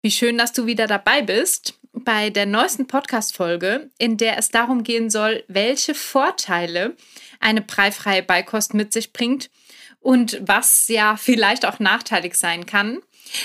Wie 0.00 0.12
schön, 0.12 0.38
dass 0.38 0.52
du 0.52 0.66
wieder 0.66 0.86
dabei 0.86 1.22
bist 1.22 1.74
bei 1.92 2.30
der 2.30 2.46
neuesten 2.46 2.86
Podcast-Folge, 2.86 3.90
in 3.98 4.16
der 4.16 4.38
es 4.38 4.50
darum 4.50 4.84
gehen 4.84 5.10
soll, 5.10 5.42
welche 5.48 5.92
Vorteile 5.92 6.94
eine 7.40 7.62
preifreie 7.62 8.22
Beikost 8.22 8.74
mit 8.74 8.92
sich 8.92 9.12
bringt 9.12 9.50
und 9.98 10.38
was 10.40 10.86
ja 10.86 11.16
vielleicht 11.16 11.66
auch 11.66 11.80
nachteilig 11.80 12.36
sein 12.36 12.64
kann. 12.64 13.00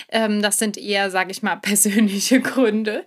Ähm, 0.09 0.43
das 0.43 0.59
sind 0.59 0.77
eher, 0.77 1.09
sage 1.09 1.31
ich 1.31 1.41
mal, 1.41 1.55
persönliche 1.61 2.39
Gründe. 2.39 3.03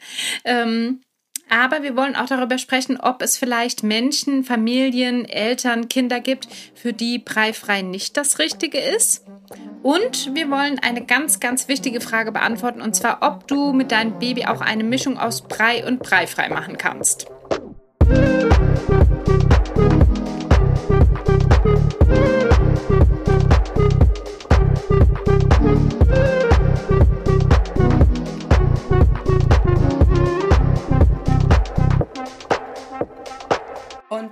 Aber 1.49 1.83
wir 1.83 1.97
wollen 1.97 2.17
auch 2.17 2.27
darüber 2.27 2.59
sprechen, 2.59 2.99
ob 3.01 3.23
es 3.23 3.39
vielleicht 3.39 3.83
Menschen, 3.83 4.45
Familien, 4.45 5.25
Eltern, 5.25 5.89
Kinder 5.89 6.21
gibt, 6.21 6.49
für 6.75 6.93
die 6.93 7.19
breifrei 7.19 7.83
nicht 7.83 8.17
das 8.17 8.39
Richtige 8.39 8.79
ist. 8.79 9.25
Und 9.83 10.35
wir 10.35 10.51
wollen 10.51 10.81
eine 10.81 11.05
ganz, 11.05 11.39
ganz 11.39 11.69
wichtige 11.69 12.01
Frage 12.01 12.33
beantworten, 12.33 12.83
und 12.83 12.97
zwar, 12.97 13.19
ob 13.23 13.47
du 13.47 13.73
mit 13.73 13.93
deinem 13.93 14.19
Baby 14.19 14.47
auch 14.47 14.61
eine 14.61 14.83
Mischung 14.83 15.19
aus 15.19 15.43
Brei 15.43 15.87
und 15.87 16.01
breifrei 16.01 16.49
machen 16.49 16.77
kannst. 16.77 17.27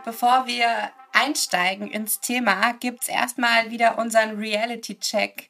Bevor 0.05 0.47
wir 0.47 0.69
einsteigen 1.13 1.91
ins 1.91 2.21
Thema, 2.21 2.73
gibt 2.75 3.03
es 3.03 3.09
erstmal 3.09 3.71
wieder 3.71 3.99
unseren 3.99 4.39
Reality-Check. 4.39 5.49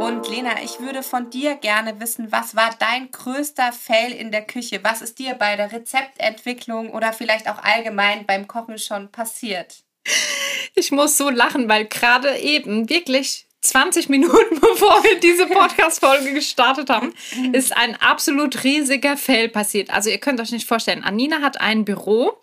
Und 0.00 0.28
Lena, 0.28 0.62
ich 0.62 0.80
würde 0.80 1.02
von 1.02 1.30
dir 1.30 1.54
gerne 1.54 2.00
wissen, 2.00 2.32
was 2.32 2.56
war 2.56 2.74
dein 2.78 3.10
größter 3.10 3.72
Fail 3.72 4.12
in 4.12 4.32
der 4.32 4.42
Küche? 4.42 4.80
Was 4.82 5.02
ist 5.02 5.18
dir 5.18 5.34
bei 5.34 5.56
der 5.56 5.72
Rezeptentwicklung 5.72 6.90
oder 6.90 7.12
vielleicht 7.12 7.48
auch 7.48 7.62
allgemein 7.62 8.26
beim 8.26 8.48
Kochen 8.48 8.78
schon 8.78 9.10
passiert? 9.10 9.84
Ich 10.74 10.90
muss 10.90 11.16
so 11.16 11.30
lachen, 11.30 11.68
weil 11.68 11.86
gerade 11.86 12.36
eben 12.38 12.88
wirklich 12.88 13.46
20 13.60 14.08
Minuten 14.08 14.60
bevor 14.60 15.02
wir 15.04 15.20
diese 15.20 15.46
Podcast-Folge 15.46 16.34
gestartet 16.34 16.90
haben, 16.90 17.14
ist 17.52 17.74
ein 17.74 17.94
absolut 18.00 18.64
riesiger 18.64 19.16
Fail 19.16 19.48
passiert. 19.48 19.90
Also 19.90 20.10
ihr 20.10 20.18
könnt 20.18 20.40
euch 20.40 20.52
nicht 20.52 20.68
vorstellen, 20.68 21.04
Anina 21.04 21.40
hat 21.40 21.60
ein 21.60 21.84
Büro 21.84 22.40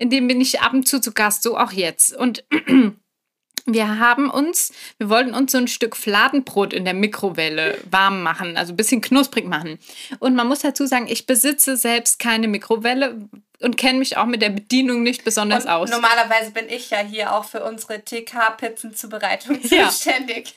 in 0.00 0.08
dem 0.08 0.26
bin 0.26 0.40
ich 0.40 0.60
ab 0.60 0.72
und 0.72 0.88
zu 0.88 1.00
zu 1.00 1.12
Gast, 1.12 1.42
so 1.42 1.58
auch 1.58 1.72
jetzt. 1.72 2.16
Und 2.16 2.42
wir 3.66 3.98
haben 3.98 4.30
uns, 4.30 4.72
wir 4.96 5.10
wollten 5.10 5.34
uns 5.34 5.52
so 5.52 5.58
ein 5.58 5.68
Stück 5.68 5.94
Fladenbrot 5.94 6.72
in 6.72 6.86
der 6.86 6.94
Mikrowelle 6.94 7.78
warm 7.90 8.22
machen, 8.22 8.56
also 8.56 8.72
ein 8.72 8.76
bisschen 8.76 9.02
knusprig 9.02 9.46
machen. 9.46 9.78
Und 10.18 10.34
man 10.34 10.48
muss 10.48 10.60
dazu 10.60 10.86
sagen, 10.86 11.06
ich 11.06 11.26
besitze 11.26 11.76
selbst 11.76 12.18
keine 12.18 12.48
Mikrowelle 12.48 13.28
und 13.60 13.76
kenne 13.76 13.98
mich 13.98 14.16
auch 14.16 14.24
mit 14.24 14.40
der 14.40 14.48
Bedienung 14.48 15.02
nicht 15.02 15.22
besonders 15.22 15.66
und 15.66 15.70
aus. 15.70 15.90
Normalerweise 15.90 16.50
bin 16.50 16.70
ich 16.70 16.88
ja 16.88 17.00
hier 17.00 17.34
auch 17.34 17.44
für 17.44 17.62
unsere 17.62 18.02
TK-Pizzenzubereitung 18.02 19.62
zuständig. 19.62 20.46
Ja. 20.46 20.54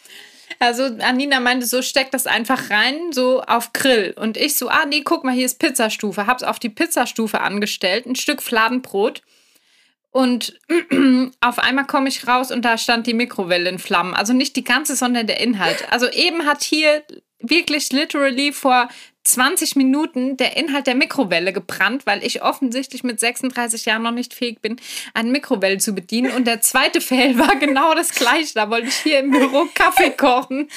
Also 0.59 0.83
Anina 0.83 1.41
meinte, 1.41 1.66
so 1.66 1.81
steckt 1.81 2.13
das 2.13 2.28
einfach 2.28 2.69
rein, 2.69 3.11
so 3.11 3.41
auf 3.41 3.73
Grill. 3.73 4.13
Und 4.16 4.38
ich 4.38 4.55
so, 4.55 4.69
ah 4.69 4.85
nee, 4.85 5.02
guck 5.02 5.25
mal, 5.25 5.33
hier 5.33 5.45
ist 5.45 5.59
Pizzastufe. 5.59 6.28
Hab's 6.28 6.44
auf 6.44 6.59
die 6.59 6.69
Pizzastufe 6.69 7.41
angestellt, 7.41 8.05
ein 8.05 8.16
Stück 8.16 8.41
Fladenbrot. 8.41 9.22
Und 10.14 10.59
auf 11.42 11.58
einmal 11.58 11.88
komme 11.88 12.08
ich 12.08 12.28
raus 12.28 12.52
und 12.52 12.64
da 12.64 12.78
stand 12.78 13.08
die 13.08 13.16
Mikrowelle 13.16 13.67
in 13.67 13.80
Flammen. 13.80 14.14
Also 14.14 14.31
nicht 14.31 14.56
die 14.56 14.64
ganze, 14.64 14.95
sondern 14.95 15.25
der 15.25 15.42
Inhalt. 15.42 15.92
Also 15.92 16.08
eben 16.08 16.45
hat 16.45 16.64
hier 16.64 17.03
wirklich 17.39 17.92
literally 17.92 18.53
vor 18.53 18.89
20 19.23 19.75
Minuten 19.75 20.38
der 20.38 20.56
Inhalt 20.56 20.86
der 20.86 20.94
Mikrowelle 20.94 21.52
gebrannt, 21.52 22.06
weil 22.06 22.23
ich 22.23 22.44
offensichtlich 22.44 23.03
mit 23.03 23.19
36 23.19 23.86
Jahren 23.86 24.03
noch 24.03 24.11
nicht 24.11 24.36
fähig 24.36 24.61
bin, 24.61 24.75
eine 25.16 25.31
Mikrowelle 25.31 25.80
zu 25.80 25.94
bedienen. 25.94 26.31
Und 26.31 26.45
der 26.45 26.61
zweite 26.61 27.02
Fail 27.02 27.40
war 27.40 27.56
genau 27.56 27.96
das 27.96 28.13
gleiche. 28.13 28.53
Da 28.53 28.69
wollte 28.69 28.90
ich 28.90 28.97
hier 28.97 29.19
im 29.19 29.31
Büro 29.31 29.68
Kaffee 29.73 30.12
kochen 30.12 30.69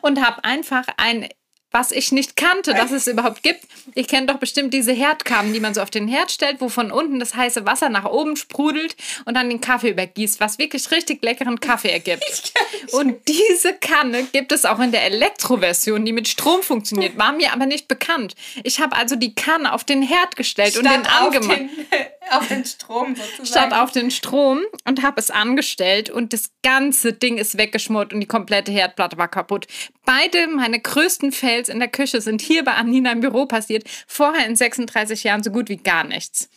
und 0.00 0.24
habe 0.24 0.42
einfach 0.44 0.86
ein 0.96 1.28
was 1.76 1.92
ich 1.92 2.10
nicht 2.10 2.36
kannte, 2.36 2.72
dass 2.72 2.90
es 2.90 3.06
überhaupt 3.06 3.42
gibt. 3.42 3.60
Ich 3.94 4.08
kenne 4.08 4.26
doch 4.26 4.38
bestimmt 4.38 4.72
diese 4.72 4.92
Herdkannen, 4.92 5.52
die 5.52 5.60
man 5.60 5.74
so 5.74 5.82
auf 5.82 5.90
den 5.90 6.08
Herd 6.08 6.32
stellt, 6.32 6.62
wo 6.62 6.70
von 6.70 6.90
unten 6.90 7.20
das 7.20 7.34
heiße 7.34 7.66
Wasser 7.66 7.90
nach 7.90 8.06
oben 8.06 8.36
sprudelt 8.36 8.96
und 9.26 9.34
dann 9.34 9.50
den 9.50 9.60
Kaffee 9.60 9.90
übergießt, 9.90 10.40
was 10.40 10.58
wirklich 10.58 10.90
richtig 10.90 11.22
leckeren 11.22 11.60
Kaffee 11.60 11.90
ergibt. 11.90 12.54
Und 12.92 13.16
diese 13.28 13.74
Kanne 13.74 14.24
gibt 14.32 14.52
es 14.52 14.64
auch 14.64 14.78
in 14.78 14.92
der 14.92 15.02
Elektroversion, 15.04 16.04
die 16.04 16.12
mit 16.12 16.28
Strom 16.28 16.62
funktioniert, 16.62 17.18
war 17.18 17.32
mir 17.32 17.52
aber 17.52 17.66
nicht 17.66 17.88
bekannt. 17.88 18.34
Ich 18.62 18.80
habe 18.80 18.96
also 18.96 19.16
die 19.16 19.34
Kanne 19.34 19.72
auf 19.72 19.84
den 19.84 20.02
Herd 20.02 20.36
gestellt 20.36 20.74
Statt 20.74 20.84
und 20.84 20.90
den 20.90 21.06
angemacht. 21.06 21.60
Auf 22.30 22.48
den 22.48 22.64
Strom 22.64 23.14
sozusagen. 23.14 23.46
Statt 23.46 23.72
auf 23.72 23.92
den 23.92 24.10
Strom 24.10 24.62
und 24.84 25.02
habe 25.02 25.20
es 25.20 25.30
angestellt 25.30 26.10
und 26.10 26.32
das 26.32 26.50
ganze 26.62 27.12
Ding 27.12 27.38
ist 27.38 27.56
weggeschmort 27.56 28.12
und 28.12 28.20
die 28.20 28.26
komplette 28.26 28.72
Herdplatte 28.72 29.16
war 29.16 29.28
kaputt. 29.28 29.66
Beide 30.04 30.46
meine 30.48 30.80
größten 30.80 31.32
Fails 31.32 31.68
in 31.68 31.78
der 31.78 31.88
Küche 31.88 32.20
sind 32.20 32.40
hier 32.40 32.64
bei 32.64 32.74
Anina 32.74 33.12
im 33.12 33.20
Büro 33.20 33.46
passiert. 33.46 33.84
Vorher 34.06 34.46
in 34.46 34.56
36 34.56 35.24
Jahren 35.24 35.42
so 35.42 35.50
gut 35.50 35.68
wie 35.68 35.76
gar 35.76 36.04
nichts. 36.04 36.48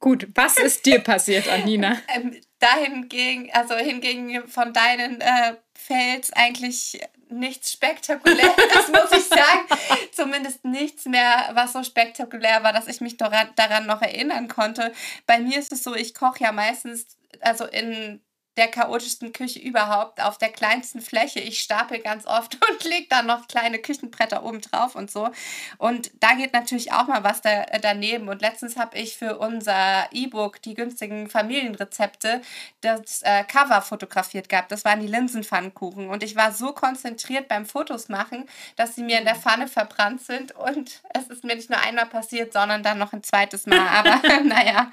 Gut, 0.00 0.28
was 0.34 0.58
ist 0.58 0.86
dir 0.86 1.00
passiert, 1.00 1.48
Anina? 1.48 1.98
Ähm, 2.14 2.40
dahingegen, 2.58 3.50
also 3.52 3.76
hingegen 3.76 4.46
von 4.48 4.72
deinen 4.72 5.20
äh, 5.20 5.54
Fails 5.74 6.32
eigentlich 6.32 7.00
nichts 7.30 7.72
Spektakuläres, 7.72 8.88
muss 8.88 9.12
ich 9.12 9.28
sagen. 9.28 9.66
Zumindest 10.12 10.64
nichts 10.64 11.06
mehr, 11.06 11.50
was 11.52 11.72
so 11.72 11.82
spektakulär 11.82 12.62
war, 12.62 12.72
dass 12.72 12.88
ich 12.88 13.00
mich 13.00 13.16
daran 13.16 13.86
noch 13.86 14.02
erinnern 14.02 14.48
konnte. 14.48 14.92
Bei 15.26 15.38
mir 15.38 15.58
ist 15.58 15.72
es 15.72 15.82
so, 15.82 15.94
ich 15.94 16.14
koche 16.14 16.44
ja 16.44 16.52
meistens, 16.52 17.18
also 17.40 17.64
in 17.64 18.20
der 18.58 18.68
chaotischsten 18.68 19.32
Küche 19.32 19.60
überhaupt 19.60 20.20
auf 20.20 20.36
der 20.36 20.50
kleinsten 20.50 21.00
Fläche. 21.00 21.40
Ich 21.40 21.60
stapel 21.60 22.00
ganz 22.00 22.26
oft 22.26 22.58
und 22.70 22.84
lege 22.84 23.06
dann 23.08 23.26
noch 23.26 23.48
kleine 23.48 23.78
Küchenbretter 23.78 24.44
oben 24.44 24.60
drauf 24.60 24.94
und 24.94 25.10
so. 25.10 25.30
Und 25.78 26.10
da 26.20 26.34
geht 26.34 26.52
natürlich 26.52 26.92
auch 26.92 27.06
mal 27.06 27.24
was 27.24 27.40
da, 27.40 27.62
äh, 27.62 27.80
daneben. 27.80 28.28
Und 28.28 28.42
letztens 28.42 28.76
habe 28.76 28.98
ich 28.98 29.16
für 29.16 29.38
unser 29.38 30.08
E-Book, 30.12 30.60
die 30.60 30.74
günstigen 30.74 31.30
Familienrezepte, 31.30 32.42
das 32.80 33.22
äh, 33.22 33.44
Cover 33.44 33.80
fotografiert 33.80 34.48
gehabt. 34.48 34.72
Das 34.72 34.84
waren 34.84 35.00
die 35.00 35.06
Linsenpfannkuchen. 35.06 36.08
Und 36.08 36.22
ich 36.22 36.36
war 36.36 36.52
so 36.52 36.72
konzentriert 36.72 37.48
beim 37.48 37.64
Fotos 37.64 38.08
machen, 38.08 38.48
dass 38.76 38.96
sie 38.96 39.02
mir 39.02 39.18
in 39.18 39.24
der 39.24 39.36
Pfanne 39.36 39.68
verbrannt 39.68 40.22
sind. 40.22 40.52
Und 40.52 41.00
es 41.14 41.28
ist 41.28 41.44
mir 41.44 41.54
nicht 41.54 41.70
nur 41.70 41.80
einmal 41.80 42.06
passiert, 42.06 42.52
sondern 42.52 42.82
dann 42.82 42.98
noch 42.98 43.12
ein 43.12 43.22
zweites 43.22 43.66
Mal. 43.66 43.86
Aber 43.88 44.20
naja, 44.44 44.90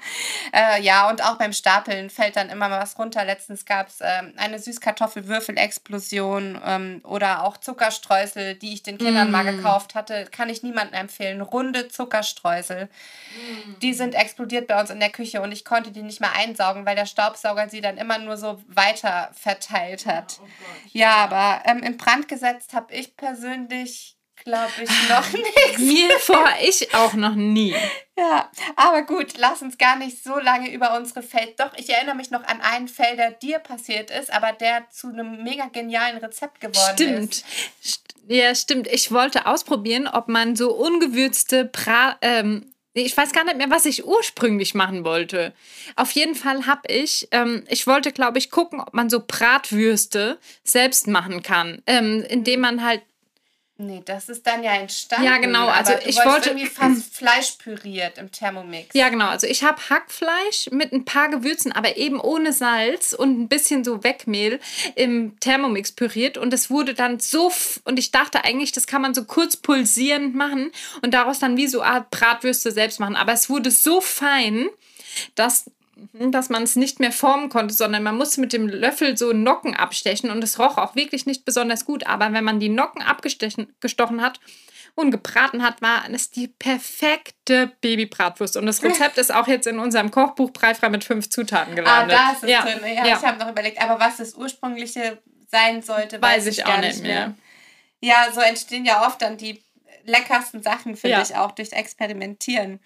äh, 0.52 0.80
ja, 0.82 1.10
und 1.10 1.24
auch 1.24 1.36
beim 1.36 1.52
Stapeln 1.52 2.10
fällt 2.10 2.36
dann 2.36 2.48
immer 2.48 2.68
mal 2.68 2.80
was 2.80 2.98
runter. 2.98 3.24
Letztens 3.24 3.55
Letztens 3.56 3.64
gab 3.64 3.88
es 3.88 4.00
ähm, 4.02 4.34
eine 4.36 4.58
Süßkartoffelwürfelexplosion 4.58 6.60
ähm, 6.62 7.00
oder 7.04 7.44
auch 7.44 7.56
Zuckerstreusel, 7.56 8.54
die 8.54 8.74
ich 8.74 8.82
den 8.82 8.98
Kindern 8.98 9.28
mm. 9.28 9.32
mal 9.32 9.44
gekauft 9.44 9.94
hatte. 9.94 10.26
Kann 10.30 10.50
ich 10.50 10.62
niemandem 10.62 11.00
empfehlen. 11.00 11.40
Runde 11.40 11.88
Zuckerstreusel. 11.88 12.84
Mm. 12.84 13.78
Die 13.80 13.94
sind 13.94 14.14
explodiert 14.14 14.66
bei 14.66 14.78
uns 14.78 14.90
in 14.90 15.00
der 15.00 15.10
Küche 15.10 15.40
und 15.40 15.52
ich 15.52 15.64
konnte 15.64 15.90
die 15.90 16.02
nicht 16.02 16.20
mehr 16.20 16.36
einsaugen, 16.36 16.84
weil 16.84 16.96
der 16.96 17.06
Staubsauger 17.06 17.70
sie 17.70 17.80
dann 17.80 17.96
immer 17.96 18.18
nur 18.18 18.36
so 18.36 18.62
weiter 18.68 19.30
verteilt 19.32 20.04
hat. 20.04 20.38
Oh, 20.40 20.44
oh 20.44 20.88
ja, 20.92 21.16
aber 21.16 21.62
ähm, 21.64 21.82
in 21.82 21.96
Brand 21.96 22.28
gesetzt 22.28 22.74
habe 22.74 22.92
ich 22.92 23.16
persönlich 23.16 24.15
glaube 24.46 24.72
ich, 24.80 25.08
noch 25.08 25.32
nichts. 25.32 25.78
Mir 25.78 26.18
vor 26.20 26.48
ich 26.62 26.94
auch 26.94 27.14
noch 27.14 27.34
nie. 27.34 27.74
Ja, 28.16 28.50
aber 28.76 29.02
gut, 29.02 29.36
lass 29.36 29.60
uns 29.60 29.76
gar 29.76 29.96
nicht 29.96 30.22
so 30.22 30.38
lange 30.38 30.72
über 30.72 30.96
unsere 30.96 31.22
Feld. 31.22 31.58
Doch, 31.58 31.72
ich 31.76 31.90
erinnere 31.90 32.14
mich 32.14 32.30
noch 32.30 32.44
an 32.44 32.60
einen 32.60 32.88
Feld, 32.88 33.18
der 33.18 33.32
dir 33.32 33.58
passiert 33.58 34.10
ist, 34.10 34.32
aber 34.32 34.52
der 34.52 34.88
zu 34.90 35.08
einem 35.08 35.42
mega 35.42 35.66
genialen 35.66 36.18
Rezept 36.18 36.60
geworden 36.60 36.94
stimmt. 36.94 37.34
ist. 37.34 37.44
Stimmt. 37.82 38.06
Ja, 38.28 38.54
stimmt. 38.54 38.86
Ich 38.88 39.12
wollte 39.12 39.46
ausprobieren, 39.46 40.06
ob 40.08 40.28
man 40.28 40.56
so 40.56 40.72
ungewürzte 40.74 41.64
pra 41.66 42.16
ähm, 42.22 42.72
ich 42.94 43.14
weiß 43.14 43.32
gar 43.32 43.44
nicht 43.44 43.58
mehr, 43.58 43.68
was 43.70 43.84
ich 43.84 44.06
ursprünglich 44.06 44.74
machen 44.74 45.04
wollte. 45.04 45.52
Auf 45.96 46.12
jeden 46.12 46.34
Fall 46.34 46.64
habe 46.66 46.88
ich, 46.88 47.28
ähm, 47.30 47.64
ich 47.68 47.86
wollte, 47.86 48.10
glaube 48.10 48.38
ich, 48.38 48.50
gucken, 48.50 48.80
ob 48.80 48.94
man 48.94 49.10
so 49.10 49.20
Bratwürste 49.20 50.38
selbst 50.64 51.06
machen 51.06 51.42
kann, 51.42 51.82
ähm, 51.86 52.24
indem 52.26 52.60
man 52.60 52.82
halt 52.82 53.02
Nee, 53.78 54.02
das 54.02 54.30
ist 54.30 54.46
dann 54.46 54.62
ja 54.62 54.72
entstanden. 54.72 55.26
Ja, 55.26 55.36
genau. 55.36 55.66
Also 55.68 55.92
ich 56.06 56.16
wollte 56.24 56.50
irgendwie 56.50 56.66
fast 56.66 57.14
Fleisch 57.14 57.52
püriert 57.58 58.16
im 58.16 58.32
Thermomix. 58.32 58.94
Ja, 58.94 59.10
genau. 59.10 59.26
Also 59.26 59.46
ich 59.46 59.64
habe 59.64 59.78
Hackfleisch 59.90 60.70
mit 60.70 60.92
ein 60.92 61.04
paar 61.04 61.28
Gewürzen, 61.28 61.72
aber 61.72 61.98
eben 61.98 62.18
ohne 62.18 62.54
Salz 62.54 63.12
und 63.12 63.38
ein 63.38 63.48
bisschen 63.48 63.84
so 63.84 64.02
Wegmehl 64.02 64.60
im 64.94 65.38
Thermomix 65.40 65.92
püriert 65.92 66.38
und 66.38 66.54
es 66.54 66.70
wurde 66.70 66.94
dann 66.94 67.20
so 67.20 67.52
und 67.84 67.98
ich 67.98 68.12
dachte 68.12 68.44
eigentlich, 68.44 68.72
das 68.72 68.86
kann 68.86 69.02
man 69.02 69.12
so 69.12 69.24
kurz 69.24 69.58
pulsierend 69.58 70.34
machen 70.34 70.72
und 71.02 71.12
daraus 71.12 71.38
dann 71.38 71.58
wie 71.58 71.66
so 71.66 71.82
Art 71.82 72.10
Bratwürste 72.10 72.72
selbst 72.72 72.98
machen, 72.98 73.14
aber 73.14 73.32
es 73.34 73.50
wurde 73.50 73.70
so 73.70 74.00
fein, 74.00 74.68
dass 75.34 75.70
dass 76.12 76.50
man 76.50 76.62
es 76.62 76.76
nicht 76.76 77.00
mehr 77.00 77.12
formen 77.12 77.48
konnte, 77.48 77.74
sondern 77.74 78.02
man 78.02 78.16
musste 78.16 78.40
mit 78.40 78.52
dem 78.52 78.68
Löffel 78.68 79.16
so 79.16 79.32
Nocken 79.32 79.74
abstechen 79.74 80.30
und 80.30 80.44
es 80.44 80.58
roch 80.58 80.76
auch 80.76 80.94
wirklich 80.94 81.26
nicht 81.26 81.44
besonders 81.44 81.84
gut. 81.84 82.06
Aber 82.06 82.32
wenn 82.32 82.44
man 82.44 82.60
die 82.60 82.68
Nocken 82.68 83.02
abgestochen 83.02 84.22
hat 84.22 84.40
und 84.94 85.10
gebraten 85.10 85.62
hat, 85.62 85.80
war 85.80 86.04
es 86.10 86.30
die 86.30 86.48
perfekte 86.48 87.72
Babybratwurst. 87.80 88.56
Und 88.56 88.66
das 88.66 88.82
Rezept 88.82 89.16
ist 89.18 89.34
auch 89.34 89.46
jetzt 89.46 89.66
in 89.66 89.78
unserem 89.78 90.10
Kochbuch 90.10 90.52
Preifrei 90.52 90.90
mit 90.90 91.04
fünf 91.04 91.30
Zutaten 91.30 91.72
ah, 91.72 91.76
gelandet. 91.76 92.18
Ah, 92.18 92.32
das 92.32 92.42
ist 92.42 92.50
ja. 92.50 92.62
drin. 92.62 92.80
Ja, 92.82 93.06
ja. 93.06 93.16
ich 93.16 93.24
habe 93.24 93.38
noch 93.38 93.50
überlegt, 93.50 93.80
aber 93.80 93.98
was 93.98 94.18
das 94.18 94.34
ursprüngliche 94.34 95.18
sein 95.48 95.80
sollte, 95.82 96.20
weiß, 96.20 96.44
weiß 96.44 96.46
ich, 96.46 96.66
auch 96.66 96.78
nicht 96.78 97.02
mehr. 97.02 97.28
mehr. 97.28 97.34
Ja, 98.00 98.32
so 98.32 98.40
entstehen 98.40 98.84
ja 98.84 99.06
oft 99.06 99.22
dann 99.22 99.38
die 99.38 99.62
leckersten 100.04 100.62
Sachen, 100.62 100.96
finde 100.96 101.16
ja. 101.16 101.22
ich 101.22 101.36
auch, 101.36 101.52
durchs 101.52 101.72
Experimentieren. 101.72 102.80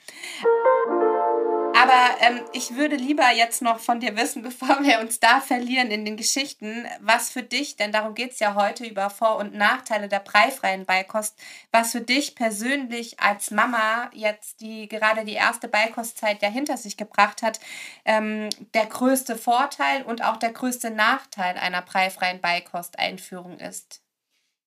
Aber 1.80 2.20
ähm, 2.20 2.42
ich 2.52 2.76
würde 2.76 2.96
lieber 2.96 3.30
jetzt 3.32 3.62
noch 3.62 3.80
von 3.80 4.00
dir 4.00 4.14
wissen, 4.14 4.42
bevor 4.50 4.82
wir 4.82 5.00
uns 5.00 5.18
da 5.18 5.40
verlieren 5.40 5.90
in 5.90 6.04
den 6.04 6.18
Geschichten, 6.18 6.86
was 7.00 7.30
für 7.30 7.42
dich, 7.42 7.76
denn 7.76 7.90
darum 7.90 8.14
geht 8.14 8.32
es 8.32 8.38
ja 8.38 8.54
heute 8.54 8.84
über 8.84 9.08
Vor- 9.08 9.36
und 9.36 9.54
Nachteile 9.54 10.08
der 10.08 10.18
preifreien 10.18 10.84
Beikost, 10.84 11.38
was 11.72 11.92
für 11.92 12.02
dich 12.02 12.34
persönlich 12.34 13.18
als 13.20 13.50
Mama 13.50 14.10
jetzt, 14.12 14.60
die 14.60 14.88
gerade 14.88 15.24
die 15.24 15.32
erste 15.32 15.68
Beikostzeit 15.68 16.42
ja 16.42 16.50
hinter 16.50 16.76
sich 16.76 16.98
gebracht 16.98 17.40
hat, 17.40 17.60
ähm, 18.04 18.50
der 18.74 18.84
größte 18.84 19.36
Vorteil 19.36 20.02
und 20.02 20.22
auch 20.22 20.36
der 20.36 20.52
größte 20.52 20.90
Nachteil 20.90 21.56
einer 21.56 21.80
preifreien 21.80 22.42
Beikosteinführung 22.42 23.58
ist. 23.58 24.02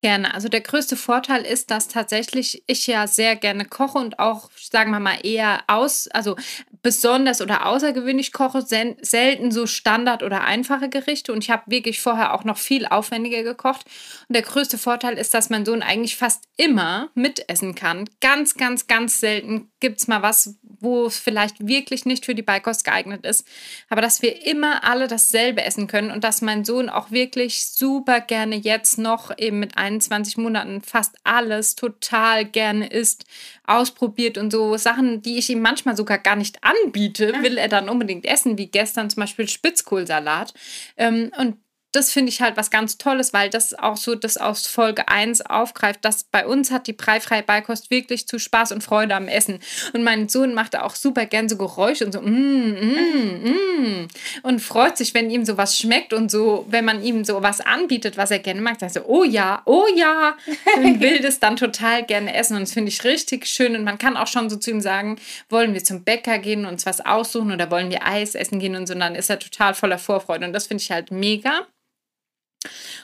Gerne. 0.03 0.33
Also 0.33 0.49
der 0.49 0.59
größte 0.59 0.97
Vorteil 0.97 1.43
ist, 1.43 1.71
dass 1.71 1.87
tatsächlich 1.87 2.61
ich 2.67 2.87
ja 2.87 3.07
sehr 3.07 3.37
gerne 3.37 3.63
koche 3.63 3.99
und 3.99 4.19
auch, 4.19 4.51
sagen 4.59 4.91
wir 4.91 4.99
mal, 4.99 5.17
eher 5.25 5.63
aus, 5.67 6.09
also 6.09 6.35
besonders 6.83 7.41
oder 7.41 7.65
außergewöhnlich 7.65 8.33
koche, 8.33 8.61
selten 8.61 9.51
so 9.51 9.65
Standard 9.65 10.21
oder 10.21 10.43
einfache 10.43 10.89
Gerichte. 10.89 11.31
Und 11.31 11.43
ich 11.43 11.49
habe 11.49 11.63
wirklich 11.67 12.01
vorher 12.01 12.33
auch 12.33 12.43
noch 12.43 12.57
viel 12.57 12.85
aufwendiger 12.85 13.41
gekocht. 13.41 13.85
Und 14.27 14.35
der 14.35 14.43
größte 14.43 14.77
Vorteil 14.77 15.17
ist, 15.17 15.33
dass 15.33 15.49
mein 15.49 15.65
Sohn 15.65 15.81
eigentlich 15.81 16.17
fast 16.17 16.43
immer 16.57 17.09
mitessen 17.15 17.73
kann. 17.73 18.09
Ganz, 18.19 18.55
ganz, 18.55 18.85
ganz 18.87 19.19
selten 19.19 19.71
gibt 19.79 20.01
es 20.01 20.07
mal 20.07 20.21
was, 20.21 20.57
wo 20.83 21.05
es 21.05 21.17
vielleicht 21.17 21.67
wirklich 21.67 22.05
nicht 22.05 22.25
für 22.25 22.35
die 22.35 22.41
Beikost 22.41 22.83
geeignet 22.83 23.25
ist. 23.25 23.47
Aber 23.89 24.01
dass 24.01 24.21
wir 24.21 24.45
immer 24.45 24.83
alle 24.83 25.07
dasselbe 25.07 25.63
essen 25.63 25.87
können 25.87 26.11
und 26.11 26.23
dass 26.23 26.41
mein 26.41 26.65
Sohn 26.65 26.89
auch 26.89 27.11
wirklich 27.11 27.65
super 27.65 28.19
gerne 28.21 28.55
jetzt 28.55 28.97
noch 28.97 29.35
eben 29.37 29.59
mit 29.59 29.77
21 29.77 30.37
Monaten 30.37 30.81
fast 30.81 31.15
alles 31.23 31.75
total 31.75 32.45
gerne 32.45 32.87
isst, 32.87 33.25
ausprobiert 33.65 34.37
und 34.37 34.51
so 34.51 34.77
Sachen, 34.77 35.21
die 35.21 35.37
ich 35.37 35.49
ihm 35.49 35.61
manchmal 35.61 35.95
sogar 35.95 36.17
gar 36.17 36.35
nicht 36.35 36.59
anbiete, 36.63 37.33
will 37.41 37.57
er 37.57 37.69
dann 37.69 37.89
unbedingt 37.89 38.25
essen, 38.25 38.57
wie 38.57 38.67
gestern 38.67 39.09
zum 39.09 39.21
Beispiel 39.21 39.47
Spitzkohlsalat. 39.47 40.53
Ähm, 40.97 41.31
und 41.37 41.55
das 41.93 42.11
finde 42.11 42.29
ich 42.29 42.41
halt 42.41 42.57
was 42.57 42.71
ganz 42.71 42.97
Tolles, 42.97 43.33
weil 43.33 43.51
das 43.51 43.77
auch 43.77 43.97
so 43.97 44.15
das 44.15 44.37
aus 44.37 44.65
Folge 44.65 45.07
1 45.07 45.45
aufgreift, 45.45 46.03
dass 46.03 46.23
bei 46.23 46.45
uns 46.45 46.71
hat 46.71 46.87
die 46.87 46.93
preifreie 46.93 47.43
Beikost 47.43 47.91
wirklich 47.91 48.27
zu 48.27 48.39
Spaß 48.39 48.71
und 48.71 48.83
Freude 48.83 49.15
am 49.15 49.27
Essen. 49.27 49.59
Und 49.93 50.03
mein 50.03 50.27
Sohn 50.27 50.55
macht 50.55 50.73
da 50.73 50.81
auch 50.81 50.95
super 50.95 51.27
gern 51.27 51.47
so 51.47 51.55
Geräusche 51.55 52.05
und 52.05 52.11
so, 52.11 52.21
mm, 52.21 52.25
mm, 52.25 53.43
mm, 53.43 54.07
und 54.41 54.59
freut 54.59 54.97
sich, 54.97 55.13
wenn 55.13 55.29
ihm 55.29 55.45
sowas 55.45 55.77
schmeckt 55.77 56.13
und 56.13 56.31
so, 56.31 56.65
wenn 56.67 56.83
man 56.83 57.03
ihm 57.03 57.23
so 57.23 57.43
was 57.43 57.61
anbietet, 57.61 58.17
was 58.17 58.31
er 58.31 58.39
gerne 58.39 58.61
mag, 58.61 58.79
sagt 58.79 58.95
er 58.95 59.03
so, 59.03 59.07
oh 59.07 59.23
ja, 59.23 59.61
oh 59.65 59.85
ja, 59.95 60.35
und 60.77 60.99
will 60.99 61.19
das 61.19 61.39
dann 61.39 61.57
total 61.57 62.03
gerne 62.03 62.33
essen. 62.33 62.55
Und 62.55 62.63
das 62.63 62.73
finde 62.73 62.89
ich 62.89 63.03
richtig 63.03 63.45
schön. 63.45 63.75
Und 63.75 63.83
man 63.83 63.99
kann 63.99 64.17
auch 64.17 64.27
schon 64.27 64.49
so 64.49 64.55
zu 64.55 64.71
ihm 64.71 64.81
sagen, 64.81 65.17
wollen 65.49 65.75
wir 65.75 65.83
zum 65.83 66.03
Bäcker 66.03 66.39
gehen 66.39 66.65
und 66.65 66.73
uns 66.73 66.87
was 66.87 67.05
aussuchen 67.05 67.51
oder 67.51 67.69
wollen 67.69 67.91
wir 67.91 68.03
Eis 68.03 68.33
essen 68.33 68.59
gehen 68.59 68.75
und 68.75 68.87
so, 68.87 68.95
und 68.95 68.99
dann 68.99 69.13
ist 69.13 69.29
er 69.29 69.37
total 69.37 69.75
voller 69.75 69.99
Vorfreude. 69.99 70.47
Und 70.47 70.53
das 70.53 70.65
finde 70.65 70.81
ich 70.81 70.89
halt 70.89 71.11
mega. 71.11 71.67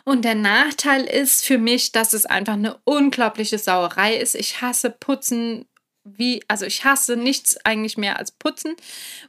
Und 0.05 0.25
der 0.25 0.35
Nachteil 0.35 1.03
ist 1.03 1.45
für 1.45 1.57
mich, 1.57 1.91
dass 1.91 2.13
es 2.13 2.25
einfach 2.25 2.53
eine 2.53 2.77
unglaubliche 2.83 3.57
Sauerei 3.57 4.15
ist. 4.15 4.35
Ich 4.35 4.61
hasse 4.61 4.89
Putzen 4.89 5.65
wie, 6.17 6.41
also 6.47 6.65
ich 6.65 6.83
hasse 6.85 7.17
nichts 7.17 7.57
eigentlich 7.65 7.97
mehr 7.97 8.17
als 8.17 8.31
Putzen. 8.31 8.75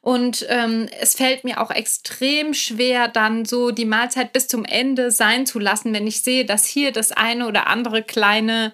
Und 0.00 0.46
ähm, 0.48 0.88
es 1.00 1.14
fällt 1.14 1.44
mir 1.44 1.60
auch 1.60 1.70
extrem 1.70 2.54
schwer, 2.54 3.08
dann 3.08 3.44
so 3.44 3.70
die 3.70 3.84
Mahlzeit 3.84 4.32
bis 4.32 4.48
zum 4.48 4.64
Ende 4.64 5.10
sein 5.10 5.46
zu 5.46 5.58
lassen, 5.58 5.92
wenn 5.92 6.06
ich 6.06 6.22
sehe, 6.22 6.44
dass 6.44 6.64
hier 6.66 6.92
das 6.92 7.12
eine 7.12 7.46
oder 7.46 7.66
andere 7.66 8.02
kleine 8.02 8.72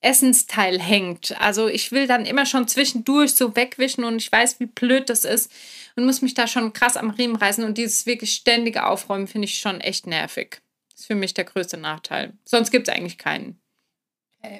Essensteil 0.00 0.80
hängt. 0.80 1.38
Also 1.40 1.68
ich 1.68 1.92
will 1.92 2.06
dann 2.06 2.24
immer 2.24 2.46
schon 2.46 2.68
zwischendurch 2.68 3.34
so 3.34 3.54
wegwischen 3.54 4.04
und 4.04 4.16
ich 4.16 4.32
weiß, 4.32 4.58
wie 4.60 4.66
blöd 4.66 5.10
das 5.10 5.24
ist 5.24 5.50
und 5.94 6.06
muss 6.06 6.22
mich 6.22 6.34
da 6.34 6.46
schon 6.46 6.72
krass 6.72 6.96
am 6.96 7.10
Riemen 7.10 7.36
reißen. 7.36 7.64
Und 7.64 7.76
dieses 7.76 8.06
wirklich 8.06 8.32
ständige 8.32 8.86
Aufräumen 8.86 9.26
finde 9.26 9.46
ich 9.46 9.58
schon 9.58 9.80
echt 9.80 10.06
nervig 10.06 10.62
ist 11.00 11.06
für 11.06 11.14
mich 11.14 11.34
der 11.34 11.44
größte 11.44 11.76
Nachteil. 11.76 12.34
Sonst 12.44 12.70
gibt 12.70 12.88
es 12.88 12.94
eigentlich 12.94 13.18
keinen. 13.18 13.60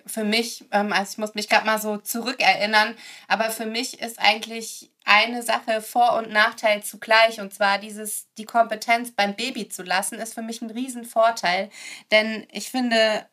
Für 0.04 0.24
mich, 0.24 0.66
ähm, 0.72 0.92
also 0.92 1.12
ich 1.12 1.18
muss 1.18 1.34
mich 1.34 1.48
gerade 1.48 1.64
mal 1.64 1.80
so 1.80 1.96
zurückerinnern, 1.96 2.94
aber 3.28 3.48
für 3.50 3.64
mich 3.64 4.00
ist 4.00 4.18
eigentlich 4.18 4.90
eine 5.04 5.42
Sache 5.42 5.80
Vor- 5.80 6.18
und 6.18 6.30
Nachteil 6.30 6.82
zugleich 6.82 7.40
und 7.40 7.54
zwar 7.54 7.78
dieses, 7.78 8.28
die 8.36 8.44
Kompetenz 8.44 9.12
beim 9.12 9.34
Baby 9.36 9.70
zu 9.70 9.82
lassen, 9.82 10.16
ist 10.16 10.34
für 10.34 10.42
mich 10.42 10.60
ein 10.60 10.70
Riesenvorteil. 10.70 11.70
Denn 12.10 12.46
ich 12.52 12.70
finde, 12.70 13.26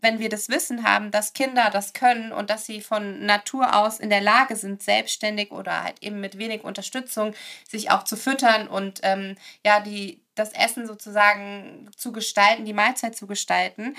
wenn 0.00 0.18
wir 0.18 0.30
das 0.30 0.48
Wissen 0.48 0.84
haben, 0.84 1.10
dass 1.10 1.34
Kinder 1.34 1.68
das 1.70 1.92
können 1.92 2.32
und 2.32 2.48
dass 2.48 2.64
sie 2.64 2.80
von 2.80 3.26
Natur 3.26 3.76
aus 3.76 4.00
in 4.00 4.08
der 4.08 4.22
Lage 4.22 4.56
sind, 4.56 4.82
selbstständig 4.82 5.50
oder 5.50 5.82
halt 5.84 6.02
eben 6.02 6.20
mit 6.20 6.38
wenig 6.38 6.64
Unterstützung 6.64 7.34
sich 7.68 7.90
auch 7.90 8.04
zu 8.04 8.16
füttern 8.16 8.68
und 8.68 9.00
ähm, 9.02 9.36
ja, 9.66 9.80
die, 9.80 10.22
das 10.34 10.52
Essen 10.52 10.86
sozusagen 10.86 11.90
zu 11.96 12.12
gestalten, 12.12 12.64
die 12.64 12.72
Mahlzeit 12.72 13.16
zu 13.16 13.26
gestalten, 13.26 13.96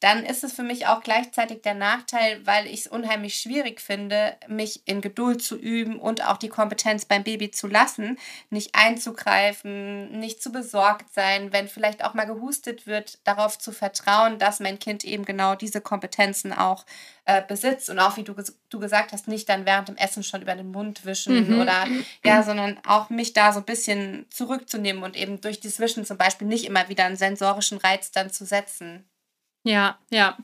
dann 0.00 0.24
ist 0.24 0.44
es 0.44 0.52
für 0.52 0.62
mich 0.62 0.86
auch 0.86 1.02
gleichzeitig 1.02 1.62
der 1.62 1.74
Nachteil, 1.74 2.44
weil 2.46 2.66
ich 2.66 2.80
es 2.80 2.86
unheimlich 2.86 3.36
schwierig 3.36 3.80
finde, 3.80 4.36
mich 4.48 4.82
in 4.86 5.00
Geduld 5.00 5.42
zu 5.42 5.56
üben 5.56 5.98
und 5.98 6.26
auch 6.26 6.36
die 6.36 6.48
Kompetenz 6.48 7.04
beim 7.04 7.22
Baby 7.22 7.50
zu 7.50 7.68
lassen, 7.68 8.18
nicht 8.50 8.74
einzugreifen, 8.74 10.18
nicht 10.18 10.42
zu 10.42 10.52
besorgt 10.52 11.12
sein, 11.14 11.52
wenn 11.52 11.68
vielleicht 11.68 12.04
auch 12.04 12.14
mal 12.14 12.26
gehustet 12.26 12.86
wird, 12.86 13.18
darauf 13.24 13.58
zu 13.58 13.72
vertrauen, 13.72 14.38
dass 14.38 14.60
mein 14.60 14.78
Kind 14.78 15.04
eben 15.04 15.24
genau 15.24 15.54
diese 15.54 15.80
Kompetenzen 15.80 16.52
auch 16.52 16.84
äh, 17.26 17.42
besitzt 17.46 17.88
und 17.88 17.98
auch 17.98 18.18
wie 18.18 18.22
du, 18.22 18.34
du 18.68 18.78
gesagt 18.78 19.12
hast, 19.12 19.28
nicht 19.28 19.48
dann 19.48 19.64
während 19.64 19.88
dem 19.88 19.96
Essen 19.96 20.22
schon 20.22 20.42
über 20.42 20.54
den 20.54 20.70
Mund 20.70 21.06
wischen 21.06 21.54
mhm. 21.54 21.60
oder 21.60 21.86
ja, 22.22 22.42
sondern 22.42 22.78
auch 22.86 23.08
mich 23.08 23.32
da 23.32 23.52
so 23.52 23.60
ein 23.60 23.64
bisschen 23.64 24.26
zurückzunehmen 24.28 25.02
und 25.02 25.16
eben 25.16 25.40
durch 25.40 25.58
die 25.58 25.70
Zwischen 25.74 26.04
zum 26.04 26.16
Beispiel 26.16 26.46
nicht 26.46 26.64
immer 26.64 26.88
wieder 26.88 27.04
einen 27.04 27.16
sensorischen 27.16 27.78
Reiz 27.78 28.10
dann 28.10 28.30
zu 28.30 28.44
setzen. 28.44 29.04
Ja, 29.66 29.98
ja. 30.10 30.36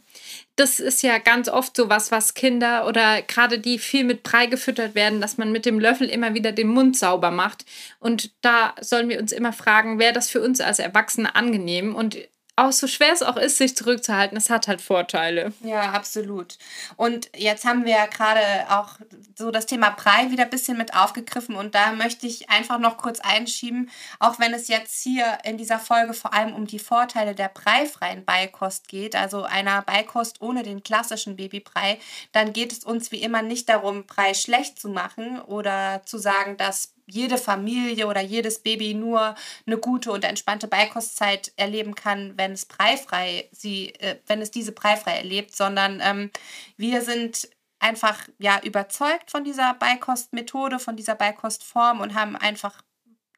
Das 0.57 0.81
ist 0.81 1.03
ja 1.03 1.19
ganz 1.19 1.49
oft 1.49 1.77
so 1.77 1.91
was, 1.91 2.11
was 2.11 2.33
Kinder 2.33 2.87
oder 2.87 3.21
gerade 3.21 3.59
die 3.59 3.79
viel 3.79 4.05
mit 4.05 4.23
Brei 4.23 4.47
gefüttert 4.47 4.95
werden, 4.95 5.21
dass 5.21 5.37
man 5.37 5.53
mit 5.53 5.67
dem 5.67 5.79
Löffel 5.79 6.09
immer 6.09 6.33
wieder 6.35 6.53
den 6.53 6.69
Mund 6.69 6.97
sauber 6.97 7.31
macht. 7.31 7.67
Und 7.99 8.33
da 8.41 8.75
sollen 8.81 9.11
wir 9.11 9.21
uns 9.21 9.33
immer 9.33 9.53
fragen, 9.53 9.99
wäre 9.99 10.15
das 10.15 10.31
für 10.31 10.41
uns 10.41 10.61
als 10.61 10.79
Erwachsene 10.79 11.35
angenehm? 11.35 11.95
Und 11.95 12.17
auch 12.57 12.73
so 12.73 12.87
schwer 12.87 13.13
es 13.13 13.23
auch 13.23 13.37
ist, 13.37 13.57
sich 13.57 13.77
zurückzuhalten, 13.77 14.37
es 14.37 14.51
hat 14.51 14.69
halt 14.69 14.81
Vorteile. 14.81 15.53
Ja, 15.63 15.93
absolut. 15.93 16.59
Und 16.97 17.31
jetzt 17.37 17.65
haben 17.65 17.85
wir 17.85 17.93
ja 17.93 18.07
gerade 18.07 18.41
auch 18.69 18.99
so 19.37 19.51
das 19.51 19.67
Thema 19.67 19.91
Brei 19.91 20.31
wieder 20.31 20.45
ein 20.45 20.51
bisschen 20.51 20.77
mit 20.77 20.95
aufgegriffen 20.95 21.55
und 21.55 21.75
da 21.75 21.93
möchte 21.93 22.27
ich 22.27 22.51
einfach 22.51 22.79
noch 22.79 22.99
kurz 22.99 23.21
einschieben, 23.21 23.91
auch 24.19 24.39
wenn 24.39 24.53
es 24.53 24.69
jetzt 24.69 25.03
hier 25.03 25.39
in 25.45 25.57
dieser 25.57 25.79
Folge 25.79 26.13
vor 26.13 26.35
allem 26.35 26.55
um 26.55 26.67
die 26.67 26.79
Vorteile 26.79 27.35
der 27.35 27.49
breifreien 27.49 28.25
Beikost 28.25 28.89
geht, 28.89 29.17
also 29.17 29.43
einer 29.43 29.83
Beikost 29.83 30.41
ohne 30.41 30.63
den 30.63 30.83
klassischen 30.83 31.37
Babybrei, 31.37 31.99
dann 32.33 32.53
geht 32.53 32.73
es 32.73 32.85
uns 32.85 33.11
wie 33.13 33.23
immer 33.23 33.43
nicht 33.43 33.69
darum, 33.69 34.07
Brei 34.07 34.35
schlecht 34.35 34.81
zu 34.81 34.89
machen 34.89 35.41
oder 35.41 36.03
zu 36.05 36.19
sagen, 36.19 36.57
dass 36.57 36.93
jede 37.11 37.39
Familie 37.39 38.07
oder 38.07 38.21
jedes 38.21 38.61
Baby 38.61 38.95
nur 38.95 39.35
eine 39.67 39.79
gute 39.79 40.13
und 40.13 40.25
entspannte 40.25 40.69
Beikostzeit 40.69 41.53
erleben 41.57 41.95
kann, 41.95 42.37
wenn 42.37 42.53
es 42.53 42.67
breifrei 42.67 43.49
sie, 43.53 43.95
äh, 43.97 44.17
wenn 44.27 44.41
es 44.41 44.51
diese 44.51 44.73
breifrei 44.73 45.17
erlebt, 45.17 45.57
sondern 45.57 46.01
ähm, 46.03 46.31
wir 46.77 47.03
sind 47.03 47.49
einfach 47.79 48.29
ja 48.39 48.61
überzeugt 48.63 49.31
von 49.31 49.45
dieser 49.45 49.75
Beikostmethode, 49.75 50.79
von 50.79 50.97
dieser 50.97 51.15
Beikostform 51.15 52.01
und 52.01 52.15
haben 52.15 52.37
einfach 52.37 52.83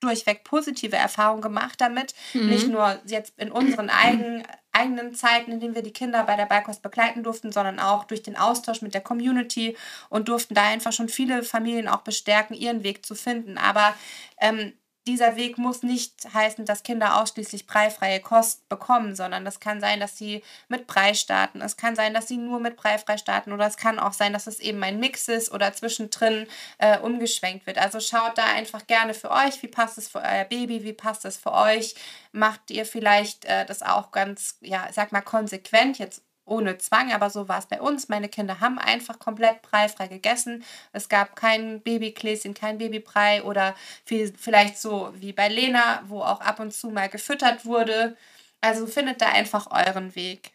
durchweg 0.01 0.45
positive 0.45 0.97
Erfahrungen 0.97 1.43
gemacht 1.43 1.81
damit. 1.81 2.15
Mhm. 2.35 2.49
Nicht 2.49 2.69
nur 2.69 3.01
jetzt 3.07 3.39
in 3.39 3.53
unseren 3.53 3.89
eigenen, 3.89 4.43
eigenen 4.73 5.15
Zeiten, 5.15 5.53
in 5.53 5.61
denen 5.61 5.75
wir 5.75 5.83
die 5.83 5.93
Kinder 5.93 6.25
bei 6.25 6.37
der 6.37 6.47
Beikost 6.47 6.83
begleiten 6.83 7.23
durften, 7.23 7.53
sondern 7.53 7.79
auch 7.79 8.05
durch 8.05 8.23
den 8.23 8.37
Austausch 8.37 8.83
mit 8.83 8.95
der 8.95 9.03
Community 9.03 9.77
und 10.09 10.29
durften 10.29 10.55
da 10.55 10.63
einfach 10.63 10.93
schon 10.93 11.09
viele 11.09 11.43
Familien 11.43 11.89
auch 11.89 12.01
bestärken, 12.01 12.55
ihren 12.55 12.83
Weg 12.83 13.05
zu 13.05 13.15
finden. 13.15 13.59
Aber 13.59 13.95
ähm, 14.41 14.73
dieser 15.07 15.37
Weg 15.37 15.59
muss 15.59 15.83
nicht 15.83 16.33
heißen, 16.33 16.65
dass 16.65 16.85
Kinder 16.85 17.21
ausschließlich 17.21 17.67
preifreie 17.67 18.21
Kost 18.21 18.69
bekommen, 18.69 19.17
sondern 19.17 19.45
das 19.45 19.59
kann 19.59 19.81
sein, 19.81 19.99
dass 19.99 20.17
sie 20.17 20.43
mit 20.69 20.87
Brei 20.87 21.15
starten. 21.15 21.61
Es 21.61 21.77
kann 21.77 21.97
sein, 21.97 22.15
dass 22.15 22.29
sie 22.29 22.37
nur 22.37 22.61
mit 22.61 22.77
preifrei 22.77 23.19
starten 23.19 23.53
oder 23.53 23.67
es 23.67 23.77
kann 23.77 23.99
auch 23.99 24.13
sein, 24.13 24.33
dass 24.33 24.47
es 24.47 24.61
eben 24.61 24.83
ein 24.83 25.01
Mix 25.01 25.27
ist 25.29 25.51
oder 25.51 25.73
zwischendrin 25.73 26.47
äh, 26.79 26.99
umgeschwenkt 26.99 27.67
wird. 27.67 27.79
Also 27.79 27.99
schaut 28.01 28.39
da 28.39 28.45
einfach 28.45 28.87
gerne 28.87 29.15
für 29.15 29.31
euch, 29.31 29.63
wie 29.63 29.69
passt 29.69 29.99
es 29.99 30.09
für 30.09 30.21
euer 30.21 30.45
Baby, 30.45 30.85
wie 30.85 30.93
passt 30.93 31.25
es 31.25 31.37
für 31.37 31.53
euch. 31.53 31.95
Macht 32.31 32.71
ihr 32.71 32.87
vielleicht 32.87 33.45
äh, 33.45 33.67
das 33.67 33.83
auch 33.83 34.13
ganz, 34.13 34.59
ja, 34.61 34.89
sag 34.93 35.11
mal, 35.11 35.21
konsequent 35.21 35.99
jetzt 35.99 36.23
ohne 36.53 36.79
Zwang, 36.79 37.13
aber 37.13 37.31
so 37.31 37.49
war 37.49 37.59
es 37.59 37.67
bei 37.67 37.81
uns. 37.81 38.09
Meine 38.09 38.29
Kinder 38.29 38.61
haben 38.61 38.79
einfach 38.79 39.19
komplett 39.19 39.63
preifrei 39.63 40.07
gegessen. 40.09 40.65
Es 40.93 41.09
gab 41.09 41.35
kein 41.37 41.81
Babykläschen, 41.81 42.55
kein 42.55 42.79
Babybrei 42.79 43.43
oder 43.43 43.75
viel, 44.05 44.33
vielleicht 44.37 44.79
so 44.79 45.13
wie 45.17 45.33
bei 45.33 45.49
Lena, 45.49 46.03
wo 46.07 46.21
auch 46.21 46.41
ab 46.41 46.61
und 46.61 46.73
zu 46.73 46.91
mal 46.91 47.09
gefüttert 47.09 47.65
wurde. 47.65 48.17
Also 48.61 48.87
findet 48.87 49.21
da 49.23 49.29
einfach 49.31 49.69
euren 49.71 50.15
Weg. 50.15 50.53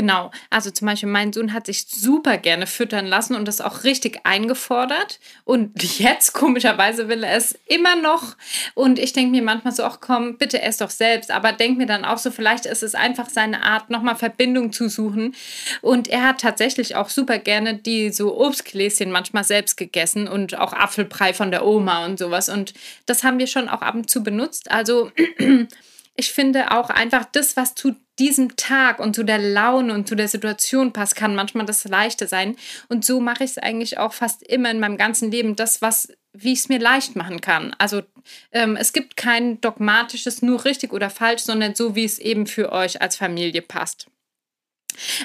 Genau, 0.00 0.30
also 0.48 0.70
zum 0.70 0.86
Beispiel 0.86 1.10
mein 1.10 1.30
Sohn 1.30 1.52
hat 1.52 1.66
sich 1.66 1.84
super 1.86 2.38
gerne 2.38 2.66
füttern 2.66 3.04
lassen 3.04 3.34
und 3.34 3.46
das 3.46 3.60
auch 3.60 3.84
richtig 3.84 4.20
eingefordert. 4.24 5.20
Und 5.44 5.82
jetzt, 5.98 6.32
komischerweise, 6.32 7.10
will 7.10 7.22
er 7.22 7.36
es 7.36 7.58
immer 7.66 7.96
noch. 7.96 8.34
Und 8.72 8.98
ich 8.98 9.12
denke 9.12 9.30
mir 9.30 9.42
manchmal 9.42 9.74
so, 9.74 9.82
ach 9.82 9.98
komm, 10.00 10.38
bitte 10.38 10.62
ess 10.62 10.78
doch 10.78 10.88
selbst. 10.88 11.30
Aber 11.30 11.52
denke 11.52 11.76
mir 11.76 11.86
dann 11.86 12.06
auch 12.06 12.16
so, 12.16 12.30
vielleicht 12.30 12.64
ist 12.64 12.82
es 12.82 12.94
einfach 12.94 13.28
seine 13.28 13.62
Art, 13.62 13.90
nochmal 13.90 14.16
Verbindung 14.16 14.72
zu 14.72 14.88
suchen. 14.88 15.34
Und 15.82 16.08
er 16.08 16.26
hat 16.28 16.40
tatsächlich 16.40 16.96
auch 16.96 17.10
super 17.10 17.36
gerne 17.36 17.74
die 17.74 18.08
so 18.10 18.40
Obstgläschen 18.40 19.10
manchmal 19.10 19.44
selbst 19.44 19.76
gegessen 19.76 20.28
und 20.28 20.58
auch 20.58 20.72
Apfelbrei 20.72 21.34
von 21.34 21.50
der 21.50 21.66
Oma 21.66 22.06
und 22.06 22.18
sowas. 22.18 22.48
Und 22.48 22.72
das 23.04 23.22
haben 23.22 23.38
wir 23.38 23.46
schon 23.46 23.68
auch 23.68 23.82
ab 23.82 23.96
und 23.96 24.08
zu 24.08 24.22
benutzt. 24.22 24.70
Also 24.70 25.12
ich 26.20 26.32
finde 26.32 26.70
auch 26.70 26.90
einfach 26.90 27.24
das, 27.24 27.56
was 27.56 27.74
zu 27.74 27.96
diesem 28.18 28.54
Tag 28.56 29.00
und 29.00 29.16
zu 29.16 29.24
der 29.24 29.38
Laune 29.38 29.94
und 29.94 30.06
zu 30.06 30.14
der 30.14 30.28
Situation 30.28 30.92
passt, 30.92 31.16
kann 31.16 31.34
manchmal 31.34 31.64
das 31.64 31.84
Leichte 31.84 32.26
sein. 32.26 32.56
Und 32.90 33.06
so 33.06 33.20
mache 33.20 33.42
ich 33.42 33.52
es 33.52 33.58
eigentlich 33.58 33.96
auch 33.96 34.12
fast 34.12 34.42
immer 34.42 34.70
in 34.70 34.80
meinem 34.80 34.98
ganzen 34.98 35.30
Leben, 35.30 35.56
das, 35.56 35.80
was, 35.80 36.12
wie 36.34 36.52
ich 36.52 36.58
es 36.58 36.68
mir 36.68 36.78
leicht 36.78 37.16
machen 37.16 37.40
kann. 37.40 37.74
Also 37.78 38.02
ähm, 38.52 38.76
es 38.76 38.92
gibt 38.92 39.16
kein 39.16 39.62
dogmatisches, 39.62 40.42
nur 40.42 40.66
richtig 40.66 40.92
oder 40.92 41.08
falsch, 41.08 41.40
sondern 41.40 41.74
so, 41.74 41.94
wie 41.94 42.04
es 42.04 42.18
eben 42.18 42.46
für 42.46 42.70
euch 42.70 43.00
als 43.00 43.16
Familie 43.16 43.62
passt. 43.62 44.06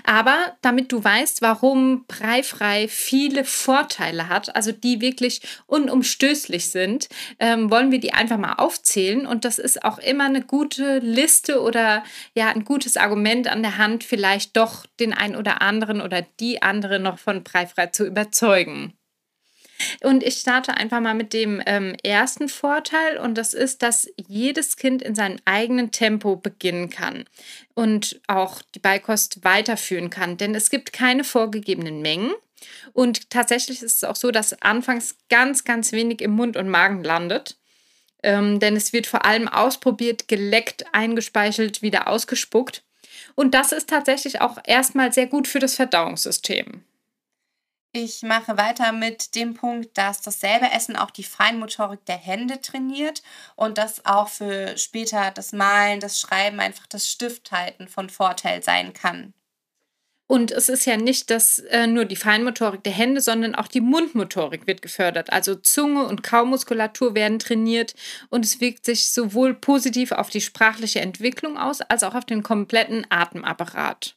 Aber 0.03 0.55
damit 0.61 0.91
du 0.91 1.03
weißt, 1.03 1.41
warum 1.41 2.05
Breifrei 2.07 2.87
viele 2.87 3.45
Vorteile 3.45 4.29
hat, 4.29 4.55
also 4.55 4.71
die 4.71 5.01
wirklich 5.01 5.41
unumstößlich 5.67 6.69
sind, 6.69 7.07
ähm, 7.39 7.71
wollen 7.71 7.91
wir 7.91 7.99
die 7.99 8.13
einfach 8.13 8.37
mal 8.37 8.53
aufzählen. 8.53 9.25
Und 9.25 9.45
das 9.45 9.59
ist 9.59 9.83
auch 9.83 9.99
immer 9.99 10.25
eine 10.25 10.41
gute 10.41 10.99
Liste 10.99 11.61
oder 11.61 12.03
ja 12.33 12.49
ein 12.49 12.65
gutes 12.65 12.97
Argument 12.97 13.47
an 13.47 13.61
der 13.61 13.77
Hand, 13.77 14.03
vielleicht 14.03 14.55
doch 14.57 14.85
den 14.99 15.13
einen 15.13 15.35
oder 15.35 15.61
anderen 15.61 16.01
oder 16.01 16.21
die 16.39 16.61
andere 16.61 16.99
noch 16.99 17.19
von 17.19 17.43
Breifrei 17.43 17.87
zu 17.87 18.05
überzeugen. 18.05 18.93
Und 20.01 20.23
ich 20.23 20.35
starte 20.35 20.75
einfach 20.75 21.01
mal 21.01 21.13
mit 21.13 21.33
dem 21.33 21.61
ähm, 21.65 21.95
ersten 22.03 22.47
Vorteil 22.47 23.17
und 23.17 23.37
das 23.37 23.53
ist, 23.53 23.81
dass 23.81 24.07
jedes 24.15 24.77
Kind 24.77 25.01
in 25.01 25.15
seinem 25.15 25.37
eigenen 25.45 25.91
Tempo 25.91 26.35
beginnen 26.35 26.89
kann 26.89 27.25
und 27.73 28.21
auch 28.27 28.61
die 28.73 28.79
Beikost 28.79 29.43
weiterführen 29.43 30.09
kann, 30.09 30.37
denn 30.37 30.55
es 30.55 30.69
gibt 30.69 30.93
keine 30.93 31.23
vorgegebenen 31.23 32.01
Mengen. 32.01 32.31
Und 32.93 33.29
tatsächlich 33.29 33.81
ist 33.81 33.97
es 33.97 34.03
auch 34.03 34.15
so, 34.15 34.31
dass 34.31 34.61
anfangs 34.61 35.17
ganz, 35.29 35.65
ganz 35.65 35.91
wenig 35.91 36.21
im 36.21 36.31
Mund 36.31 36.57
und 36.57 36.69
Magen 36.69 37.03
landet. 37.03 37.57
Ähm, 38.23 38.59
denn 38.59 38.75
es 38.75 38.91
wird 38.91 39.05
vor 39.05 39.25
allem 39.25 39.47
ausprobiert, 39.47 40.27
geleckt, 40.27 40.85
eingespeichelt, 40.93 41.81
wieder 41.81 42.07
ausgespuckt. 42.07 42.83
Und 43.35 43.53
das 43.53 43.71
ist 43.71 43.89
tatsächlich 43.89 44.41
auch 44.41 44.57
erstmal 44.65 45.13
sehr 45.13 45.27
gut 45.27 45.47
für 45.47 45.59
das 45.59 45.75
Verdauungssystem. 45.75 46.83
Ich 47.97 48.23
mache 48.23 48.57
weiter 48.57 48.91
mit 48.91 49.35
dem 49.35 49.53
Punkt, 49.53 49.97
dass 49.97 50.21
dasselbe 50.21 50.69
Essen 50.69 50.97
auch 50.97 51.11
die 51.11 51.23
Feinmotorik 51.23 52.05
der 52.05 52.17
Hände 52.17 52.59
trainiert 52.59 53.23
und 53.55 53.77
das 53.77 54.05
auch 54.05 54.27
für 54.27 54.77
später 54.77 55.31
das 55.31 55.53
Malen, 55.53 56.01
das 56.01 56.19
Schreiben, 56.19 56.59
einfach 56.59 56.87
das 56.87 57.09
Stifthalten 57.09 57.87
von 57.87 58.09
Vorteil 58.09 58.61
sein 58.61 58.91
kann. 58.91 59.33
Und 60.27 60.51
es 60.51 60.67
ist 60.67 60.85
ja 60.85 60.97
nicht 60.97 61.29
dass 61.29 61.59
äh, 61.59 61.87
nur 61.87 62.03
die 62.03 62.17
Feinmotorik 62.17 62.83
der 62.83 62.91
Hände, 62.91 63.21
sondern 63.21 63.55
auch 63.55 63.69
die 63.69 63.79
Mundmotorik 63.79 64.67
wird 64.67 64.81
gefördert. 64.81 65.31
Also 65.31 65.55
Zunge 65.55 66.03
und 66.03 66.21
Kaumuskulatur 66.21 67.15
werden 67.15 67.39
trainiert 67.39 67.95
und 68.29 68.43
es 68.43 68.59
wirkt 68.59 68.83
sich 68.83 69.09
sowohl 69.09 69.53
positiv 69.53 70.11
auf 70.11 70.29
die 70.29 70.41
sprachliche 70.41 70.99
Entwicklung 70.99 71.57
aus, 71.57 71.79
als 71.79 72.03
auch 72.03 72.15
auf 72.15 72.25
den 72.25 72.43
kompletten 72.43 73.07
Atemapparat. 73.09 74.14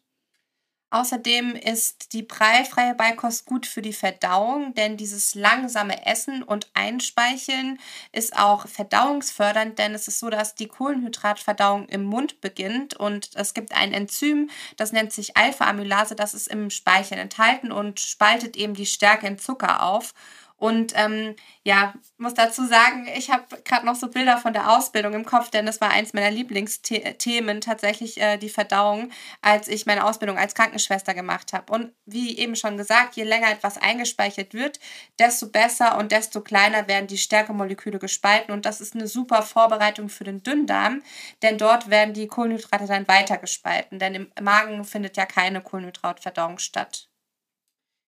Außerdem 0.90 1.54
ist 1.54 2.14
die 2.14 2.22
breifreie 2.22 2.94
Beikost 2.94 3.44
gut 3.44 3.66
für 3.66 3.82
die 3.82 3.92
Verdauung, 3.92 4.72
denn 4.72 4.96
dieses 4.96 5.34
langsame 5.34 6.06
Essen 6.06 6.42
und 6.42 6.66
Einspeicheln 6.72 7.78
ist 8.10 8.34
auch 8.34 8.66
verdauungsfördernd, 8.66 9.78
denn 9.78 9.94
es 9.94 10.08
ist 10.08 10.18
so, 10.18 10.30
dass 10.30 10.54
die 10.54 10.66
Kohlenhydratverdauung 10.66 11.88
im 11.88 12.04
Mund 12.04 12.40
beginnt 12.40 12.94
und 12.94 13.28
es 13.34 13.52
gibt 13.52 13.76
ein 13.76 13.92
Enzym, 13.92 14.48
das 14.78 14.92
nennt 14.92 15.12
sich 15.12 15.36
Alpha-Amylase, 15.36 16.14
das 16.14 16.32
ist 16.32 16.48
im 16.48 16.70
Speichel 16.70 17.18
enthalten 17.18 17.70
und 17.70 18.00
spaltet 18.00 18.56
eben 18.56 18.72
die 18.72 18.86
Stärke 18.86 19.26
in 19.26 19.38
Zucker 19.38 19.82
auf. 19.82 20.14
Und 20.58 20.92
ähm, 20.96 21.36
ja, 21.62 21.94
muss 22.16 22.34
dazu 22.34 22.66
sagen, 22.66 23.06
ich 23.16 23.30
habe 23.30 23.44
gerade 23.62 23.86
noch 23.86 23.94
so 23.94 24.08
Bilder 24.08 24.38
von 24.38 24.52
der 24.52 24.76
Ausbildung 24.76 25.12
im 25.14 25.24
Kopf, 25.24 25.50
denn 25.50 25.66
das 25.66 25.80
war 25.80 25.90
eins 25.90 26.14
meiner 26.14 26.32
Lieblingsthemen, 26.32 27.60
tatsächlich 27.60 28.20
äh, 28.20 28.38
die 28.38 28.48
Verdauung, 28.48 29.12
als 29.40 29.68
ich 29.68 29.86
meine 29.86 30.04
Ausbildung 30.04 30.36
als 30.36 30.56
Krankenschwester 30.56 31.14
gemacht 31.14 31.52
habe. 31.52 31.72
Und 31.72 31.92
wie 32.06 32.36
eben 32.36 32.56
schon 32.56 32.76
gesagt, 32.76 33.14
je 33.14 33.22
länger 33.22 33.52
etwas 33.52 33.78
eingespeichert 33.78 34.52
wird, 34.52 34.80
desto 35.20 35.48
besser 35.48 35.96
und 35.96 36.10
desto 36.10 36.40
kleiner 36.40 36.88
werden 36.88 37.06
die 37.06 37.18
Stärkemoleküle 37.18 38.00
gespalten. 38.00 38.52
Und 38.52 38.66
das 38.66 38.80
ist 38.80 38.96
eine 38.96 39.06
super 39.06 39.42
Vorbereitung 39.42 40.08
für 40.08 40.24
den 40.24 40.42
Dünndarm, 40.42 41.02
denn 41.42 41.56
dort 41.56 41.88
werden 41.88 42.14
die 42.14 42.26
Kohlenhydrate 42.26 42.86
dann 42.86 43.06
weiter 43.06 43.38
gespalten, 43.38 44.00
denn 44.00 44.14
im 44.16 44.32
Magen 44.42 44.84
findet 44.84 45.16
ja 45.16 45.24
keine 45.24 45.60
Kohlenhydratverdauung 45.60 46.58
statt. 46.58 47.08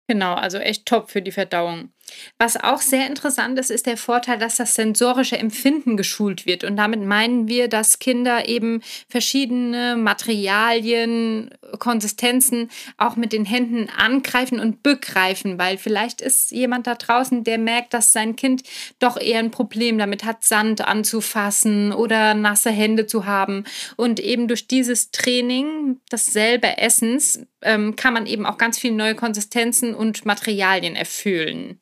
Genau, 0.08 0.34
also 0.34 0.58
echt 0.58 0.86
top 0.86 1.10
für 1.10 1.22
die 1.22 1.32
Verdauung. 1.32 1.90
Was 2.38 2.56
auch 2.56 2.80
sehr 2.80 3.06
interessant 3.06 3.58
ist, 3.58 3.70
ist 3.70 3.86
der 3.86 3.96
Vorteil, 3.96 4.38
dass 4.38 4.56
das 4.56 4.74
sensorische 4.74 5.38
Empfinden 5.38 5.96
geschult 5.96 6.46
wird. 6.46 6.64
Und 6.64 6.76
damit 6.76 7.02
meinen 7.02 7.48
wir, 7.48 7.68
dass 7.68 7.98
Kinder 7.98 8.48
eben 8.48 8.82
verschiedene 9.08 9.96
Materialien, 9.96 11.50
Konsistenzen 11.78 12.70
auch 12.96 13.16
mit 13.16 13.32
den 13.32 13.44
Händen 13.44 13.88
angreifen 13.96 14.60
und 14.60 14.82
begreifen, 14.82 15.58
weil 15.58 15.78
vielleicht 15.78 16.20
ist 16.20 16.52
jemand 16.52 16.86
da 16.86 16.94
draußen, 16.94 17.42
der 17.42 17.58
merkt, 17.58 17.94
dass 17.94 18.12
sein 18.12 18.36
Kind 18.36 18.62
doch 18.98 19.20
eher 19.20 19.40
ein 19.40 19.50
Problem 19.50 19.98
damit 19.98 20.24
hat, 20.24 20.44
Sand 20.44 20.86
anzufassen 20.86 21.92
oder 21.92 22.34
nasse 22.34 22.70
Hände 22.70 23.06
zu 23.06 23.26
haben. 23.26 23.64
Und 23.96 24.20
eben 24.20 24.46
durch 24.46 24.68
dieses 24.68 25.10
Training, 25.10 26.00
dasselbe 26.08 26.78
Essens, 26.78 27.40
ähm, 27.62 27.96
kann 27.96 28.14
man 28.14 28.26
eben 28.26 28.46
auch 28.46 28.58
ganz 28.58 28.78
viele 28.78 28.94
neue 28.94 29.16
Konsistenzen 29.16 29.94
und 29.96 30.24
Materialien 30.24 30.96
erfüllen. 30.96 31.80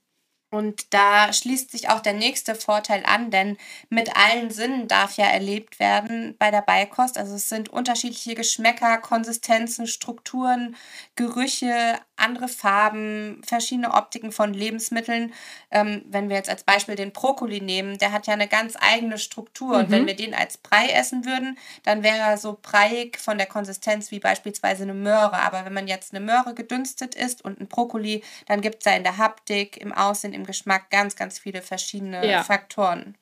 Und 0.55 0.95
da 0.95 1.33
schließt 1.33 1.73
sich 1.73 1.89
auch 1.89 1.99
der 1.99 2.13
nächste 2.13 2.55
Vorteil 2.55 3.03
an, 3.05 3.33
denn 3.33 3.57
mit 3.91 4.17
allen 4.17 4.53
Sinnen 4.53 4.87
darf 4.87 5.17
ja 5.17 5.27
erlebt 5.27 5.81
werden 5.81 6.37
bei 6.39 6.53
der 6.53 6.63
Beikost. 6.63 7.19
Also 7.19 7.35
es 7.35 7.49
sind 7.49 7.71
unterschiedliche 7.71 8.37
Geschmäcker, 8.37 8.99
Konsistenzen, 8.99 9.89
Strukturen, 9.89 10.77
Gerüche, 11.17 11.99
andere 12.17 12.49
Farben, 12.49 13.41
verschiedene 13.45 13.93
Optiken 13.93 14.33
von 14.33 14.55
Lebensmitteln. 14.55 15.33
Ähm, 15.71 16.03
wenn 16.07 16.29
wir 16.29 16.37
jetzt 16.37 16.51
als 16.51 16.65
Beispiel 16.65 16.95
den 16.95 17.13
Brokkoli 17.13 17.61
nehmen, 17.61 17.99
der 17.99 18.13
hat 18.13 18.27
ja 18.27 18.35
eine 18.35 18.49
ganz 18.49 18.77
eigene 18.81 19.19
Struktur. 19.19 19.75
Mhm. 19.75 19.85
Und 19.85 19.91
wenn 19.91 20.03
mhm. 20.03 20.07
wir 20.07 20.17
den 20.17 20.35
als 20.35 20.59
Brei 20.59 20.89
essen 20.89 21.25
würden, 21.25 21.59
dann 21.83 22.03
wäre 22.03 22.19
er 22.19 22.39
so 22.39 22.59
breiig 22.61 23.19
von 23.19 23.39
der 23.39 23.47
Konsistenz 23.47 24.11
wie 24.11 24.21
beispielsweise 24.21 24.85
eine 24.85 24.95
Möhre. 24.95 25.35
Aber 25.35 25.65
wenn 25.65 25.75
man 25.75 25.89
jetzt 25.89 26.15
eine 26.15 26.25
Möhre 26.25 26.55
gedünstet 26.55 27.15
isst 27.15 27.45
und 27.45 27.61
ein 27.61 27.69
Brokkoli, 27.69 28.23
dann 28.47 28.61
gibt 28.61 28.79
es 28.79 28.85
ja 28.85 28.97
in 28.97 29.05
der 29.05 29.19
Haptik, 29.19 29.77
im 29.77 29.93
Aussehen, 29.93 30.33
im 30.33 30.45
Geschmack 30.45 30.91
ganz, 30.91 31.17
ganz 31.17 31.39
viele 31.39 31.63
verschiedene 31.63 32.29
ja. 32.31 32.43
Faktoren. 32.43 33.17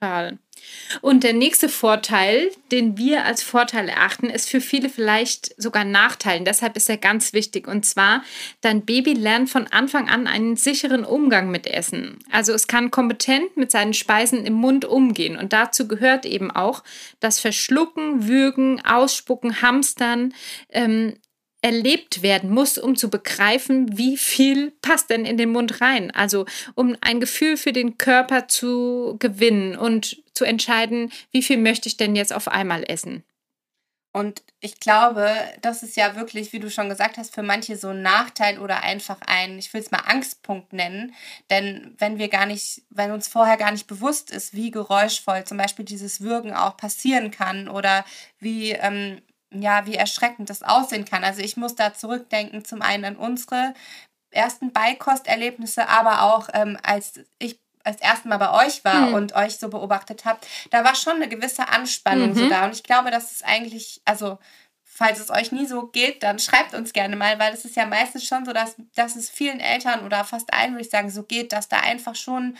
Total. 0.00 0.38
Und 1.00 1.24
der 1.24 1.32
nächste 1.32 1.68
Vorteil, 1.68 2.50
den 2.70 2.96
wir 2.96 3.24
als 3.24 3.42
Vorteil 3.42 3.88
erachten, 3.88 4.30
ist 4.30 4.48
für 4.48 4.60
viele 4.60 4.88
vielleicht 4.88 5.60
sogar 5.60 5.84
Nachteilen. 5.84 6.44
Deshalb 6.44 6.76
ist 6.76 6.88
er 6.88 6.96
ganz 6.96 7.32
wichtig. 7.32 7.66
Und 7.66 7.84
zwar, 7.84 8.22
dein 8.60 8.84
Baby 8.84 9.14
lernt 9.14 9.50
von 9.50 9.66
Anfang 9.66 10.08
an 10.08 10.26
einen 10.26 10.56
sicheren 10.56 11.04
Umgang 11.04 11.50
mit 11.50 11.66
Essen. 11.66 12.18
Also 12.30 12.52
es 12.52 12.66
kann 12.66 12.90
kompetent 12.90 13.56
mit 13.56 13.70
seinen 13.70 13.94
Speisen 13.94 14.46
im 14.46 14.54
Mund 14.54 14.84
umgehen. 14.84 15.36
Und 15.36 15.52
dazu 15.52 15.88
gehört 15.88 16.24
eben 16.26 16.50
auch 16.50 16.82
das 17.20 17.40
Verschlucken, 17.40 18.26
Würgen, 18.28 18.84
Ausspucken, 18.84 19.62
Hamstern, 19.62 20.34
ähm, 20.70 21.14
erlebt 21.64 22.20
werden 22.20 22.50
muss, 22.50 22.76
um 22.76 22.94
zu 22.94 23.08
begreifen, 23.08 23.96
wie 23.96 24.18
viel 24.18 24.72
passt 24.82 25.08
denn 25.08 25.24
in 25.24 25.38
den 25.38 25.50
Mund 25.50 25.80
rein. 25.80 26.10
Also 26.10 26.44
um 26.74 26.94
ein 27.00 27.20
Gefühl 27.20 27.56
für 27.56 27.72
den 27.72 27.96
Körper 27.96 28.48
zu 28.48 29.16
gewinnen 29.18 29.74
und 29.74 30.22
zu 30.34 30.44
entscheiden, 30.44 31.10
wie 31.30 31.42
viel 31.42 31.56
möchte 31.56 31.88
ich 31.88 31.96
denn 31.96 32.16
jetzt 32.16 32.34
auf 32.34 32.48
einmal 32.48 32.84
essen. 32.86 33.24
Und 34.12 34.42
ich 34.60 34.78
glaube, 34.78 35.34
das 35.62 35.82
ist 35.82 35.96
ja 35.96 36.16
wirklich, 36.16 36.52
wie 36.52 36.60
du 36.60 36.70
schon 36.70 36.90
gesagt 36.90 37.16
hast, 37.16 37.34
für 37.34 37.42
manche 37.42 37.78
so 37.78 37.88
ein 37.88 38.02
Nachteil 38.02 38.58
oder 38.58 38.82
einfach 38.82 39.16
ein, 39.26 39.58
ich 39.58 39.72
will 39.72 39.80
es 39.80 39.90
mal 39.90 40.04
Angstpunkt 40.06 40.74
nennen. 40.74 41.14
Denn 41.48 41.94
wenn 41.98 42.18
wir 42.18 42.28
gar 42.28 42.44
nicht, 42.44 42.82
wenn 42.90 43.10
uns 43.10 43.26
vorher 43.26 43.56
gar 43.56 43.72
nicht 43.72 43.86
bewusst 43.86 44.30
ist, 44.30 44.52
wie 44.52 44.70
geräuschvoll 44.70 45.44
zum 45.44 45.56
Beispiel 45.56 45.86
dieses 45.86 46.20
Würgen 46.20 46.52
auch 46.52 46.76
passieren 46.76 47.30
kann 47.30 47.68
oder 47.68 48.04
wie 48.38 48.72
ähm, 48.72 49.22
ja, 49.62 49.86
wie 49.86 49.94
erschreckend 49.94 50.50
das 50.50 50.62
aussehen 50.62 51.04
kann. 51.04 51.24
Also 51.24 51.40
ich 51.40 51.56
muss 51.56 51.74
da 51.74 51.94
zurückdenken, 51.94 52.64
zum 52.64 52.82
einen 52.82 53.04
an 53.04 53.16
unsere 53.16 53.74
ersten 54.30 54.72
Beikosterlebnisse, 54.72 55.88
aber 55.88 56.22
auch 56.22 56.48
ähm, 56.52 56.78
als 56.82 57.20
ich 57.38 57.60
als 57.84 58.00
ersten 58.00 58.30
Mal 58.30 58.38
bei 58.38 58.66
euch 58.66 58.82
war 58.84 59.08
mhm. 59.08 59.14
und 59.14 59.34
euch 59.34 59.58
so 59.58 59.68
beobachtet 59.68 60.24
habe, 60.24 60.40
da 60.70 60.84
war 60.84 60.94
schon 60.94 61.16
eine 61.16 61.28
gewisse 61.28 61.68
Anspannung 61.68 62.30
mhm. 62.30 62.34
so 62.34 62.48
da. 62.48 62.64
Und 62.64 62.74
ich 62.74 62.82
glaube, 62.82 63.10
das 63.10 63.30
ist 63.30 63.44
eigentlich, 63.44 64.00
also 64.06 64.38
falls 64.82 65.20
es 65.20 65.30
euch 65.30 65.52
nie 65.52 65.66
so 65.66 65.88
geht, 65.88 66.22
dann 66.22 66.38
schreibt 66.38 66.72
uns 66.74 66.92
gerne 66.92 67.16
mal, 67.16 67.38
weil 67.38 67.52
es 67.52 67.64
ist 67.64 67.76
ja 67.76 67.84
meistens 67.84 68.26
schon 68.26 68.44
so, 68.46 68.52
dass, 68.52 68.76
dass 68.94 69.16
es 69.16 69.28
vielen 69.28 69.60
Eltern 69.60 70.04
oder 70.04 70.24
fast 70.24 70.54
allen, 70.54 70.72
würde 70.72 70.84
ich 70.84 70.90
sagen, 70.90 71.10
so 71.10 71.24
geht, 71.24 71.52
dass 71.52 71.68
da 71.68 71.80
einfach 71.80 72.14
schon 72.14 72.56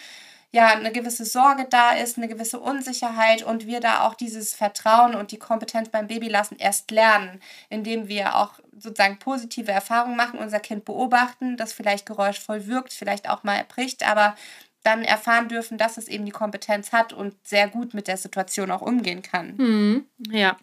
ja 0.54 0.68
eine 0.68 0.92
gewisse 0.92 1.24
Sorge 1.24 1.66
da 1.68 1.90
ist, 1.90 2.16
eine 2.16 2.28
gewisse 2.28 2.60
Unsicherheit 2.60 3.42
und 3.42 3.66
wir 3.66 3.80
da 3.80 4.06
auch 4.06 4.14
dieses 4.14 4.54
Vertrauen 4.54 5.16
und 5.16 5.32
die 5.32 5.38
Kompetenz 5.38 5.88
beim 5.88 6.06
Baby 6.06 6.28
lassen 6.28 6.56
erst 6.58 6.92
lernen, 6.92 7.40
indem 7.70 8.06
wir 8.06 8.36
auch 8.36 8.52
sozusagen 8.78 9.18
positive 9.18 9.72
Erfahrungen 9.72 10.16
machen, 10.16 10.38
unser 10.38 10.60
Kind 10.60 10.84
beobachten, 10.84 11.56
das 11.56 11.72
vielleicht 11.72 12.06
geräuschvoll 12.06 12.68
wirkt, 12.68 12.92
vielleicht 12.92 13.28
auch 13.28 13.42
mal 13.42 13.56
erbricht, 13.56 14.08
aber 14.08 14.36
dann 14.84 15.02
erfahren 15.02 15.48
dürfen, 15.48 15.78
dass 15.78 15.96
es 15.96 16.08
eben 16.08 16.24
die 16.24 16.30
Kompetenz 16.30 16.92
hat 16.92 17.12
und 17.12 17.34
sehr 17.42 17.68
gut 17.68 17.94
mit 17.94 18.06
der 18.06 18.16
Situation 18.16 18.70
auch 18.70 18.82
umgehen 18.82 19.22
kann. 19.22 19.54
Mhm, 19.56 20.04
ja. 20.30 20.56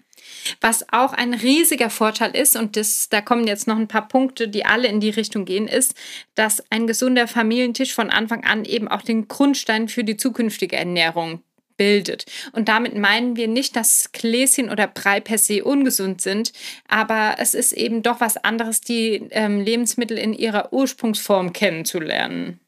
Was 0.61 0.85
auch 0.93 1.13
ein 1.13 1.33
riesiger 1.33 1.89
Vorteil 1.89 2.35
ist, 2.35 2.55
und 2.55 2.77
das, 2.77 3.09
da 3.09 3.21
kommen 3.21 3.47
jetzt 3.47 3.67
noch 3.67 3.77
ein 3.77 3.87
paar 3.87 4.07
Punkte, 4.07 4.47
die 4.47 4.65
alle 4.65 4.87
in 4.87 4.99
die 4.99 5.09
Richtung 5.09 5.45
gehen, 5.45 5.67
ist, 5.67 5.95
dass 6.35 6.63
ein 6.69 6.85
gesunder 6.85 7.27
Familientisch 7.27 7.93
von 7.93 8.11
Anfang 8.11 8.43
an 8.45 8.63
eben 8.63 8.87
auch 8.87 9.01
den 9.01 9.27
Grundstein 9.27 9.89
für 9.89 10.03
die 10.03 10.17
zukünftige 10.17 10.75
Ernährung 10.77 11.41
bildet. 11.81 12.25
Und 12.51 12.69
damit 12.69 12.95
meinen 12.95 13.35
wir 13.35 13.47
nicht, 13.47 13.75
dass 13.75 14.11
Gläschen 14.11 14.69
oder 14.69 14.85
Brei 14.85 15.19
per 15.19 15.39
se 15.39 15.63
ungesund 15.63 16.21
sind, 16.21 16.53
aber 16.87 17.37
es 17.39 17.55
ist 17.55 17.71
eben 17.71 18.03
doch 18.03 18.19
was 18.19 18.37
anderes, 18.37 18.81
die 18.81 19.27
ähm, 19.31 19.61
Lebensmittel 19.61 20.19
in 20.19 20.33
ihrer 20.33 20.71
Ursprungsform 20.71 21.53
kennenzulernen. 21.53 22.59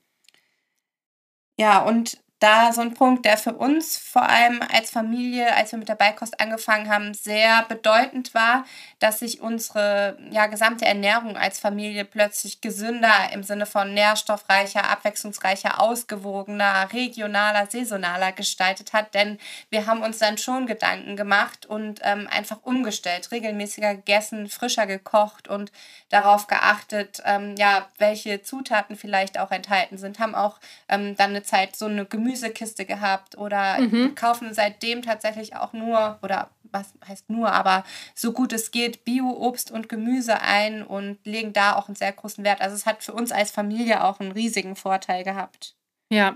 Ja, 1.63 1.79
und 1.83 2.17
da 2.39 2.73
so 2.73 2.81
ein 2.81 2.93
Punkt, 2.93 3.23
der 3.23 3.37
für 3.37 3.53
uns 3.53 3.97
vor 3.97 4.23
allem 4.27 4.59
als 4.69 4.89
Familie, 4.89 5.55
als 5.55 5.71
wir 5.71 5.79
mit 5.79 5.87
der 5.87 5.95
Beikost 5.95 6.41
angefangen 6.41 6.89
haben, 6.89 7.13
sehr 7.13 7.63
bedeutend 7.69 8.33
war, 8.33 8.65
dass 9.03 9.19
sich 9.19 9.41
unsere 9.41 10.17
ja, 10.29 10.47
gesamte 10.47 10.85
Ernährung 10.85 11.37
als 11.37 11.59
Familie 11.59 12.05
plötzlich 12.05 12.61
gesünder 12.61 13.31
im 13.33 13.43
Sinne 13.43 13.65
von 13.65 13.93
nährstoffreicher, 13.93 14.89
abwechslungsreicher, 14.89 15.79
ausgewogener, 15.79 16.91
regionaler, 16.93 17.67
saisonaler 17.69 18.31
gestaltet 18.31 18.93
hat. 18.93 19.13
Denn 19.13 19.39
wir 19.69 19.85
haben 19.87 20.01
uns 20.01 20.19
dann 20.19 20.37
schon 20.37 20.67
Gedanken 20.67 21.15
gemacht 21.15 21.65
und 21.65 21.99
ähm, 22.03 22.27
einfach 22.31 22.59
umgestellt, 22.63 23.31
regelmäßiger 23.31 23.95
gegessen, 23.95 24.47
frischer 24.47 24.85
gekocht 24.85 25.47
und 25.47 25.71
darauf 26.09 26.47
geachtet, 26.47 27.21
ähm, 27.25 27.55
ja, 27.57 27.87
welche 27.97 28.41
Zutaten 28.41 28.95
vielleicht 28.95 29.39
auch 29.39 29.51
enthalten 29.51 29.97
sind. 29.97 30.19
Haben 30.19 30.35
auch 30.35 30.59
ähm, 30.89 31.15
dann 31.15 31.31
eine 31.31 31.43
Zeit 31.43 31.75
so 31.75 31.85
eine 31.85 32.05
Gemüse 32.05 32.33
Gemüsekiste 32.43 32.85
gehabt 32.85 33.37
oder 33.37 33.79
mhm. 33.79 34.15
kaufen 34.15 34.53
seitdem 34.53 35.01
tatsächlich 35.01 35.55
auch 35.55 35.73
nur 35.73 36.19
oder 36.21 36.49
was 36.73 36.93
heißt 37.07 37.29
nur, 37.29 37.51
aber 37.51 37.83
so 38.15 38.33
gut 38.33 38.51
es 38.53 38.71
geht, 38.71 39.05
Bio-Obst 39.05 39.71
und 39.71 39.89
Gemüse 39.89 40.41
ein 40.41 40.83
und 40.83 41.25
legen 41.25 41.53
da 41.53 41.75
auch 41.75 41.87
einen 41.87 41.95
sehr 41.95 42.11
großen 42.11 42.43
Wert. 42.43 42.61
Also 42.61 42.75
es 42.75 42.85
hat 42.85 43.03
für 43.03 43.13
uns 43.13 43.31
als 43.31 43.51
Familie 43.51 44.03
auch 44.03 44.19
einen 44.19 44.31
riesigen 44.31 44.75
Vorteil 44.75 45.23
gehabt. 45.23 45.75
Ja, 46.13 46.35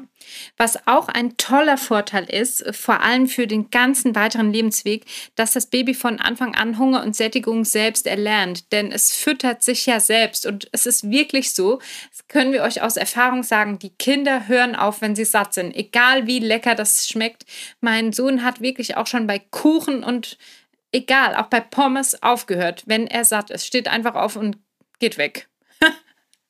was 0.57 0.87
auch 0.87 1.07
ein 1.07 1.37
toller 1.37 1.77
Vorteil 1.77 2.23
ist, 2.23 2.65
vor 2.75 3.03
allem 3.03 3.27
für 3.27 3.45
den 3.45 3.69
ganzen 3.69 4.15
weiteren 4.15 4.51
Lebensweg, 4.51 5.05
dass 5.35 5.51
das 5.51 5.67
Baby 5.67 5.93
von 5.93 6.19
Anfang 6.19 6.55
an 6.55 6.79
Hunger 6.79 7.03
und 7.03 7.15
Sättigung 7.15 7.63
selbst 7.63 8.07
erlernt. 8.07 8.71
Denn 8.71 8.91
es 8.91 9.15
füttert 9.15 9.61
sich 9.61 9.85
ja 9.85 9.99
selbst. 9.99 10.47
Und 10.47 10.67
es 10.71 10.87
ist 10.87 11.11
wirklich 11.11 11.53
so, 11.53 11.77
das 12.09 12.27
können 12.27 12.53
wir 12.53 12.63
euch 12.63 12.81
aus 12.81 12.97
Erfahrung 12.97 13.43
sagen, 13.43 13.77
die 13.77 13.91
Kinder 13.91 14.47
hören 14.47 14.75
auf, 14.75 15.01
wenn 15.01 15.15
sie 15.15 15.25
satt 15.25 15.53
sind. 15.53 15.75
Egal 15.75 16.25
wie 16.25 16.39
lecker 16.39 16.73
das 16.73 17.07
schmeckt. 17.07 17.45
Mein 17.79 18.13
Sohn 18.13 18.43
hat 18.43 18.61
wirklich 18.61 18.97
auch 18.97 19.05
schon 19.05 19.27
bei 19.27 19.37
Kuchen 19.37 20.03
und 20.03 20.39
egal, 20.91 21.35
auch 21.35 21.47
bei 21.47 21.59
Pommes 21.59 22.23
aufgehört, 22.23 22.81
wenn 22.87 23.05
er 23.05 23.25
satt 23.25 23.51
ist. 23.51 23.67
Steht 23.67 23.87
einfach 23.87 24.15
auf 24.15 24.37
und 24.37 24.57
geht 24.97 25.19
weg. 25.19 25.47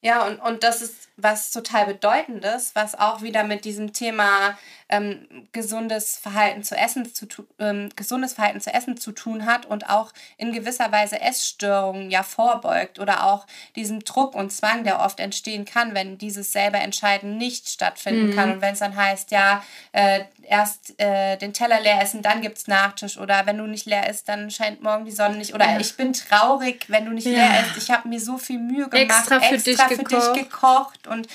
Ja, 0.01 0.27
und, 0.27 0.39
und 0.39 0.63
das 0.63 0.83
ist 0.83 1.09
was 1.17 1.49
total 1.51 1.87
Bedeutendes, 1.87 2.75
was 2.75 2.93
auch 2.93 3.23
wieder 3.23 3.43
mit 3.43 3.65
diesem 3.65 3.93
Thema 3.93 4.55
ähm, 4.89 5.47
gesundes 5.51 6.17
Verhalten 6.17 6.63
zu 6.63 6.77
essen 6.77 7.11
zu 7.11 7.27
ähm, 7.57 7.89
gesundes 7.95 8.33
Verhalten 8.33 8.61
zu 8.61 8.71
essen 8.71 8.97
zu 8.97 9.11
tun 9.11 9.47
hat 9.47 9.65
und 9.65 9.89
auch 9.89 10.13
in 10.37 10.53
gewisser 10.53 10.91
Weise 10.91 11.19
Essstörungen 11.19 12.11
ja 12.11 12.21
vorbeugt 12.21 12.99
oder 12.99 13.25
auch 13.25 13.47
diesem 13.75 14.01
Druck 14.01 14.35
und 14.35 14.51
Zwang, 14.51 14.83
der 14.83 14.99
oft 15.01 15.19
entstehen 15.19 15.65
kann, 15.65 15.95
wenn 15.95 16.19
dieses 16.19 16.51
selber 16.51 16.79
Entscheiden 16.79 17.37
nicht 17.37 17.67
stattfinden 17.67 18.27
mhm. 18.27 18.35
kann 18.35 18.51
und 18.53 18.61
wenn 18.61 18.73
es 18.73 18.79
dann 18.79 18.95
heißt, 18.95 19.31
ja, 19.31 19.63
äh, 19.93 20.25
erst 20.47 20.99
äh, 20.99 21.37
den 21.37 21.53
Teller 21.53 21.79
leer 21.81 22.01
essen, 22.01 22.21
dann 22.21 22.41
gibt 22.41 22.57
es 22.57 22.67
Nachtisch 22.67 23.17
oder 23.17 23.45
wenn 23.45 23.57
du 23.57 23.65
nicht 23.65 23.85
leer 23.85 24.09
isst, 24.09 24.29
dann 24.29 24.49
scheint 24.49 24.81
morgen 24.81 25.05
die 25.05 25.11
Sonne 25.11 25.37
nicht 25.37 25.53
oder 25.53 25.65
ja. 25.65 25.79
ich 25.79 25.95
bin 25.97 26.13
traurig, 26.13 26.85
wenn 26.87 27.05
du 27.05 27.11
nicht 27.11 27.27
ja. 27.27 27.33
leer 27.33 27.65
isst, 27.65 27.77
ich 27.77 27.91
habe 27.91 28.07
mir 28.07 28.19
so 28.19 28.37
viel 28.37 28.59
Mühe 28.59 28.87
gemacht, 28.87 29.19
extra 29.19 29.39
für, 29.39 29.55
extra 29.55 29.71
dich, 29.71 29.97
für 29.97 30.03
gekocht. 30.03 30.35
dich 30.35 30.43
gekocht 30.43 31.07
und 31.07 31.27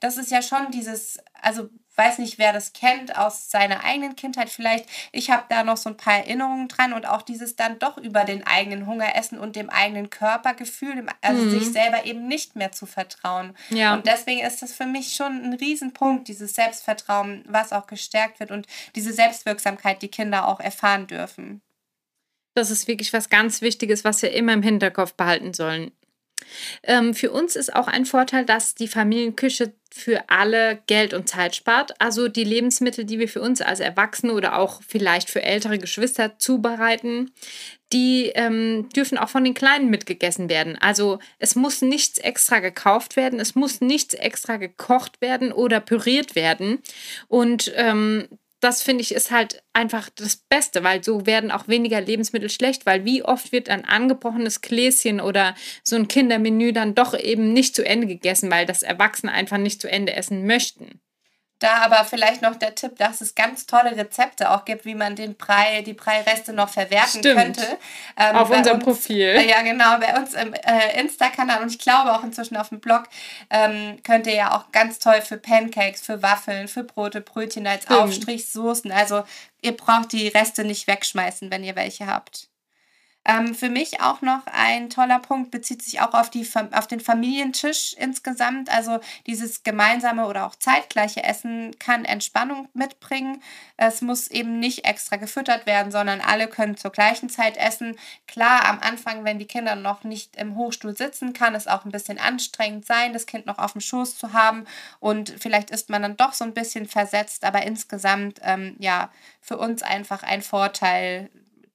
das 0.00 0.16
ist 0.16 0.30
ja 0.30 0.42
schon 0.42 0.70
dieses, 0.70 1.18
also 1.40 1.68
weiß 1.98 2.18
nicht, 2.18 2.38
wer 2.38 2.52
das 2.52 2.72
kennt 2.72 3.18
aus 3.18 3.50
seiner 3.50 3.84
eigenen 3.84 4.14
Kindheit 4.14 4.48
vielleicht. 4.48 4.88
Ich 5.12 5.30
habe 5.30 5.44
da 5.48 5.64
noch 5.64 5.76
so 5.76 5.90
ein 5.90 5.96
paar 5.96 6.18
Erinnerungen 6.18 6.68
dran 6.68 6.92
und 6.92 7.06
auch 7.06 7.22
dieses 7.22 7.56
dann 7.56 7.78
doch 7.80 7.98
über 7.98 8.24
den 8.24 8.46
eigenen 8.46 8.86
Hunger 8.86 9.16
essen 9.16 9.38
und 9.38 9.56
dem 9.56 9.68
eigenen 9.68 10.08
Körpergefühl, 10.08 11.04
also 11.20 11.42
mhm. 11.42 11.50
sich 11.50 11.72
selber 11.72 12.06
eben 12.06 12.28
nicht 12.28 12.54
mehr 12.54 12.70
zu 12.70 12.86
vertrauen. 12.86 13.54
Ja. 13.70 13.94
Und 13.94 14.06
deswegen 14.06 14.46
ist 14.46 14.62
das 14.62 14.72
für 14.72 14.86
mich 14.86 15.14
schon 15.14 15.42
ein 15.42 15.52
Riesenpunkt, 15.54 16.28
dieses 16.28 16.54
Selbstvertrauen, 16.54 17.44
was 17.46 17.72
auch 17.72 17.88
gestärkt 17.88 18.38
wird 18.38 18.52
und 18.52 18.66
diese 18.94 19.12
Selbstwirksamkeit, 19.12 20.00
die 20.00 20.08
Kinder 20.08 20.46
auch 20.46 20.60
erfahren 20.60 21.08
dürfen. 21.08 21.60
Das 22.54 22.70
ist 22.70 22.88
wirklich 22.88 23.12
was 23.12 23.28
ganz 23.28 23.60
Wichtiges, 23.60 24.04
was 24.04 24.22
wir 24.22 24.32
immer 24.32 24.52
im 24.52 24.62
Hinterkopf 24.62 25.14
behalten 25.14 25.54
sollen. 25.54 25.92
Ähm, 26.82 27.14
für 27.14 27.30
uns 27.30 27.56
ist 27.56 27.74
auch 27.74 27.88
ein 27.88 28.06
Vorteil, 28.06 28.44
dass 28.44 28.74
die 28.74 28.88
Familienküche 28.88 29.72
für 29.90 30.28
alle 30.28 30.80
Geld 30.86 31.14
und 31.14 31.28
Zeit 31.28 31.56
spart. 31.56 32.00
Also 32.00 32.28
die 32.28 32.44
Lebensmittel, 32.44 33.04
die 33.04 33.18
wir 33.18 33.28
für 33.28 33.40
uns 33.40 33.60
als 33.60 33.80
Erwachsene 33.80 34.32
oder 34.32 34.58
auch 34.58 34.80
vielleicht 34.86 35.30
für 35.30 35.42
ältere 35.42 35.78
Geschwister 35.78 36.38
zubereiten, 36.38 37.32
die 37.92 38.32
ähm, 38.34 38.88
dürfen 38.94 39.16
auch 39.16 39.30
von 39.30 39.44
den 39.44 39.54
Kleinen 39.54 39.88
mitgegessen 39.88 40.48
werden. 40.50 40.76
Also 40.78 41.18
es 41.38 41.56
muss 41.56 41.80
nichts 41.80 42.18
extra 42.18 42.58
gekauft 42.60 43.16
werden, 43.16 43.40
es 43.40 43.54
muss 43.54 43.80
nichts 43.80 44.14
extra 44.14 44.56
gekocht 44.56 45.20
werden 45.20 45.52
oder 45.52 45.80
püriert 45.80 46.34
werden. 46.34 46.80
Und 47.28 47.72
ähm, 47.76 48.28
das 48.60 48.82
finde 48.82 49.02
ich 49.02 49.12
ist 49.12 49.30
halt 49.30 49.62
einfach 49.72 50.08
das 50.10 50.36
Beste, 50.36 50.82
weil 50.82 51.04
so 51.04 51.26
werden 51.26 51.50
auch 51.50 51.68
weniger 51.68 52.00
Lebensmittel 52.00 52.50
schlecht, 52.50 52.86
weil 52.86 53.04
wie 53.04 53.22
oft 53.22 53.52
wird 53.52 53.68
ein 53.68 53.84
angebrochenes 53.84 54.60
Gläschen 54.60 55.20
oder 55.20 55.54
so 55.84 55.96
ein 55.96 56.08
Kindermenü 56.08 56.72
dann 56.72 56.94
doch 56.94 57.18
eben 57.18 57.52
nicht 57.52 57.74
zu 57.74 57.84
Ende 57.84 58.06
gegessen, 58.06 58.50
weil 58.50 58.66
das 58.66 58.82
Erwachsene 58.82 59.32
einfach 59.32 59.58
nicht 59.58 59.80
zu 59.80 59.90
Ende 59.90 60.14
essen 60.14 60.46
möchten. 60.46 61.00
Da 61.60 61.78
aber 61.78 62.04
vielleicht 62.04 62.40
noch 62.40 62.54
der 62.54 62.76
Tipp, 62.76 62.96
dass 62.98 63.20
es 63.20 63.34
ganz 63.34 63.66
tolle 63.66 63.96
Rezepte 63.96 64.50
auch 64.50 64.64
gibt, 64.64 64.84
wie 64.84 64.94
man 64.94 65.16
den 65.16 65.34
Brei, 65.34 65.82
die 65.82 65.92
Breireste 65.92 66.52
noch 66.52 66.68
verwerten 66.68 67.20
Stimmt. 67.20 67.36
könnte. 67.36 67.78
Ähm, 68.16 68.36
auf 68.36 68.50
unserem 68.50 68.76
uns, 68.76 68.84
Profil. 68.84 69.26
Äh, 69.26 69.48
ja, 69.48 69.62
genau, 69.62 69.98
bei 69.98 70.16
uns 70.16 70.34
im 70.34 70.54
äh, 70.54 71.00
Insta-Kanal 71.00 71.62
und 71.62 71.72
ich 71.72 71.78
glaube 71.78 72.12
auch 72.12 72.22
inzwischen 72.22 72.56
auf 72.56 72.68
dem 72.68 72.78
Blog 72.78 73.04
ähm, 73.50 73.98
könnt 74.04 74.28
ihr 74.28 74.34
ja 74.34 74.56
auch 74.56 74.70
ganz 74.70 75.00
toll 75.00 75.20
für 75.20 75.36
Pancakes, 75.36 76.00
für 76.00 76.22
Waffeln, 76.22 76.68
für 76.68 76.84
Brote, 76.84 77.20
Brötchen 77.20 77.66
als 77.66 77.84
Stimmt. 77.84 78.00
Aufstrich, 78.00 78.50
Soßen. 78.50 78.92
Also 78.92 79.24
ihr 79.60 79.76
braucht 79.76 80.12
die 80.12 80.28
Reste 80.28 80.64
nicht 80.64 80.86
wegschmeißen, 80.86 81.50
wenn 81.50 81.64
ihr 81.64 81.74
welche 81.74 82.06
habt. 82.06 82.47
Ähm, 83.28 83.54
für 83.54 83.68
mich 83.68 84.00
auch 84.00 84.22
noch 84.22 84.40
ein 84.46 84.88
toller 84.88 85.18
Punkt 85.18 85.50
bezieht 85.50 85.82
sich 85.82 86.00
auch 86.00 86.14
auf, 86.14 86.30
die, 86.30 86.48
auf 86.72 86.86
den 86.86 86.98
Familientisch 87.00 87.92
insgesamt. 87.98 88.70
Also 88.74 89.00
dieses 89.26 89.62
gemeinsame 89.62 90.26
oder 90.26 90.46
auch 90.46 90.54
zeitgleiche 90.54 91.22
Essen 91.22 91.78
kann 91.78 92.06
Entspannung 92.06 92.70
mitbringen. 92.72 93.42
Es 93.76 94.00
muss 94.00 94.28
eben 94.28 94.58
nicht 94.58 94.86
extra 94.86 95.16
gefüttert 95.16 95.66
werden, 95.66 95.92
sondern 95.92 96.22
alle 96.22 96.48
können 96.48 96.78
zur 96.78 96.90
gleichen 96.90 97.28
Zeit 97.28 97.58
essen. 97.58 97.98
Klar, 98.26 98.64
am 98.64 98.78
Anfang, 98.80 99.24
wenn 99.24 99.38
die 99.38 99.46
Kinder 99.46 99.76
noch 99.76 100.04
nicht 100.04 100.34
im 100.36 100.56
Hochstuhl 100.56 100.96
sitzen, 100.96 101.34
kann 101.34 101.54
es 101.54 101.66
auch 101.66 101.84
ein 101.84 101.92
bisschen 101.92 102.18
anstrengend 102.18 102.86
sein, 102.86 103.12
das 103.12 103.26
Kind 103.26 103.44
noch 103.44 103.58
auf 103.58 103.72
dem 103.72 103.82
Schoß 103.82 104.16
zu 104.16 104.32
haben. 104.32 104.64
Und 105.00 105.34
vielleicht 105.38 105.70
ist 105.70 105.90
man 105.90 106.00
dann 106.00 106.16
doch 106.16 106.32
so 106.32 106.44
ein 106.44 106.54
bisschen 106.54 106.88
versetzt, 106.88 107.44
aber 107.44 107.62
insgesamt, 107.64 108.40
ähm, 108.42 108.74
ja, 108.78 109.10
für 109.42 109.58
uns 109.58 109.82
einfach 109.82 110.22
ein 110.22 110.40
Vorteil, 110.40 111.28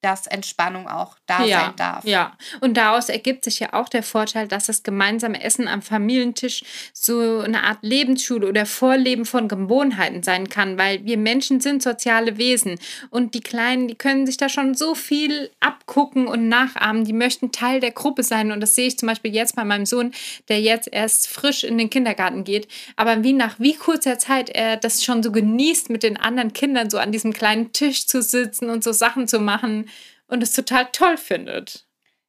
dass 0.04 0.28
Entspannung 0.28 0.88
auch 0.88 1.16
da 1.26 1.46
ja, 1.46 1.60
sein 1.62 1.76
darf. 1.78 2.04
Ja, 2.06 2.34
und 2.60 2.76
daraus 2.76 3.08
ergibt 3.08 3.46
sich 3.46 3.60
ja 3.60 3.74
auch 3.74 3.88
der 3.88 4.04
Vorteil, 4.04 4.50
dass 4.50 4.66
das 4.66 4.84
gemeinsame 4.84 5.42
Essen 5.42 5.68
am 5.68 5.82
Familientisch 5.82 6.64
so 6.92 7.40
eine 7.40 7.64
Art 7.64 7.80
Lebensschule 7.82 8.48
oder 8.48 8.66
Vorleben 8.66 9.26
von 9.26 9.48
Gewohnheiten 9.48 10.22
sein 10.22 10.50
kann, 10.50 10.78
weil 10.78 11.06
wir 11.06 11.18
Menschen 11.18 11.62
sind 11.62 11.82
soziale 11.82 12.38
Wesen 12.38 12.80
und 13.12 13.34
die 13.34 13.40
Kleinen, 13.40 13.88
die 13.88 13.96
können 13.96 14.26
sich 14.26 14.36
da 14.36 14.50
schon 14.50 14.76
so 14.76 14.94
viel 14.94 15.50
abgucken 15.62 16.28
und 16.28 16.50
nachahmen, 16.50 17.06
die 17.06 17.14
möchten 17.14 17.54
Teil 17.54 17.80
der 17.80 17.92
Gruppe 17.92 18.24
sein 18.24 18.52
und 18.52 18.60
das 18.60 18.76
sehe 18.76 18.88
ich 18.88 19.00
zum 19.00 19.08
Beispiel 19.08 19.34
jetzt 19.34 19.56
bei 19.56 19.64
meinem 19.64 19.86
Sohn, 19.86 20.12
der 20.50 20.60
jetzt 20.60 20.90
erst 20.92 21.30
frisch 21.30 21.64
in 21.64 21.78
den 21.78 21.90
Kindergarten 21.90 22.44
geht, 22.44 22.68
aber 22.98 23.24
wie 23.24 23.34
nach 23.34 23.56
wie 23.60 23.76
kurzer 23.76 24.20
Zeit 24.20 24.50
er 24.50 24.76
das 24.76 25.02
schon 25.02 25.24
so 25.24 25.32
genießt, 25.32 25.90
mit 25.90 26.04
den 26.04 26.18
anderen 26.18 26.52
Kindern 26.52 26.90
so 26.90 26.98
an 26.98 27.14
diesem 27.14 27.32
kleinen 27.32 27.72
Tisch 27.72 28.06
zu 28.06 28.22
sitzen 28.22 28.70
und 28.70 28.84
so 28.84 28.92
Sachen 28.92 29.30
zu 29.30 29.40
machen 29.40 29.88
und 30.34 30.42
es 30.42 30.52
total 30.52 30.88
toll 30.92 31.18
findet. 31.18 31.86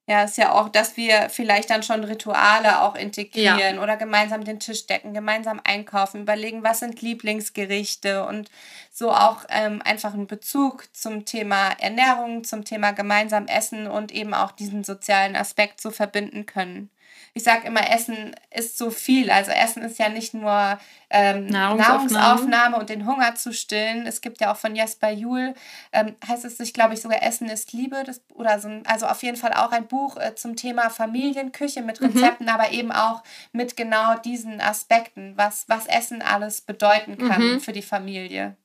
Ja, 0.06 0.24
ist 0.24 0.36
ja 0.36 0.52
auch, 0.52 0.68
dass 0.68 0.98
wir 0.98 1.30
vielleicht 1.30 1.70
dann 1.70 1.82
schon 1.82 2.04
Rituale 2.04 2.82
auch 2.82 2.94
integrieren 2.94 3.76
ja. 3.76 3.82
oder 3.82 3.96
gemeinsam 3.96 4.44
den 4.44 4.60
Tisch 4.60 4.86
decken, 4.86 5.14
gemeinsam 5.14 5.62
einkaufen, 5.64 6.20
überlegen, 6.20 6.62
was 6.62 6.80
sind 6.80 7.00
Lieblingsgerichte 7.00 8.26
und 8.26 8.50
so 8.92 9.10
auch 9.10 9.46
ähm, 9.48 9.80
einfach 9.82 10.12
einen 10.12 10.26
Bezug 10.26 10.94
zum 10.94 11.24
Thema 11.24 11.70
Ernährung, 11.78 12.44
zum 12.44 12.66
Thema 12.66 12.90
gemeinsam 12.90 13.46
Essen 13.46 13.86
und 13.86 14.12
eben 14.12 14.34
auch 14.34 14.52
diesen 14.52 14.84
sozialen 14.84 15.36
Aspekt 15.36 15.80
so 15.80 15.90
verbinden 15.90 16.44
können 16.44 16.90
ich 17.36 17.42
sage 17.42 17.66
immer, 17.66 17.90
Essen 17.90 18.34
ist 18.54 18.78
so 18.78 18.90
viel. 18.90 19.28
Also 19.28 19.50
Essen 19.50 19.82
ist 19.82 19.98
ja 19.98 20.08
nicht 20.08 20.34
nur 20.34 20.78
ähm, 21.10 21.46
Nahrungsaufnahme. 21.46 22.12
Nahrungsaufnahme. 22.12 22.76
und 22.76 22.90
den 22.90 23.06
Hunger 23.06 23.34
zu 23.34 23.52
stillen. 23.52 24.06
Es 24.06 24.20
gibt 24.20 24.40
ja 24.40 24.52
auch 24.52 24.56
von 24.56 24.76
Jesper 24.76 25.10
Juhl, 25.10 25.54
ähm, 25.92 26.14
heißt 26.26 26.44
es 26.44 26.56
sich, 26.58 26.72
glaube 26.72 26.94
ich, 26.94 27.02
sogar 27.02 27.24
Essen 27.24 27.48
ist 27.48 27.72
Liebe. 27.72 28.04
Das, 28.04 28.22
oder 28.34 28.60
so 28.60 28.70
also 28.86 29.06
auf 29.06 29.24
jeden 29.24 29.36
Fall 29.36 29.52
auch 29.52 29.72
ein 29.72 29.88
Buch 29.88 30.16
äh, 30.16 30.36
zum 30.36 30.54
Thema 30.54 30.90
Familienküche 30.90 31.82
mit 31.82 32.00
mhm. 32.00 32.06
Rezepten, 32.06 32.46
mhm. 32.46 32.52
aber 32.52 32.70
eben 32.70 32.92
auch 32.92 33.24
mit 33.50 33.76
genau 33.76 34.16
diesen 34.18 34.60
Aspekten, 34.60 35.32
was, 35.36 35.64
was 35.68 35.86
Essen 35.86 36.22
alles 36.22 36.60
bedeuten 36.60 37.18
kann 37.18 37.54
mhm. 37.54 37.60
für 37.60 37.72
die 37.72 37.82
Familie. 37.82 38.56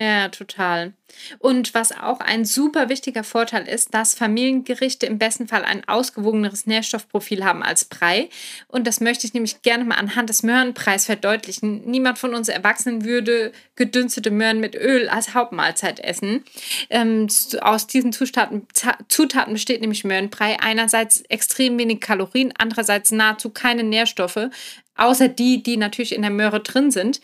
Ja, 0.00 0.28
total. 0.30 0.94
Und 1.38 1.74
was 1.74 1.92
auch 1.92 2.18
ein 2.18 2.44
super 2.44 2.88
wichtiger 2.88 3.22
Vorteil 3.22 3.68
ist, 3.68 3.94
dass 3.94 4.14
Familiengerichte 4.14 5.06
im 5.06 5.18
besten 5.18 5.46
Fall 5.46 5.64
ein 5.64 5.86
ausgewogeneres 5.86 6.66
Nährstoffprofil 6.66 7.44
haben 7.44 7.62
als 7.62 7.84
Brei. 7.84 8.28
Und 8.66 8.88
das 8.88 9.00
möchte 9.00 9.26
ich 9.26 9.34
nämlich 9.34 9.62
gerne 9.62 9.84
mal 9.84 9.94
anhand 9.96 10.28
des 10.28 10.42
Möhrenpreis 10.42 11.06
verdeutlichen. 11.06 11.88
Niemand 11.88 12.18
von 12.18 12.34
uns 12.34 12.48
Erwachsenen 12.48 13.04
würde 13.04 13.52
gedünstete 13.76 14.32
Möhren 14.32 14.58
mit 14.58 14.74
Öl 14.74 15.08
als 15.08 15.34
Hauptmahlzeit 15.34 16.00
essen. 16.00 16.42
Ähm, 16.90 17.28
aus 17.60 17.86
diesen 17.86 18.12
Zutaten, 18.12 18.66
Zutaten 19.06 19.52
besteht 19.52 19.82
nämlich 19.82 20.02
Möhrenbrei 20.02 20.58
einerseits 20.58 21.20
extrem 21.28 21.78
wenig 21.78 22.00
Kalorien, 22.00 22.52
andererseits 22.58 23.12
nahezu 23.12 23.50
keine 23.50 23.84
Nährstoffe, 23.84 24.48
außer 24.96 25.28
die, 25.28 25.62
die 25.62 25.76
natürlich 25.76 26.14
in 26.14 26.22
der 26.22 26.32
Möhre 26.32 26.60
drin 26.60 26.90
sind. 26.90 27.20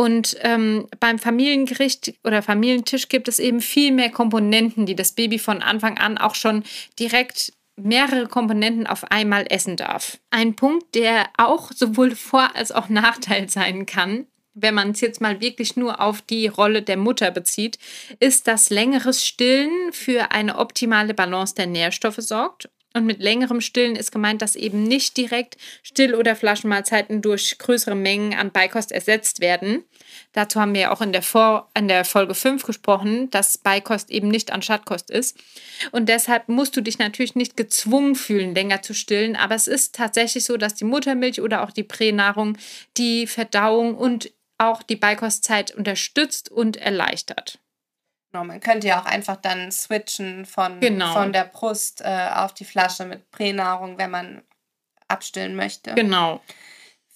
Und 0.00 0.34
ähm, 0.40 0.86
beim 0.98 1.18
Familiengericht 1.18 2.14
oder 2.24 2.40
Familientisch 2.40 3.10
gibt 3.10 3.28
es 3.28 3.38
eben 3.38 3.60
viel 3.60 3.92
mehr 3.92 4.08
Komponenten, 4.08 4.86
die 4.86 4.96
das 4.96 5.12
Baby 5.12 5.38
von 5.38 5.60
Anfang 5.60 5.98
an 5.98 6.16
auch 6.16 6.34
schon 6.34 6.64
direkt 6.98 7.52
mehrere 7.76 8.26
Komponenten 8.26 8.86
auf 8.86 9.04
einmal 9.10 9.44
essen 9.50 9.76
darf. 9.76 10.16
Ein 10.30 10.56
Punkt, 10.56 10.94
der 10.94 11.26
auch 11.36 11.70
sowohl 11.70 12.16
Vor- 12.16 12.56
als 12.56 12.72
auch 12.72 12.88
Nachteil 12.88 13.50
sein 13.50 13.84
kann, 13.84 14.26
wenn 14.54 14.72
man 14.72 14.92
es 14.92 15.02
jetzt 15.02 15.20
mal 15.20 15.42
wirklich 15.42 15.76
nur 15.76 16.00
auf 16.00 16.22
die 16.22 16.46
Rolle 16.46 16.80
der 16.80 16.96
Mutter 16.96 17.30
bezieht, 17.30 17.78
ist, 18.20 18.46
dass 18.48 18.70
längeres 18.70 19.26
Stillen 19.26 19.92
für 19.92 20.32
eine 20.32 20.56
optimale 20.56 21.12
Balance 21.12 21.54
der 21.54 21.66
Nährstoffe 21.66 22.20
sorgt 22.20 22.70
und 22.92 23.06
mit 23.06 23.20
längerem 23.20 23.60
Stillen 23.60 23.94
ist 23.94 24.10
gemeint, 24.10 24.42
dass 24.42 24.56
eben 24.56 24.82
nicht 24.82 25.16
direkt 25.16 25.56
Still- 25.82 26.14
oder 26.14 26.34
Flaschenmahlzeiten 26.34 27.22
durch 27.22 27.56
größere 27.58 27.94
Mengen 27.94 28.34
an 28.34 28.50
Beikost 28.50 28.90
ersetzt 28.90 29.40
werden. 29.40 29.84
Dazu 30.32 30.60
haben 30.60 30.74
wir 30.74 30.80
ja 30.80 30.92
auch 30.92 31.00
in 31.00 31.12
der, 31.12 31.22
Vor 31.22 31.70
in 31.76 31.86
der 31.86 32.04
Folge 32.04 32.34
5 32.34 32.64
gesprochen, 32.64 33.30
dass 33.30 33.58
Beikost 33.58 34.10
eben 34.10 34.28
nicht 34.28 34.52
Anstattkost 34.52 35.08
ist. 35.10 35.36
Und 35.92 36.08
deshalb 36.08 36.48
musst 36.48 36.76
du 36.76 36.80
dich 36.80 36.98
natürlich 36.98 37.36
nicht 37.36 37.56
gezwungen 37.56 38.16
fühlen, 38.16 38.54
länger 38.54 38.82
zu 38.82 38.92
stillen. 38.92 39.36
Aber 39.36 39.54
es 39.54 39.68
ist 39.68 39.94
tatsächlich 39.94 40.44
so, 40.44 40.56
dass 40.56 40.74
die 40.74 40.84
Muttermilch 40.84 41.40
oder 41.40 41.62
auch 41.62 41.70
die 41.70 41.84
Pränahrung 41.84 42.58
die 42.96 43.28
Verdauung 43.28 43.96
und 43.96 44.32
auch 44.58 44.82
die 44.82 44.96
Beikostzeit 44.96 45.74
unterstützt 45.74 46.50
und 46.50 46.76
erleichtert. 46.76 47.60
Man 48.32 48.60
könnte 48.60 48.86
ja 48.88 49.00
auch 49.00 49.06
einfach 49.06 49.36
dann 49.36 49.72
switchen 49.72 50.46
von, 50.46 50.80
genau. 50.80 51.12
von 51.12 51.32
der 51.32 51.44
Brust 51.44 52.00
äh, 52.00 52.28
auf 52.34 52.54
die 52.54 52.64
Flasche 52.64 53.04
mit 53.04 53.30
Pränahrung, 53.30 53.98
wenn 53.98 54.10
man 54.10 54.42
abstillen 55.08 55.56
möchte. 55.56 55.94
Genau 55.94 56.40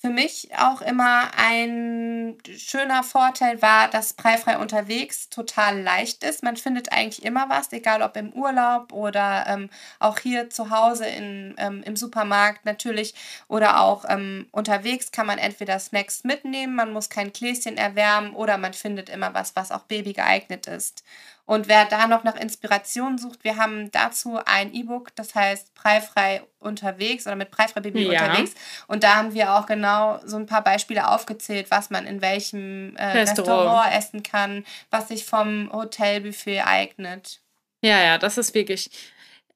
für 0.04 0.10
mich 0.10 0.50
auch 0.58 0.82
immer 0.82 1.30
ein 1.34 2.36
schöner 2.58 3.02
Vorteil 3.02 3.62
war, 3.62 3.88
dass 3.88 4.12
Preifrei 4.12 4.58
unterwegs 4.58 5.30
total 5.30 5.80
leicht 5.80 6.24
ist. 6.24 6.42
Man 6.42 6.58
findet 6.58 6.92
eigentlich 6.92 7.24
immer 7.24 7.48
was, 7.48 7.72
egal 7.72 8.02
ob 8.02 8.14
im 8.18 8.30
Urlaub 8.34 8.92
oder 8.92 9.46
ähm, 9.48 9.70
auch 10.00 10.18
hier 10.18 10.50
zu 10.50 10.68
Hause 10.68 11.06
in, 11.06 11.54
ähm, 11.56 11.82
im 11.86 11.96
Supermarkt 11.96 12.66
natürlich 12.66 13.14
oder 13.48 13.80
auch 13.80 14.04
ähm, 14.06 14.46
unterwegs 14.52 15.10
kann 15.10 15.26
man 15.26 15.38
entweder 15.38 15.78
Snacks 15.78 16.22
mitnehmen, 16.22 16.74
man 16.74 16.92
muss 16.92 17.08
kein 17.08 17.32
Gläschen 17.32 17.78
erwärmen 17.78 18.34
oder 18.34 18.58
man 18.58 18.74
findet 18.74 19.08
immer 19.08 19.32
was, 19.32 19.56
was 19.56 19.72
auch 19.72 19.84
Baby 19.84 20.12
geeignet 20.12 20.66
ist. 20.66 21.02
Und 21.46 21.68
wer 21.68 21.84
da 21.84 22.06
noch 22.06 22.24
nach 22.24 22.36
Inspiration 22.36 23.18
sucht, 23.18 23.44
wir 23.44 23.56
haben 23.56 23.90
dazu 23.90 24.38
ein 24.46 24.72
E-Book, 24.72 25.14
das 25.14 25.34
heißt 25.34 25.74
Preifrei 25.74 26.42
unterwegs 26.58 27.26
oder 27.26 27.36
mit 27.36 27.50
Preifrei 27.50 27.80
Baby 27.80 28.10
ja. 28.10 28.24
unterwegs. 28.24 28.52
Und 28.86 29.04
da 29.04 29.16
haben 29.16 29.34
wir 29.34 29.54
auch 29.54 29.66
genau 29.66 30.20
so 30.24 30.36
ein 30.36 30.46
paar 30.46 30.64
Beispiele 30.64 31.08
aufgezählt, 31.08 31.70
was 31.70 31.90
man 31.90 32.06
in 32.06 32.22
welchem 32.22 32.96
äh, 32.96 33.04
Restaurant. 33.08 33.60
Restaurant 33.60 33.94
essen 33.94 34.22
kann, 34.22 34.64
was 34.90 35.08
sich 35.08 35.26
vom 35.26 35.70
Hotelbuffet 35.70 36.62
eignet. 36.62 37.40
Ja, 37.82 38.02
ja, 38.02 38.16
das 38.16 38.38
ist 38.38 38.54
wirklich 38.54 38.90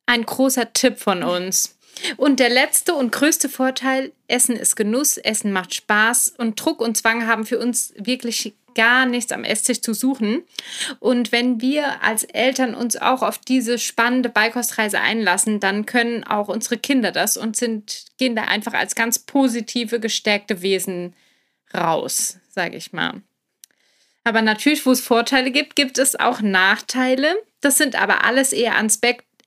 ein 0.05 0.27
großer 0.27 0.75
Tipp 0.75 0.99
von 0.99 1.23
uns. 1.23 1.79
Und 2.17 2.39
der 2.39 2.51
letzte 2.51 2.95
und 2.95 3.13
größte 3.13 3.49
Vorteil, 3.49 4.13
Essen 4.29 4.57
ist 4.57 4.77
Genuss, 4.77 5.17
Essen 5.17 5.53
macht 5.53 5.75
Spaß 5.75 6.35
und 6.37 6.61
Druck 6.61 6.81
und 6.81 6.97
Zwang 6.97 7.27
haben 7.27 7.47
für 7.47 7.59
uns 7.59 7.93
wirklich 7.97 8.55
gar 8.79 9.07
nichts 9.07 9.33
am 9.33 9.43
Esstisch 9.43 9.83
zu 9.83 9.93
suchen. 9.93 10.45
Und 11.01 11.33
wenn 11.33 11.61
wir 11.61 12.01
als 12.03 12.23
Eltern 12.23 12.77
uns 12.77 12.97
auch 12.97 13.23
auf 13.23 13.39
diese 13.39 13.77
spannende 13.77 14.29
Beikostreise 14.29 15.01
einlassen, 15.01 15.59
dann 15.59 15.85
können 15.85 16.23
auch 16.23 16.47
unsere 16.47 16.79
Kinder 16.79 17.11
das 17.11 17.37
und 17.37 17.57
sind, 17.57 18.05
gehen 18.19 18.37
da 18.37 18.45
einfach 18.45 18.75
als 18.75 18.95
ganz 18.95 19.19
positive, 19.19 19.99
gestärkte 19.99 20.63
Wesen 20.63 21.15
raus, 21.75 22.39
sage 22.49 22.77
ich 22.77 22.93
mal. 22.93 23.21
Aber 24.23 24.43
natürlich, 24.43 24.87
wo 24.87 24.93
es 24.93 25.01
Vorteile 25.01 25.51
gibt, 25.51 25.75
gibt 25.75 25.99
es 25.99 26.15
auch 26.15 26.41
Nachteile. 26.41 27.35
Das 27.61 27.79
sind 27.79 28.01
aber 28.01 28.25
alles 28.25 28.53
eher 28.53 28.77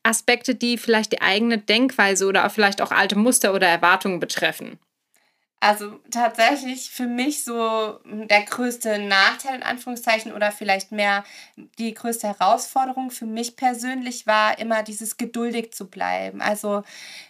Aspekte, 0.04 0.56
die 0.56 0.78
vielleicht 0.78 1.14
die 1.14 1.22
eigene 1.22 1.58
Denkweise 1.58 2.26
oder 2.26 2.50
vielleicht 2.50 2.82
auch 2.82 2.92
alte 2.92 3.16
Muster 3.16 3.54
oder 3.54 3.68
Erwartungen 3.68 4.20
betreffen. 4.20 4.78
Also 5.64 6.00
tatsächlich 6.10 6.90
für 6.90 7.06
mich 7.06 7.44
so 7.44 8.00
der 8.04 8.42
größte 8.42 8.98
Nachteil 8.98 9.58
in 9.58 9.62
Anführungszeichen 9.62 10.34
oder 10.34 10.52
vielleicht 10.52 10.92
mehr 10.92 11.24
die 11.78 11.94
größte 11.94 12.30
Herausforderung 12.30 13.12
für 13.12 13.28
mich 13.28 13.56
persönlich 13.58 14.26
war 14.26 14.58
immer 14.58 14.82
dieses 14.82 15.18
geduldig 15.18 15.72
zu 15.72 15.88
bleiben. 15.88 16.42
Also 16.42 16.82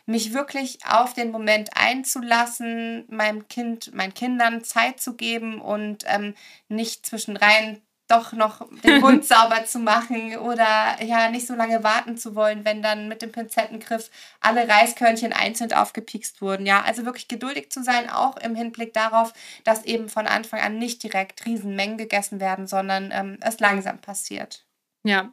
mich 0.06 0.34
wirklich 0.34 0.80
auf 0.88 1.14
den 1.14 1.32
Moment 1.32 1.72
einzulassen, 1.76 3.04
meinem 3.10 3.50
Kind, 3.50 3.94
meinen 3.94 4.14
Kindern 4.14 4.64
Zeit 4.64 5.02
zu 5.02 5.18
geben 5.18 5.60
und 5.60 6.06
ähm, 6.08 6.34
nicht 6.70 7.06
zwischenrein 7.06 7.82
doch 8.12 8.34
noch 8.34 8.68
den 8.84 9.00
Mund 9.02 9.26
sauber 9.26 9.66
zu 9.66 9.80
machen 9.80 10.38
oder 10.38 10.98
ja 11.04 11.30
nicht 11.30 11.48
so 11.48 11.56
lange 11.56 11.84
warten 11.84 12.18
zu 12.18 12.36
wollen, 12.36 12.66
wenn 12.66 12.82
dann 12.82 13.08
mit 13.08 13.22
dem 13.22 13.32
Pinzettengriff 13.32 14.10
alle 14.40 14.68
Reiskörnchen 14.68 15.34
einzeln 15.34 15.74
aufgepikst 15.74 16.42
wurden. 16.42 16.66
Ja, 16.66 16.82
also 16.84 17.06
wirklich 17.06 17.28
geduldig 17.28 17.72
zu 17.72 17.84
sein, 17.84 18.10
auch 18.10 18.38
im 18.38 18.56
Hinblick 18.56 18.94
darauf, 18.94 19.34
dass 19.64 19.86
eben 19.86 20.10
von 20.10 20.28
Anfang 20.28 20.60
an 20.60 20.78
nicht 20.78 21.02
direkt 21.04 21.46
Riesenmengen 21.46 21.98
gegessen 21.98 22.40
werden, 22.40 22.68
sondern 22.68 23.12
ähm, 23.14 23.38
es 23.42 23.60
langsam 23.60 24.00
passiert. 24.00 24.66
Ja, 25.04 25.32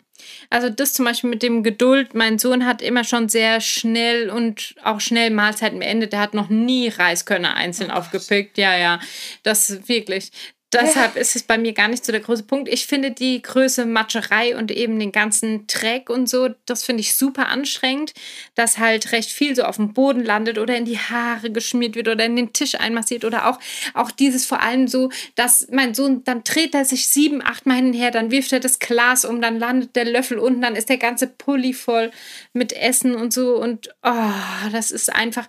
also 0.49 0.71
das 0.71 0.95
zum 0.95 1.05
Beispiel 1.05 1.29
mit 1.29 1.43
dem 1.43 1.63
Geduld. 1.63 2.15
Mein 2.15 2.39
Sohn 2.39 2.65
hat 2.65 2.81
immer 2.81 3.05
schon 3.05 3.29
sehr 3.29 3.61
schnell 3.61 4.31
und 4.31 4.75
auch 4.83 5.01
schnell 5.01 5.31
Mahlzeiten 5.31 5.79
beendet. 5.79 6.15
Der 6.15 6.21
hat 6.21 6.33
noch 6.33 6.49
nie 6.49 6.89
Reiskörner 6.89 7.55
einzeln 7.55 7.91
oh 7.91 7.95
aufgepickt. 7.95 8.57
Ja, 8.57 8.77
ja, 8.79 8.99
das 9.43 9.87
wirklich 9.87 10.33
Deshalb 10.71 11.17
ist 11.17 11.35
es 11.35 11.45
bei 11.45 11.57
mir 11.57 11.73
gar 11.73 11.89
nicht 11.89 12.05
so 12.05 12.13
der 12.13 12.21
große 12.21 12.43
Punkt. 12.43 12.69
Ich 12.69 12.87
finde 12.87 13.11
die 13.11 13.41
Größe 13.41 13.87
Matscherei 13.87 14.55
und 14.55 14.71
eben 14.71 14.99
den 14.99 15.13
ganzen 15.13 15.67
Dreck 15.67 16.11
und 16.11 16.29
so, 16.29 16.51
das 16.67 16.85
finde 16.85 17.01
ich 17.01 17.15
super 17.15 17.49
anstrengend, 17.49 18.13
dass 18.55 18.77
halt 18.77 19.13
recht 19.13 19.31
viel 19.31 19.57
so 19.57 19.63
auf 19.63 19.77
dem 19.77 19.95
Boden 19.95 20.23
landet 20.23 20.59
oder 20.59 20.77
in 20.77 20.85
die 20.85 20.99
Haare 20.99 21.51
geschmiert 21.51 21.95
wird 21.95 22.09
oder 22.09 22.27
in 22.27 22.37
den 22.37 22.53
Tisch 22.53 22.75
einmassiert 22.75 23.25
oder 23.25 23.49
auch, 23.49 23.59
auch 23.95 24.11
dieses 24.11 24.45
vor 24.45 24.61
allem 24.61 24.89
so, 24.89 25.09
dass 25.37 25.69
mein 25.71 25.95
Sohn, 25.95 26.23
dann 26.25 26.45
dreht 26.45 26.75
er 26.75 26.85
sich 26.85 27.09
sieben, 27.09 27.41
acht 27.43 27.65
Mal 27.65 27.77
hin 27.77 27.87
und 27.87 27.95
her, 27.95 28.11
dann 28.11 28.31
wirft 28.31 28.53
er 28.53 28.61
das 28.61 28.79
Glas 28.79 29.25
um, 29.25 29.41
dann 29.41 29.59
landet 29.59 29.97
der 29.97 30.05
Löffel 30.05 30.39
unten, 30.39 30.61
dann 30.61 30.77
ist 30.77 30.91
der 30.91 30.99
ganze 30.99 31.29
Pulli 31.29 31.73
voll 31.73 32.11
mit 32.53 32.75
Essen 32.75 33.15
und 33.15 33.33
so 33.33 33.57
und 33.57 33.89
oh, 34.03 34.69
das 34.71 34.91
ist 34.91 35.15
einfach, 35.15 35.49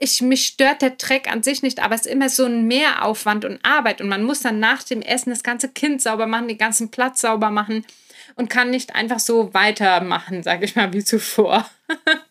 ich, 0.00 0.22
mich 0.22 0.46
stört 0.46 0.82
der 0.82 0.90
Dreck 0.90 1.30
an 1.30 1.42
sich 1.42 1.62
nicht, 1.62 1.80
aber 1.80 1.94
es 1.94 2.06
ist 2.06 2.12
immer 2.12 2.30
so 2.30 2.46
ein 2.46 2.66
Mehraufwand 2.66 3.44
und 3.44 3.64
Arbeit 3.64 4.00
und 4.00 4.08
man 4.08 4.24
muss 4.24 4.40
dann 4.40 4.58
nach 4.58 4.82
dem 4.82 5.02
Essen 5.02 5.30
das 5.30 5.42
ganze 5.42 5.68
Kind 5.68 6.00
sauber 6.00 6.26
machen, 6.26 6.48
den 6.48 6.58
ganzen 6.58 6.90
Platz 6.90 7.20
sauber 7.20 7.50
machen 7.50 7.84
und 8.34 8.48
kann 8.48 8.70
nicht 8.70 8.94
einfach 8.94 9.18
so 9.18 9.52
weitermachen, 9.52 10.42
sage 10.42 10.64
ich 10.64 10.74
mal, 10.74 10.92
wie 10.94 11.04
zuvor. 11.04 11.68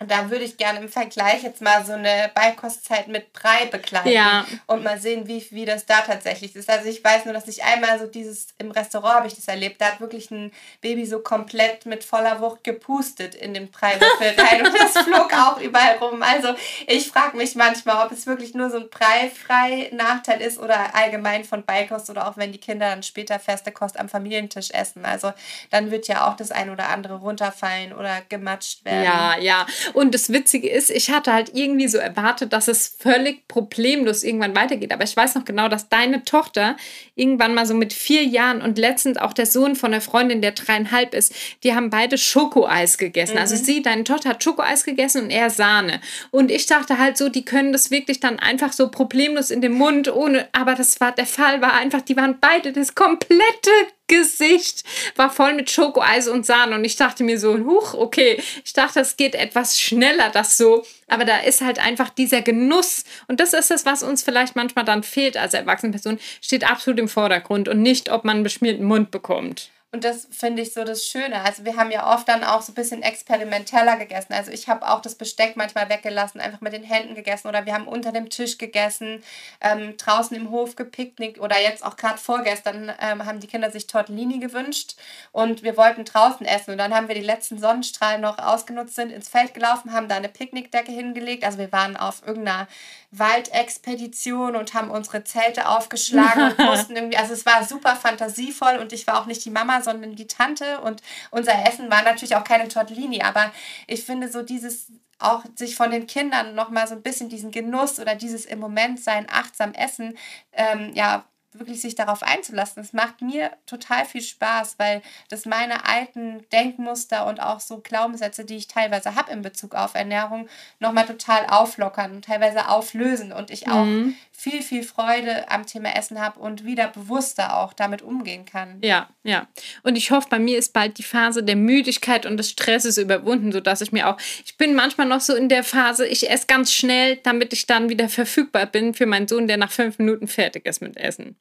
Und 0.00 0.10
da 0.10 0.30
würde 0.30 0.44
ich 0.44 0.56
gerne 0.56 0.80
im 0.80 0.88
Vergleich 0.88 1.42
jetzt 1.42 1.60
mal 1.60 1.84
so 1.84 1.92
eine 1.92 2.30
Beikostzeit 2.34 3.08
mit 3.08 3.34
Brei 3.34 3.66
begleiten 3.66 4.08
ja. 4.08 4.46
und 4.66 4.82
mal 4.82 4.98
sehen, 4.98 5.28
wie, 5.28 5.46
wie 5.50 5.66
das 5.66 5.84
da 5.84 6.00
tatsächlich 6.00 6.56
ist. 6.56 6.70
Also 6.70 6.88
ich 6.88 7.04
weiß 7.04 7.26
nur, 7.26 7.34
dass 7.34 7.46
ich 7.48 7.62
einmal 7.64 7.98
so 7.98 8.06
dieses, 8.06 8.48
im 8.56 8.70
Restaurant 8.70 9.16
habe 9.16 9.26
ich 9.26 9.34
das 9.34 9.46
erlebt, 9.46 9.78
da 9.78 9.88
hat 9.88 10.00
wirklich 10.00 10.30
ein 10.30 10.52
Baby 10.80 11.04
so 11.04 11.18
komplett 11.18 11.84
mit 11.84 12.02
voller 12.02 12.40
Wucht 12.40 12.64
gepustet 12.64 13.34
in 13.34 13.52
den 13.52 13.70
Breiwürfel 13.70 14.34
rein 14.38 14.66
und 14.66 14.74
das 14.80 14.92
flog 15.04 15.34
auch 15.34 15.60
überall 15.60 15.98
rum. 15.98 16.22
Also 16.22 16.54
ich 16.86 17.08
frage 17.08 17.36
mich 17.36 17.54
manchmal, 17.54 18.06
ob 18.06 18.10
es 18.10 18.26
wirklich 18.26 18.54
nur 18.54 18.70
so 18.70 18.78
ein 18.78 18.88
breifrei 18.88 19.90
Nachteil 19.92 20.40
ist 20.40 20.58
oder 20.58 20.94
allgemein 20.94 21.44
von 21.44 21.62
Beikost 21.66 22.08
oder 22.08 22.26
auch 22.26 22.38
wenn 22.38 22.52
die 22.52 22.58
Kinder 22.58 22.88
dann 22.88 23.02
später 23.02 23.38
feste 23.38 23.70
Kost 23.70 24.00
am 24.00 24.08
Familientisch 24.08 24.70
essen. 24.70 25.04
Also 25.04 25.34
dann 25.68 25.90
wird 25.90 26.08
ja 26.08 26.26
auch 26.26 26.36
das 26.36 26.52
ein 26.52 26.70
oder 26.70 26.88
andere 26.88 27.16
runterfallen 27.16 27.92
oder 27.92 28.22
gematscht 28.30 28.82
werden. 28.86 29.04
Ja, 29.04 29.36
ja. 29.36 29.66
Und 29.94 30.14
das 30.14 30.32
Witzige 30.32 30.70
ist, 30.70 30.90
ich 30.90 31.10
hatte 31.10 31.32
halt 31.32 31.52
irgendwie 31.54 31.88
so 31.88 31.98
erwartet, 31.98 32.52
dass 32.52 32.68
es 32.68 32.96
völlig 32.98 33.46
problemlos 33.46 34.22
irgendwann 34.22 34.56
weitergeht. 34.56 34.92
Aber 34.92 35.04
ich 35.04 35.16
weiß 35.16 35.34
noch 35.34 35.44
genau, 35.44 35.68
dass 35.68 35.88
deine 35.88 36.24
Tochter 36.24 36.76
irgendwann 37.14 37.54
mal 37.54 37.66
so 37.66 37.74
mit 37.74 37.92
vier 37.92 38.24
Jahren 38.24 38.62
und 38.62 38.78
letztens 38.78 39.18
auch 39.18 39.32
der 39.32 39.46
Sohn 39.46 39.76
von 39.76 39.90
der 39.90 40.00
Freundin, 40.00 40.40
der 40.40 40.52
dreieinhalb 40.52 41.14
ist, 41.14 41.34
die 41.62 41.74
haben 41.74 41.90
beide 41.90 42.16
Schokoeis 42.16 42.96
gegessen. 42.96 43.36
Also 43.36 43.50
mhm. 43.50 43.50
Also 43.50 43.64
sie, 43.64 43.82
deine 43.82 44.04
Tochter 44.04 44.30
hat 44.30 44.44
Schokoeis 44.44 44.84
gegessen 44.84 45.24
und 45.24 45.30
er 45.30 45.50
Sahne. 45.50 46.00
Und 46.30 46.52
ich 46.52 46.66
dachte 46.66 46.98
halt 46.98 47.16
so, 47.18 47.28
die 47.28 47.44
können 47.44 47.72
das 47.72 47.90
wirklich 47.90 48.20
dann 48.20 48.38
einfach 48.38 48.72
so 48.72 48.88
problemlos 48.88 49.50
in 49.50 49.60
den 49.60 49.72
Mund, 49.72 50.12
ohne, 50.12 50.48
aber 50.52 50.76
das 50.76 51.00
war 51.00 51.12
der 51.12 51.26
Fall, 51.26 51.60
war 51.60 51.74
einfach, 51.74 52.00
die 52.00 52.16
waren 52.16 52.38
beide 52.40 52.72
das 52.72 52.94
komplette 52.94 53.70
Gesicht 54.10 54.82
war 55.14 55.30
voll 55.30 55.54
mit 55.54 55.70
Schokoeis 55.70 56.26
und 56.26 56.44
Sahne. 56.44 56.74
Und 56.74 56.84
ich 56.84 56.96
dachte 56.96 57.22
mir 57.22 57.38
so, 57.38 57.56
huch, 57.58 57.94
okay, 57.94 58.42
ich 58.64 58.72
dachte, 58.72 59.00
es 59.00 59.16
geht 59.16 59.36
etwas 59.36 59.80
schneller, 59.80 60.30
das 60.30 60.56
so, 60.56 60.84
aber 61.06 61.24
da 61.24 61.38
ist 61.38 61.60
halt 61.60 61.78
einfach 61.78 62.10
dieser 62.10 62.42
Genuss. 62.42 63.04
Und 63.28 63.40
das 63.40 63.52
ist 63.52 63.70
es, 63.70 63.86
was 63.86 64.02
uns 64.02 64.22
vielleicht 64.22 64.56
manchmal 64.56 64.84
dann 64.84 65.04
fehlt 65.04 65.36
als 65.36 65.54
erwachsene 65.54 65.92
Person, 65.92 66.18
steht 66.42 66.68
absolut 66.68 66.98
im 66.98 67.08
Vordergrund 67.08 67.68
und 67.68 67.80
nicht, 67.80 68.10
ob 68.10 68.24
man 68.24 68.36
einen 68.36 68.44
beschmierten 68.44 68.84
Mund 68.84 69.12
bekommt. 69.12 69.70
Und 69.92 70.04
das 70.04 70.28
finde 70.30 70.62
ich 70.62 70.72
so 70.72 70.84
das 70.84 71.04
Schöne. 71.04 71.42
Also 71.42 71.64
wir 71.64 71.74
haben 71.74 71.90
ja 71.90 72.14
oft 72.14 72.28
dann 72.28 72.44
auch 72.44 72.62
so 72.62 72.70
ein 72.70 72.76
bisschen 72.76 73.02
experimenteller 73.02 73.96
gegessen. 73.96 74.32
Also 74.32 74.52
ich 74.52 74.68
habe 74.68 74.88
auch 74.88 75.00
das 75.00 75.16
Besteck 75.16 75.56
manchmal 75.56 75.88
weggelassen, 75.88 76.40
einfach 76.40 76.60
mit 76.60 76.72
den 76.72 76.84
Händen 76.84 77.16
gegessen 77.16 77.48
oder 77.48 77.66
wir 77.66 77.74
haben 77.74 77.88
unter 77.88 78.12
dem 78.12 78.30
Tisch 78.30 78.56
gegessen, 78.56 79.20
ähm, 79.60 79.96
draußen 79.96 80.36
im 80.36 80.50
Hof 80.52 80.76
gepicknickt 80.76 81.40
oder 81.40 81.60
jetzt 81.60 81.84
auch 81.84 81.96
gerade 81.96 82.18
vorgestern 82.18 82.92
ähm, 83.00 83.26
haben 83.26 83.40
die 83.40 83.48
Kinder 83.48 83.72
sich 83.72 83.88
Tortellini 83.88 84.38
gewünscht 84.38 84.94
und 85.32 85.64
wir 85.64 85.76
wollten 85.76 86.04
draußen 86.04 86.46
essen 86.46 86.70
und 86.70 86.78
dann 86.78 86.94
haben 86.94 87.08
wir 87.08 87.16
die 87.16 87.20
letzten 87.20 87.58
Sonnenstrahlen 87.58 88.20
noch 88.20 88.38
ausgenutzt, 88.38 88.94
sind 88.94 89.10
ins 89.10 89.28
Feld 89.28 89.54
gelaufen, 89.54 89.92
haben 89.92 90.08
da 90.08 90.16
eine 90.16 90.28
Picknickdecke 90.28 90.92
hingelegt. 90.92 91.42
Also 91.42 91.58
wir 91.58 91.72
waren 91.72 91.96
auf 91.96 92.24
irgendeiner 92.24 92.68
Waldexpedition 93.12 94.54
und 94.54 94.74
haben 94.74 94.90
unsere 94.90 95.24
Zelte 95.24 95.68
aufgeschlagen 95.68 96.50
und 96.50 96.58
mussten 96.66 96.94
irgendwie, 96.94 97.16
also 97.16 97.32
es 97.32 97.44
war 97.44 97.64
super 97.64 97.96
fantasievoll 97.96 98.78
und 98.78 98.92
ich 98.92 99.06
war 99.06 99.20
auch 99.20 99.26
nicht 99.26 99.44
die 99.44 99.50
Mama, 99.50 99.82
sondern 99.82 100.14
die 100.14 100.26
Tante 100.26 100.80
und 100.80 101.02
unser 101.30 101.66
Essen 101.66 101.90
war 101.90 102.02
natürlich 102.02 102.36
auch 102.36 102.44
keine 102.44 102.68
Tortellini, 102.68 103.22
aber 103.22 103.52
ich 103.86 104.04
finde 104.04 104.30
so 104.30 104.42
dieses 104.42 104.86
auch 105.18 105.44
sich 105.54 105.76
von 105.76 105.90
den 105.90 106.06
Kindern 106.06 106.54
nochmal 106.54 106.88
so 106.88 106.94
ein 106.94 107.02
bisschen 107.02 107.28
diesen 107.28 107.50
Genuss 107.50 108.00
oder 108.00 108.14
dieses 108.14 108.46
im 108.46 108.58
Moment 108.58 109.00
sein 109.00 109.26
achtsam 109.30 109.74
Essen 109.74 110.16
ähm, 110.52 110.92
ja 110.94 111.24
wirklich 111.52 111.80
sich 111.80 111.94
darauf 111.94 112.22
einzulassen. 112.22 112.82
Es 112.82 112.92
macht 112.92 113.22
mir 113.22 113.50
total 113.66 114.04
viel 114.04 114.22
Spaß, 114.22 114.78
weil 114.78 115.02
das 115.28 115.46
meine 115.46 115.86
alten 115.86 116.48
Denkmuster 116.50 117.26
und 117.26 117.40
auch 117.40 117.60
so 117.60 117.80
Glaubenssätze, 117.80 118.44
die 118.44 118.56
ich 118.56 118.68
teilweise 118.68 119.14
habe 119.16 119.32
in 119.32 119.42
Bezug 119.42 119.74
auf 119.74 119.94
Ernährung, 119.94 120.48
nochmal 120.78 121.06
total 121.06 121.46
auflockern 121.46 122.12
und 122.12 122.24
teilweise 122.24 122.68
auflösen 122.68 123.32
und 123.32 123.50
ich 123.50 123.68
auch 123.68 123.84
mhm. 123.84 124.16
Viel, 124.40 124.62
viel 124.62 124.84
Freude 124.84 125.50
am 125.50 125.66
Thema 125.66 125.94
Essen 125.94 126.18
habe 126.18 126.40
und 126.40 126.64
wieder 126.64 126.88
bewusster 126.88 127.58
auch 127.58 127.74
damit 127.74 128.00
umgehen 128.00 128.46
kann. 128.46 128.78
Ja, 128.82 129.10
ja. 129.22 129.46
Und 129.82 129.96
ich 129.96 130.10
hoffe, 130.12 130.28
bei 130.30 130.38
mir 130.38 130.56
ist 130.56 130.72
bald 130.72 130.96
die 130.96 131.02
Phase 131.02 131.42
der 131.42 131.56
Müdigkeit 131.56 132.24
und 132.24 132.38
des 132.38 132.48
Stresses 132.48 132.96
überwunden, 132.96 133.52
sodass 133.52 133.82
ich 133.82 133.92
mir 133.92 134.08
auch, 134.08 134.16
ich 134.46 134.56
bin 134.56 134.74
manchmal 134.74 135.06
noch 135.06 135.20
so 135.20 135.34
in 135.34 135.50
der 135.50 135.62
Phase, 135.62 136.06
ich 136.06 136.30
esse 136.30 136.46
ganz 136.46 136.72
schnell, 136.72 137.16
damit 137.16 137.52
ich 137.52 137.66
dann 137.66 137.90
wieder 137.90 138.08
verfügbar 138.08 138.64
bin 138.64 138.94
für 138.94 139.04
meinen 139.04 139.28
Sohn, 139.28 139.46
der 139.46 139.58
nach 139.58 139.70
fünf 139.70 139.98
Minuten 139.98 140.26
fertig 140.26 140.64
ist 140.64 140.80
mit 140.80 140.96
Essen. 140.96 141.36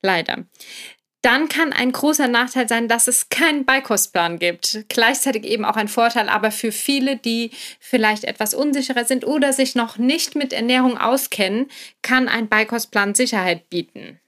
Leider. 0.00 0.44
Dann 1.26 1.48
kann 1.48 1.72
ein 1.72 1.90
großer 1.90 2.28
Nachteil 2.28 2.68
sein, 2.68 2.86
dass 2.86 3.08
es 3.08 3.30
keinen 3.30 3.64
Beikostplan 3.64 4.38
gibt. 4.38 4.84
Gleichzeitig 4.88 5.42
eben 5.42 5.64
auch 5.64 5.74
ein 5.74 5.88
Vorteil, 5.88 6.28
aber 6.28 6.52
für 6.52 6.70
viele, 6.70 7.16
die 7.16 7.50
vielleicht 7.80 8.22
etwas 8.22 8.54
unsicherer 8.54 9.04
sind 9.04 9.26
oder 9.26 9.52
sich 9.52 9.74
noch 9.74 9.98
nicht 9.98 10.36
mit 10.36 10.52
Ernährung 10.52 10.96
auskennen, 10.96 11.68
kann 12.00 12.28
ein 12.28 12.48
Beikostplan 12.48 13.16
Sicherheit 13.16 13.68
bieten. 13.70 14.20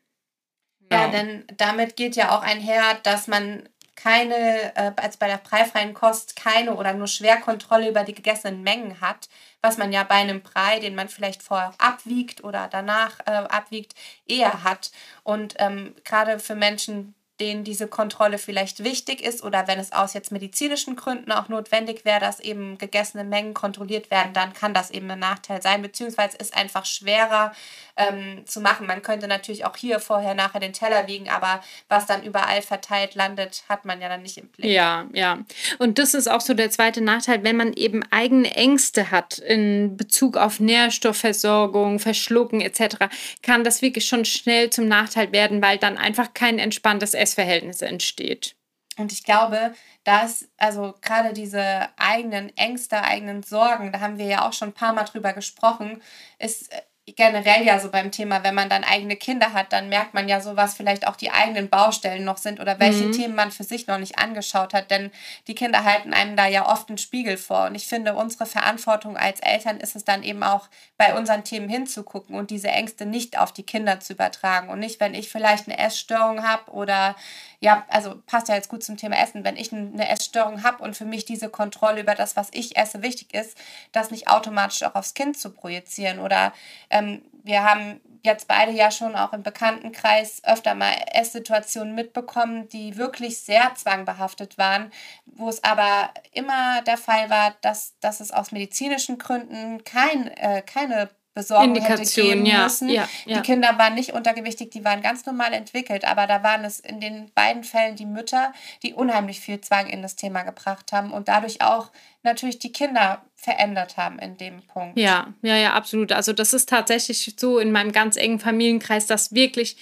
Ja, 0.90 1.06
genau. 1.06 1.12
denn 1.12 1.44
damit 1.56 1.94
geht 1.94 2.16
ja 2.16 2.36
auch 2.36 2.42
einher, 2.42 2.98
dass 3.04 3.28
man 3.28 3.68
keine, 3.98 4.76
äh, 4.76 4.92
als 4.96 5.16
bei 5.16 5.26
der 5.26 5.38
preifreien 5.38 5.92
Kost 5.92 6.36
keine 6.36 6.76
oder 6.76 6.94
nur 6.94 7.08
Schwerkontrolle 7.08 7.88
über 7.88 8.04
die 8.04 8.14
gegessenen 8.14 8.62
Mengen 8.62 9.00
hat, 9.00 9.28
was 9.60 9.76
man 9.76 9.92
ja 9.92 10.04
bei 10.04 10.14
einem 10.14 10.40
Brei, 10.40 10.78
den 10.78 10.94
man 10.94 11.08
vielleicht 11.08 11.42
vorher 11.42 11.74
abwiegt 11.78 12.44
oder 12.44 12.68
danach 12.70 13.18
äh, 13.26 13.30
abwiegt, 13.30 13.94
eher 14.24 14.62
hat. 14.62 14.92
Und 15.24 15.54
ähm, 15.58 15.96
gerade 16.04 16.38
für 16.38 16.54
Menschen, 16.54 17.16
denen 17.40 17.64
diese 17.64 17.88
Kontrolle 17.88 18.38
vielleicht 18.38 18.84
wichtig 18.84 19.20
ist 19.20 19.42
oder 19.42 19.66
wenn 19.66 19.78
es 19.78 19.92
aus 19.92 20.14
jetzt 20.14 20.32
medizinischen 20.32 20.96
Gründen 20.96 21.32
auch 21.32 21.48
notwendig 21.48 22.04
wäre, 22.04 22.20
dass 22.20 22.40
eben 22.40 22.78
gegessene 22.78 23.24
Mengen 23.24 23.54
kontrolliert 23.54 24.10
werden, 24.10 24.32
dann 24.32 24.52
kann 24.52 24.74
das 24.74 24.90
eben 24.90 25.10
ein 25.10 25.18
Nachteil 25.18 25.62
sein, 25.62 25.82
beziehungsweise 25.82 26.36
ist 26.36 26.56
einfach 26.56 26.84
schwerer 26.84 27.52
ähm, 27.98 28.46
zu 28.46 28.60
machen. 28.60 28.86
Man 28.86 29.02
könnte 29.02 29.28
natürlich 29.28 29.66
auch 29.66 29.76
hier 29.76 30.00
vorher, 30.00 30.34
nachher 30.34 30.60
den 30.60 30.72
Teller 30.72 31.06
wiegen, 31.06 31.28
aber 31.28 31.60
was 31.88 32.06
dann 32.06 32.22
überall 32.22 32.62
verteilt 32.62 33.14
landet, 33.14 33.64
hat 33.68 33.84
man 33.84 34.00
ja 34.00 34.08
dann 34.08 34.22
nicht 34.22 34.38
im 34.38 34.48
Blick. 34.48 34.70
Ja, 34.70 35.06
ja. 35.12 35.40
Und 35.78 35.98
das 35.98 36.14
ist 36.14 36.30
auch 36.30 36.40
so 36.40 36.54
der 36.54 36.70
zweite 36.70 37.00
Nachteil, 37.00 37.42
wenn 37.42 37.56
man 37.56 37.72
eben 37.72 38.02
eigene 38.10 38.54
Ängste 38.54 39.10
hat 39.10 39.38
in 39.38 39.96
Bezug 39.96 40.36
auf 40.36 40.60
Nährstoffversorgung, 40.60 41.98
Verschlucken 41.98 42.60
etc., 42.60 42.96
kann 43.42 43.64
das 43.64 43.82
wirklich 43.82 44.06
schon 44.06 44.24
schnell 44.24 44.70
zum 44.70 44.86
Nachteil 44.86 45.32
werden, 45.32 45.60
weil 45.60 45.78
dann 45.78 45.98
einfach 45.98 46.32
kein 46.32 46.58
entspanntes 46.58 47.14
Essverhältnis 47.14 47.82
entsteht. 47.82 48.54
Und 48.98 49.12
ich 49.12 49.22
glaube, 49.22 49.74
dass, 50.02 50.48
also 50.56 50.94
gerade 51.02 51.32
diese 51.32 51.88
eigenen 51.96 52.54
Ängste, 52.56 53.02
eigenen 53.02 53.42
Sorgen, 53.44 53.92
da 53.92 54.00
haben 54.00 54.18
wir 54.18 54.26
ja 54.26 54.46
auch 54.46 54.52
schon 54.52 54.70
ein 54.70 54.74
paar 54.74 54.92
Mal 54.92 55.04
drüber 55.04 55.32
gesprochen, 55.32 56.02
ist 56.38 56.70
generell 57.16 57.64
ja 57.64 57.78
so 57.80 57.90
beim 57.90 58.10
Thema, 58.10 58.42
wenn 58.44 58.54
man 58.54 58.68
dann 58.68 58.84
eigene 58.84 59.16
Kinder 59.16 59.52
hat, 59.52 59.72
dann 59.72 59.88
merkt 59.88 60.14
man 60.14 60.28
ja 60.28 60.40
so, 60.40 60.56
was 60.56 60.74
vielleicht 60.74 61.06
auch 61.06 61.16
die 61.16 61.30
eigenen 61.30 61.68
Baustellen 61.68 62.24
noch 62.24 62.38
sind 62.38 62.60
oder 62.60 62.78
welche 62.80 63.04
mhm. 63.04 63.12
Themen 63.12 63.34
man 63.34 63.50
für 63.50 63.64
sich 63.64 63.86
noch 63.86 63.98
nicht 63.98 64.18
angeschaut 64.18 64.74
hat. 64.74 64.90
Denn 64.90 65.10
die 65.46 65.54
Kinder 65.54 65.84
halten 65.84 66.12
einem 66.12 66.36
da 66.36 66.46
ja 66.46 66.70
oft 66.70 66.88
einen 66.88 66.98
Spiegel 66.98 67.36
vor. 67.36 67.66
Und 67.66 67.74
ich 67.74 67.86
finde, 67.86 68.14
unsere 68.14 68.46
Verantwortung 68.46 69.16
als 69.16 69.40
Eltern 69.40 69.78
ist 69.78 69.96
es 69.96 70.04
dann 70.04 70.22
eben 70.22 70.42
auch, 70.42 70.68
bei 70.98 71.16
unseren 71.16 71.44
Themen 71.44 71.68
hinzugucken 71.68 72.34
und 72.34 72.50
diese 72.50 72.68
Ängste 72.68 73.06
nicht 73.06 73.38
auf 73.38 73.52
die 73.52 73.62
Kinder 73.62 74.00
zu 74.00 74.14
übertragen. 74.14 74.68
Und 74.68 74.80
nicht, 74.80 74.98
wenn 74.98 75.14
ich 75.14 75.30
vielleicht 75.30 75.68
eine 75.68 75.78
Essstörung 75.78 76.42
habe 76.42 76.72
oder 76.72 77.14
ja, 77.60 77.84
also 77.88 78.22
passt 78.26 78.48
ja 78.48 78.54
jetzt 78.54 78.68
gut 78.68 78.84
zum 78.84 78.96
Thema 78.96 79.16
Essen, 79.16 79.44
wenn 79.44 79.56
ich 79.56 79.72
eine 79.72 80.08
Essstörung 80.08 80.62
habe 80.62 80.82
und 80.82 80.96
für 80.96 81.04
mich 81.04 81.24
diese 81.24 81.48
Kontrolle 81.48 82.00
über 82.00 82.14
das, 82.14 82.36
was 82.36 82.48
ich 82.52 82.76
esse, 82.76 83.02
wichtig 83.02 83.34
ist, 83.34 83.58
das 83.92 84.10
nicht 84.10 84.28
automatisch 84.28 84.82
auch 84.84 84.94
aufs 84.94 85.14
Kind 85.14 85.36
zu 85.36 85.50
projizieren. 85.50 86.20
Oder 86.20 86.52
ähm, 86.90 87.22
wir 87.42 87.64
haben 87.64 88.00
jetzt 88.24 88.46
beide 88.46 88.72
ja 88.72 88.90
schon 88.90 89.16
auch 89.16 89.32
im 89.32 89.42
Bekanntenkreis 89.42 90.42
öfter 90.44 90.74
mal 90.74 90.92
Esssituationen 91.12 91.94
mitbekommen, 91.94 92.68
die 92.68 92.96
wirklich 92.96 93.40
sehr 93.40 93.74
zwangbehaftet 93.74 94.58
waren, 94.58 94.92
wo 95.26 95.48
es 95.48 95.64
aber 95.64 96.10
immer 96.32 96.82
der 96.82 96.98
Fall 96.98 97.30
war, 97.30 97.56
dass, 97.60 97.98
dass 98.00 98.20
es 98.20 98.30
aus 98.30 98.52
medizinischen 98.52 99.18
Gründen 99.18 99.82
kein, 99.84 100.28
äh, 100.36 100.62
keine 100.62 101.10
Besorgung 101.38 101.80
hätte 101.80 102.02
geben 102.02 102.44
ja, 102.44 102.64
müssen. 102.64 102.88
Ja, 102.88 103.08
ja. 103.24 103.36
Die 103.36 103.42
Kinder 103.42 103.78
waren 103.78 103.94
nicht 103.94 104.12
untergewichtig, 104.12 104.70
die 104.70 104.84
waren 104.84 105.02
ganz 105.02 105.24
normal 105.24 105.52
entwickelt, 105.52 106.04
aber 106.04 106.26
da 106.26 106.42
waren 106.42 106.64
es 106.64 106.80
in 106.80 107.00
den 107.00 107.30
beiden 107.32 107.62
Fällen 107.62 107.94
die 107.94 108.06
Mütter, 108.06 108.52
die 108.82 108.92
unheimlich 108.92 109.38
viel 109.38 109.60
Zwang 109.60 109.86
in 109.86 110.02
das 110.02 110.16
Thema 110.16 110.42
gebracht 110.42 110.92
haben 110.92 111.12
und 111.12 111.28
dadurch 111.28 111.62
auch 111.62 111.90
natürlich 112.24 112.58
die 112.58 112.72
Kinder 112.72 113.22
verändert 113.36 113.96
haben 113.96 114.18
in 114.18 114.36
dem 114.36 114.62
Punkt. 114.66 114.98
Ja, 114.98 115.32
ja, 115.42 115.56
ja, 115.56 115.74
absolut. 115.74 116.10
Also 116.10 116.32
das 116.32 116.52
ist 116.52 116.68
tatsächlich 116.68 117.34
so 117.38 117.60
in 117.60 117.70
meinem 117.70 117.92
ganz 117.92 118.16
engen 118.16 118.40
Familienkreis, 118.40 119.06
das 119.06 119.32
wirklich 119.32 119.76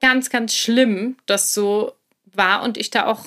ganz, 0.00 0.30
ganz 0.30 0.54
schlimm, 0.54 1.16
das 1.26 1.52
so 1.52 1.92
war 2.26 2.62
und 2.62 2.78
ich 2.78 2.90
da 2.90 3.06
auch 3.06 3.24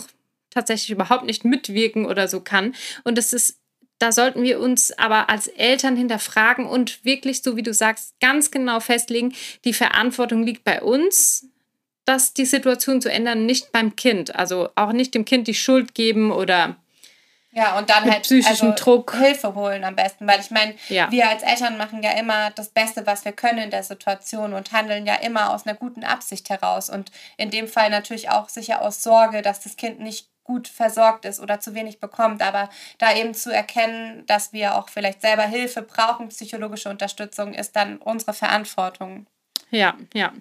tatsächlich 0.50 0.92
überhaupt 0.92 1.26
nicht 1.26 1.44
mitwirken 1.44 2.06
oder 2.06 2.30
so 2.30 2.40
kann. 2.40 2.74
Und 3.04 3.18
es 3.18 3.34
ist 3.34 3.60
da 4.00 4.12
sollten 4.12 4.44
wir 4.44 4.60
uns 4.60 4.92
aber 4.98 5.30
als 5.30 5.48
Eltern 5.48 5.96
hinterfragen 5.96 6.66
und 6.66 7.04
wirklich, 7.06 7.42
so 7.42 7.56
wie 7.56 7.64
du 7.64 7.74
sagst, 7.74 8.20
ganz 8.20 8.52
genau 8.52 8.80
festlegen, 8.80 9.34
die 9.64 9.74
Verantwortung 9.74 10.44
liegt 10.44 10.64
bei 10.64 10.82
uns, 10.82 11.48
dass 12.04 12.34
die 12.34 12.46
Situation 12.46 13.02
zu 13.02 13.12
ändern, 13.12 13.46
nicht 13.46 13.72
beim 13.72 13.96
Kind. 13.96 14.36
Also 14.36 14.70
auch 14.76 14.92
nicht 14.92 15.16
dem 15.16 15.26
Kind 15.26 15.48
die 15.48 15.54
Schuld 15.54 15.96
geben 15.96 16.32
oder 16.32 16.76
ja, 17.56 17.78
und 17.78 17.90
dann 17.90 18.04
halt 18.04 18.24
psychischen 18.24 18.72
also 18.72 18.84
Druck. 18.84 19.16
Hilfe 19.16 19.56
holen 19.56 19.86
am 19.86 19.96
besten, 19.96 20.28
weil 20.28 20.42
ich 20.42 20.52
meine, 20.52 20.76
ja. 20.90 21.10
wir 21.10 21.30
als 21.30 21.42
Eltern 21.42 21.78
machen 21.78 22.04
ja 22.04 22.12
immer 22.12 22.52
das 22.52 22.68
Beste, 22.68 23.08
was 23.08 23.24
wir 23.24 23.32
können 23.32 23.60
in 23.60 23.70
der 23.72 23.84
Situation 23.84 24.54
und 24.54 24.74
handeln 24.74 25.06
ja 25.06 25.16
immer 25.16 25.54
aus 25.54 25.66
einer 25.66 25.78
guten 25.78 26.04
Absicht 26.04 26.50
heraus 26.50 26.90
und 26.90 27.14
in 27.38 27.52
dem 27.52 27.70
Fall 27.70 27.90
natürlich 27.90 28.30
auch 28.30 28.50
sicher 28.50 28.82
aus 28.82 29.02
Sorge, 29.02 29.42
dass 29.42 29.62
das 29.62 29.78
Kind 29.78 30.02
nicht 30.02 30.28
gut 30.46 30.70
versorgt 30.70 31.26
ist 31.26 31.42
oder 31.42 31.60
zu 31.60 31.76
wenig 31.76 32.00
bekommt, 32.00 32.42
aber 32.42 32.70
da 33.00 33.14
eben 33.14 33.34
zu 33.34 33.52
erkennen, 33.54 34.26
dass 34.28 34.54
wir 34.54 34.76
auch 34.76 34.88
vielleicht 34.88 35.22
selber 35.22 35.44
Hilfe 35.44 35.82
brauchen, 35.82 36.30
psychologische 36.30 36.90
Unterstützung, 36.90 37.54
ist 37.54 37.76
dann 37.76 37.98
unsere 37.98 38.34
Verantwortung. 38.34 39.26
Ja, 39.72 39.98
ja. 40.14 40.32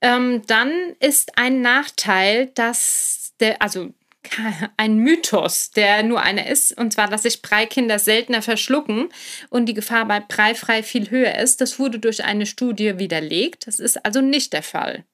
Ähm, 0.00 0.42
dann 0.46 0.70
ist 1.00 1.36
ein 1.36 1.60
Nachteil, 1.60 2.46
dass 2.54 3.34
der, 3.40 3.60
also 3.60 3.92
ein 4.76 4.96
Mythos, 4.96 5.72
der 5.72 6.04
nur 6.04 6.22
einer 6.22 6.46
ist, 6.46 6.78
und 6.78 6.92
zwar, 6.92 7.08
dass 7.08 7.24
sich 7.24 7.42
Breikinder 7.42 7.98
seltener 7.98 8.42
verschlucken 8.42 9.08
und 9.50 9.66
die 9.66 9.74
Gefahr 9.74 10.06
bei 10.06 10.20
Breifrei 10.20 10.84
viel 10.84 11.10
höher 11.10 11.34
ist. 11.36 11.60
Das 11.60 11.78
wurde 11.80 11.98
durch 11.98 12.24
eine 12.24 12.46
Studie 12.46 12.98
widerlegt. 12.98 13.66
Das 13.66 13.80
ist 13.80 14.04
also 14.04 14.20
nicht 14.20 14.52
der 14.52 14.62
Fall. 14.62 15.04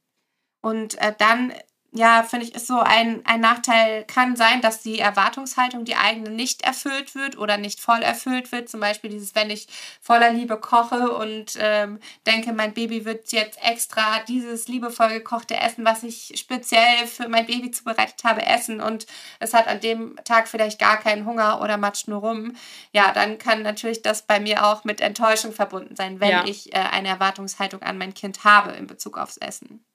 Und 0.61 1.01
äh, 1.01 1.15
dann 1.17 1.53
ja, 1.93 2.23
finde 2.23 2.45
ich, 2.45 2.55
ist 2.55 2.67
so 2.67 2.81
ein, 2.81 3.23
ein 3.25 3.41
Nachteil, 3.41 4.05
kann 4.05 4.37
sein, 4.37 4.61
dass 4.61 4.83
die 4.83 4.99
Erwartungshaltung, 4.99 5.87
die 5.87 5.97
eigene, 5.97 6.29
nicht 6.29 6.61
erfüllt 6.63 7.15
wird 7.15 7.39
oder 7.39 7.57
nicht 7.57 7.81
voll 7.81 8.03
erfüllt 8.03 8.53
wird. 8.53 8.69
Zum 8.69 8.81
Beispiel 8.81 9.09
dieses, 9.09 9.35
wenn 9.35 9.49
ich 9.49 9.69
voller 10.03 10.31
Liebe 10.31 10.61
koche 10.61 11.17
und 11.17 11.57
ähm, 11.59 11.99
denke, 12.27 12.53
mein 12.53 12.75
Baby 12.75 13.07
wird 13.07 13.33
jetzt 13.33 13.59
extra 13.63 14.21
dieses 14.29 14.69
liebevoll 14.69 15.09
gekochte 15.09 15.57
Essen, 15.57 15.87
was 15.87 16.03
ich 16.03 16.35
speziell 16.37 17.07
für 17.07 17.29
mein 17.29 17.47
Baby 17.47 17.71
zubereitet 17.71 18.23
habe, 18.23 18.45
essen 18.45 18.83
und 18.83 19.07
es 19.41 19.55
hat 19.55 19.67
an 19.67 19.81
dem 19.81 20.17
Tag 20.25 20.49
vielleicht 20.49 20.79
gar 20.79 20.99
keinen 20.99 21.25
Hunger 21.25 21.63
oder 21.63 21.79
matscht 21.79 22.07
nur 22.07 22.21
rum. 22.21 22.55
Ja, 22.93 23.13
dann 23.13 23.39
kann 23.39 23.63
natürlich 23.63 24.03
das 24.03 24.27
bei 24.27 24.41
mir 24.41 24.67
auch 24.67 24.85
mit 24.85 25.01
Enttäuschung 25.01 25.53
verbunden 25.53 25.97
sein, 25.97 26.21
wenn 26.21 26.31
ja. 26.31 26.45
ich 26.45 26.75
äh, 26.75 26.79
eine 26.79 27.09
Erwartungshaltung 27.09 27.81
an 27.81 27.97
mein 27.97 28.13
Kind 28.13 28.45
habe 28.45 28.73
in 28.73 28.87
Bezug 28.87 29.17
aufs 29.17 29.39
Essen. 29.39 29.88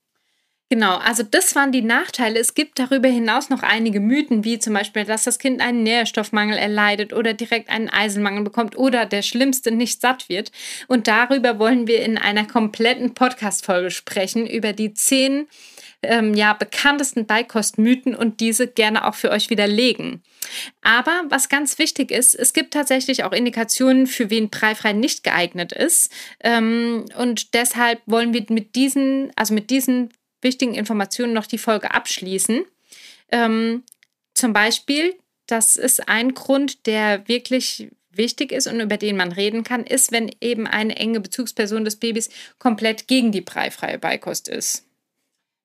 Genau, 0.69 0.97
also 0.97 1.21
das 1.21 1.54
waren 1.56 1.71
die 1.71 1.84
Nachteile. 1.84 2.39
Es 2.39 2.56
gibt 2.56 2.80
darüber 2.80 3.08
hinaus 3.08 3.49
noch 3.49 3.62
einige 3.62 3.99
Mythen, 3.99 4.43
wie 4.43 4.58
zum 4.58 4.73
Beispiel, 4.73 5.06
dass 5.06 5.23
das 5.23 5.38
Kind 5.38 5.62
einen 5.62 5.84
Nährstoffmangel 5.84 6.58
erleidet 6.58 7.13
oder 7.13 7.34
direkt 7.34 7.69
einen 7.69 7.89
Eisenmangel 7.89 8.43
bekommt 8.43 8.76
oder 8.76 9.06
der 9.06 9.21
Schlimmste 9.21 9.71
nicht 9.71 10.02
satt 10.02 10.30
wird. 10.30 10.52
Und 10.88 11.08
darüber 11.08 11.60
wollen 11.60 11.86
wir 11.86 12.04
in 12.04 12.17
einer 12.17 12.45
kompletten 12.45 13.13
Podcast-Folge 13.13 13.91
sprechen, 13.91 14.47
über 14.47 14.73
die 14.73 14.93
zehn 14.95 15.47
ähm, 16.02 16.34
ja, 16.34 16.54
bekanntesten 16.54 17.26
Beikostmythen 17.26 18.15
und 18.15 18.39
diese 18.39 18.67
gerne 18.67 19.08
auch 19.08 19.15
für 19.15 19.32
euch 19.32 19.49
widerlegen. 19.49 20.23
Aber 20.82 21.23
was 21.30 21.49
ganz 21.49 21.78
wichtig 21.78 22.12
ist, 22.12 22.36
es 22.36 22.54
gibt 22.54 22.73
tatsächlich 22.73 23.23
auch 23.23 23.32
Indikationen, 23.32 24.08
für 24.08 24.30
wen 24.30 24.49
preifrei 24.49 24.93
nicht 24.93 25.23
geeignet 25.23 25.71
ist. 25.71 26.12
Ähm, 26.39 27.06
und 27.17 27.54
deshalb 27.54 28.02
wollen 28.06 28.34
wir 28.34 28.43
mit 28.49 28.76
diesen, 28.76 29.32
also 29.36 29.54
mit 29.54 29.69
diesen 29.69 30.10
wichtigen 30.43 30.75
Informationen 30.75 31.34
noch 31.34 31.47
die 31.47 31.58
Folge 31.58 31.91
abschließen. 31.91 32.65
Ähm, 33.32 33.84
zum 34.34 34.53
Beispiel, 34.53 35.15
das 35.47 35.75
ist 35.75 36.08
ein 36.08 36.34
Grund, 36.34 36.86
der 36.86 37.27
wirklich 37.27 37.89
wichtig 38.12 38.51
ist 38.51 38.67
und 38.67 38.79
über 38.79 38.97
den 38.97 39.17
man 39.17 39.32
reden 39.32 39.63
kann, 39.63 39.84
ist, 39.84 40.12
wenn 40.12 40.32
eben 40.39 40.67
eine 40.67 40.95
enge 40.95 41.19
Bezugsperson 41.19 41.84
des 41.84 41.95
Babys 41.95 42.29
komplett 42.60 43.08
gegen 43.08 43.32
die 43.32 43.41
breifreie 43.41 43.97
Beikost 43.97 44.47
ist. 44.47 44.86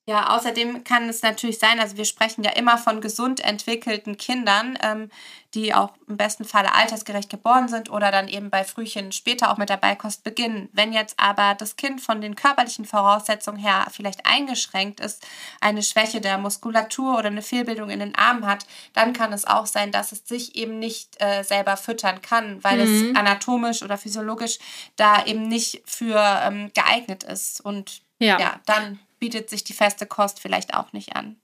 Ja, 0.08 0.34
außerdem 0.34 0.84
kann 0.84 1.06
es 1.10 1.20
natürlich 1.20 1.58
sein, 1.58 1.78
also 1.80 1.98
wir 1.98 2.06
sprechen 2.06 2.42
ja 2.42 2.52
immer 2.52 2.78
von 2.78 3.02
gesund 3.02 3.40
entwickelten 3.40 4.16
Kindern, 4.16 4.78
ähm, 4.82 5.10
die 5.52 5.74
auch 5.74 5.90
im 6.08 6.16
besten 6.16 6.46
Falle 6.46 6.74
altersgerecht 6.74 7.28
geboren 7.28 7.68
sind 7.68 7.90
oder 7.90 8.10
dann 8.10 8.26
eben 8.26 8.48
bei 8.48 8.64
Frühchen 8.64 9.12
später 9.12 9.50
auch 9.50 9.58
mit 9.58 9.68
der 9.68 9.76
Beikost 9.76 10.24
beginnen. 10.24 10.70
Wenn 10.72 10.94
jetzt 10.94 11.20
aber 11.20 11.54
das 11.54 11.76
Kind 11.76 12.00
von 12.00 12.22
den 12.22 12.36
körperlichen 12.36 12.86
Voraussetzungen 12.86 13.58
her 13.58 13.86
vielleicht 13.90 14.24
eingeschränkt 14.24 15.00
ist, 15.00 15.26
eine 15.60 15.82
Schwäche 15.82 16.22
der 16.22 16.38
Muskulatur 16.38 17.18
oder 17.18 17.26
eine 17.26 17.42
Fehlbildung 17.42 17.90
in 17.90 18.00
den 18.00 18.14
Armen 18.14 18.46
hat, 18.46 18.64
dann 18.94 19.12
kann 19.12 19.34
es 19.34 19.46
auch 19.46 19.66
sein, 19.66 19.92
dass 19.92 20.12
es 20.12 20.26
sich 20.26 20.56
eben 20.56 20.78
nicht 20.78 21.20
äh, 21.20 21.42
selber 21.42 21.76
füttern 21.76 22.22
kann, 22.22 22.64
weil 22.64 22.78
mhm. 22.86 23.10
es 23.10 23.14
anatomisch 23.14 23.82
oder 23.82 23.98
physiologisch 23.98 24.58
da 24.96 25.26
eben 25.26 25.48
nicht 25.48 25.82
für 25.84 26.18
ähm, 26.44 26.70
geeignet 26.72 27.24
ist. 27.24 27.60
Und 27.60 28.00
ja, 28.18 28.40
ja 28.40 28.60
dann 28.64 29.00
bietet 29.18 29.50
sich 29.50 29.64
die 29.64 29.72
feste 29.72 30.06
Kost 30.06 30.40
vielleicht 30.40 30.74
auch 30.74 30.92
nicht 30.92 31.16
an. 31.16 31.40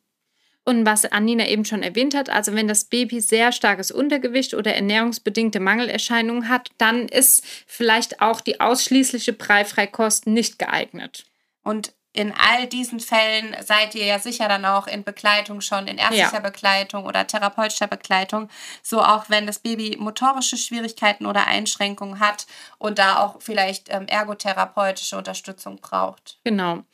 Und 0.65 0.87
was 0.87 1.05
Anina 1.05 1.47
eben 1.47 1.67
schon 1.67 1.83
erwähnt 1.83 2.15
hat, 2.15 2.31
also 2.31 2.55
wenn 2.55 2.69
das 2.69 2.87
Baby 2.87 3.21
sehr 3.21 3.53
starkes 3.53 3.91
Untergewicht 3.91 4.55
oder 4.55 4.75
ernährungsbedingte 4.75 5.61
Mangelerscheinungen 5.61 6.49
hat, 6.49 6.71
dann 6.79 7.07
ist 7.07 7.45
vielleicht 7.67 8.23
auch 8.23 8.41
die 8.41 8.61
ausschließliche 8.61 9.35
Breifreikost 9.35 10.27
nicht 10.27 10.59
geeignet. 10.59 11.27
Und 11.63 11.93
in 12.15 12.33
all 12.33 12.69
diesen 12.69 13.01
Fällen 13.01 13.57
seid 13.61 13.97
ihr 13.97 14.07
ja 14.07 14.21
sicher 14.21 14.49
dann 14.49 14.65
auch 14.65 14.87
in 14.87 15.03
Begleitung 15.03 15.61
schon, 15.61 15.89
in 15.89 15.99
ärztlicher 15.99 16.35
ja. 16.35 16.39
Begleitung 16.39 17.07
oder 17.07 17.27
therapeutischer 17.27 17.89
Begleitung, 17.89 18.49
so 18.83 19.03
auch 19.03 19.29
wenn 19.29 19.49
das 19.49 19.59
Baby 19.59 19.97
motorische 19.99 20.57
Schwierigkeiten 20.57 21.27
oder 21.27 21.49
Einschränkungen 21.49 22.21
hat 22.21 22.47
und 22.79 23.01
da 23.01 23.19
auch 23.19 23.43
vielleicht 23.43 23.89
ähm, 23.93 24.07
ergotherapeutische 24.07 25.19
Unterstützung 25.19 25.81
braucht. 25.81 26.39
Genau. 26.45 26.85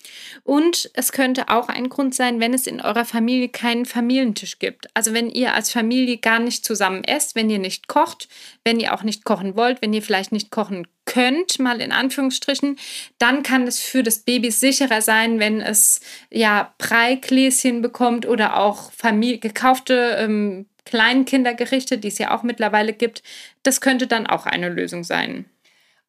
Und 0.43 0.91
es 0.95 1.13
könnte 1.13 1.51
auch 1.51 1.69
ein 1.69 1.91
Grund 1.91 2.15
sein, 2.15 2.41
wenn 2.41 2.55
es 2.55 2.67
in 2.67 2.81
eurer 2.81 3.05
Familie 3.05 3.51
keinen 3.51 3.85
Familientisch 3.85 4.59
gibt. 4.59 4.89
Also 4.95 5.13
wenn 5.13 5.29
ihr 5.29 5.55
als 5.55 5.71
Familie 5.71 6.17
gar 6.17 6.39
nicht 6.39 6.65
zusammen 6.65 7.05
esst, 7.05 7.35
wenn 7.35 7.51
ihr 7.51 7.59
nicht 7.59 7.89
kocht, 7.89 8.29
wenn 8.65 8.81
ihr 8.81 8.95
auch 8.95 9.03
nicht 9.03 9.25
kochen 9.25 9.55
wollt, 9.55 9.83
wenn 9.83 9.93
ihr 9.93 10.03
vielleicht 10.03 10.33
nicht 10.33 10.51
kochen 10.51 10.85
könnt 10.85 11.00
könnt, 11.11 11.59
mal 11.59 11.81
in 11.81 11.91
Anführungsstrichen, 11.91 12.79
dann 13.19 13.43
kann 13.43 13.67
es 13.67 13.81
für 13.81 14.05
das 14.05 14.21
Baby 14.21 14.53
sicherer 14.53 15.03
sein, 15.03 15.41
wenn 15.41 15.61
es 15.61 16.01
ja 16.31 16.73
Breigläschen 16.79 17.83
bekommt 17.83 18.27
oder 18.27 18.57
auch 18.59 18.93
Familie, 18.93 19.39
gekaufte 19.39 20.17
ähm, 20.21 20.67
Kleinkindergerichte, 20.85 21.99
die 21.99 22.09
es 22.09 22.19
ja 22.19 22.35
auch 22.35 22.45
mittlerweile 22.45 22.93
gibt. 22.93 23.25
Das 23.65 23.81
könnte 23.81 24.07
dann 24.07 24.29
auch 24.29 24.47
eine 24.47 24.69
Lösung 24.69 25.03
sein. 25.03 25.47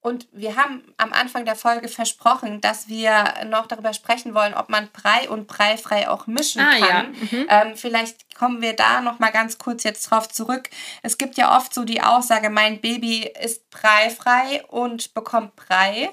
Und 0.01 0.27
wir 0.31 0.55
haben 0.55 0.81
am 0.97 1.13
Anfang 1.13 1.45
der 1.45 1.55
Folge 1.55 1.87
versprochen, 1.87 2.59
dass 2.59 2.87
wir 2.87 3.35
noch 3.45 3.67
darüber 3.67 3.93
sprechen 3.93 4.33
wollen, 4.33 4.55
ob 4.55 4.67
man 4.67 4.89
Brei 4.91 5.29
und 5.29 5.45
Breifrei 5.45 6.09
auch 6.09 6.25
mischen 6.25 6.59
ah, 6.59 6.71
kann. 6.71 6.81
Ja. 6.81 7.03
Mhm. 7.03 7.47
Ähm, 7.49 7.75
vielleicht 7.75 8.33
kommen 8.35 8.63
wir 8.63 8.75
da 8.75 9.01
noch 9.01 9.19
mal 9.19 9.29
ganz 9.29 9.59
kurz 9.59 9.83
jetzt 9.83 10.09
drauf 10.09 10.27
zurück. 10.27 10.69
Es 11.03 11.19
gibt 11.19 11.37
ja 11.37 11.55
oft 11.55 11.71
so 11.71 11.83
die 11.83 12.01
Aussage, 12.01 12.49
mein 12.49 12.81
Baby 12.81 13.31
ist 13.43 13.69
breifrei 13.69 14.63
und 14.69 15.13
bekommt 15.13 15.55
Brei. 15.55 16.09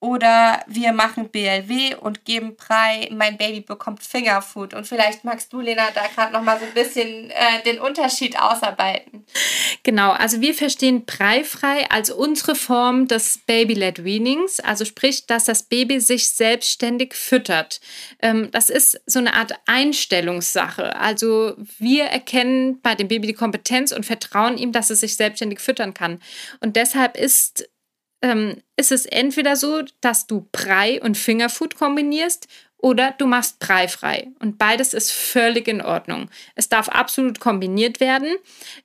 Oder 0.00 0.64
wir 0.66 0.94
machen 0.94 1.28
BLW 1.28 1.94
und 1.94 2.24
geben 2.24 2.56
Brei, 2.56 3.10
mein 3.12 3.36
Baby 3.36 3.60
bekommt 3.60 4.02
Fingerfood. 4.02 4.72
Und 4.72 4.86
vielleicht 4.86 5.24
magst 5.24 5.52
du, 5.52 5.60
Lena, 5.60 5.88
da 5.94 6.06
gerade 6.06 6.32
noch 6.32 6.42
mal 6.42 6.58
so 6.58 6.64
ein 6.64 6.72
bisschen 6.72 7.30
äh, 7.30 7.62
den 7.66 7.78
Unterschied 7.78 8.40
ausarbeiten. 8.40 9.26
Genau, 9.82 10.12
also 10.12 10.40
wir 10.40 10.54
verstehen 10.54 11.04
Breifrei 11.04 11.90
als 11.90 12.10
unsere 12.10 12.54
Form 12.54 13.08
des 13.08 13.40
Baby-led 13.46 14.02
Weanings, 14.02 14.58
also 14.60 14.86
sprich, 14.86 15.26
dass 15.26 15.44
das 15.44 15.64
Baby 15.64 16.00
sich 16.00 16.30
selbstständig 16.30 17.14
füttert. 17.14 17.82
Ähm, 18.22 18.50
das 18.52 18.70
ist 18.70 19.02
so 19.04 19.18
eine 19.18 19.34
Art 19.34 19.52
Einstellungssache. 19.66 20.96
Also 20.96 21.56
wir 21.78 22.04
erkennen 22.04 22.80
bei 22.80 22.94
dem 22.94 23.08
Baby 23.08 23.26
die 23.26 23.34
Kompetenz 23.34 23.92
und 23.92 24.06
vertrauen 24.06 24.56
ihm, 24.56 24.72
dass 24.72 24.88
es 24.88 25.00
sich 25.00 25.16
selbstständig 25.16 25.60
füttern 25.60 25.92
kann. 25.92 26.20
Und 26.60 26.76
deshalb 26.76 27.18
ist 27.18 27.68
ähm, 28.22 28.62
ist 28.76 28.92
es 28.92 29.06
entweder 29.06 29.56
so, 29.56 29.82
dass 30.00 30.26
du 30.26 30.48
Brei 30.52 31.00
und 31.02 31.16
Fingerfood 31.16 31.76
kombinierst 31.76 32.48
oder 32.82 33.14
du 33.18 33.26
machst 33.26 33.58
breifrei. 33.58 34.28
Und 34.38 34.58
beides 34.58 34.94
ist 34.94 35.12
völlig 35.12 35.68
in 35.68 35.82
Ordnung. 35.82 36.30
Es 36.54 36.68
darf 36.68 36.88
absolut 36.88 37.40
kombiniert 37.40 38.00
werden. 38.00 38.36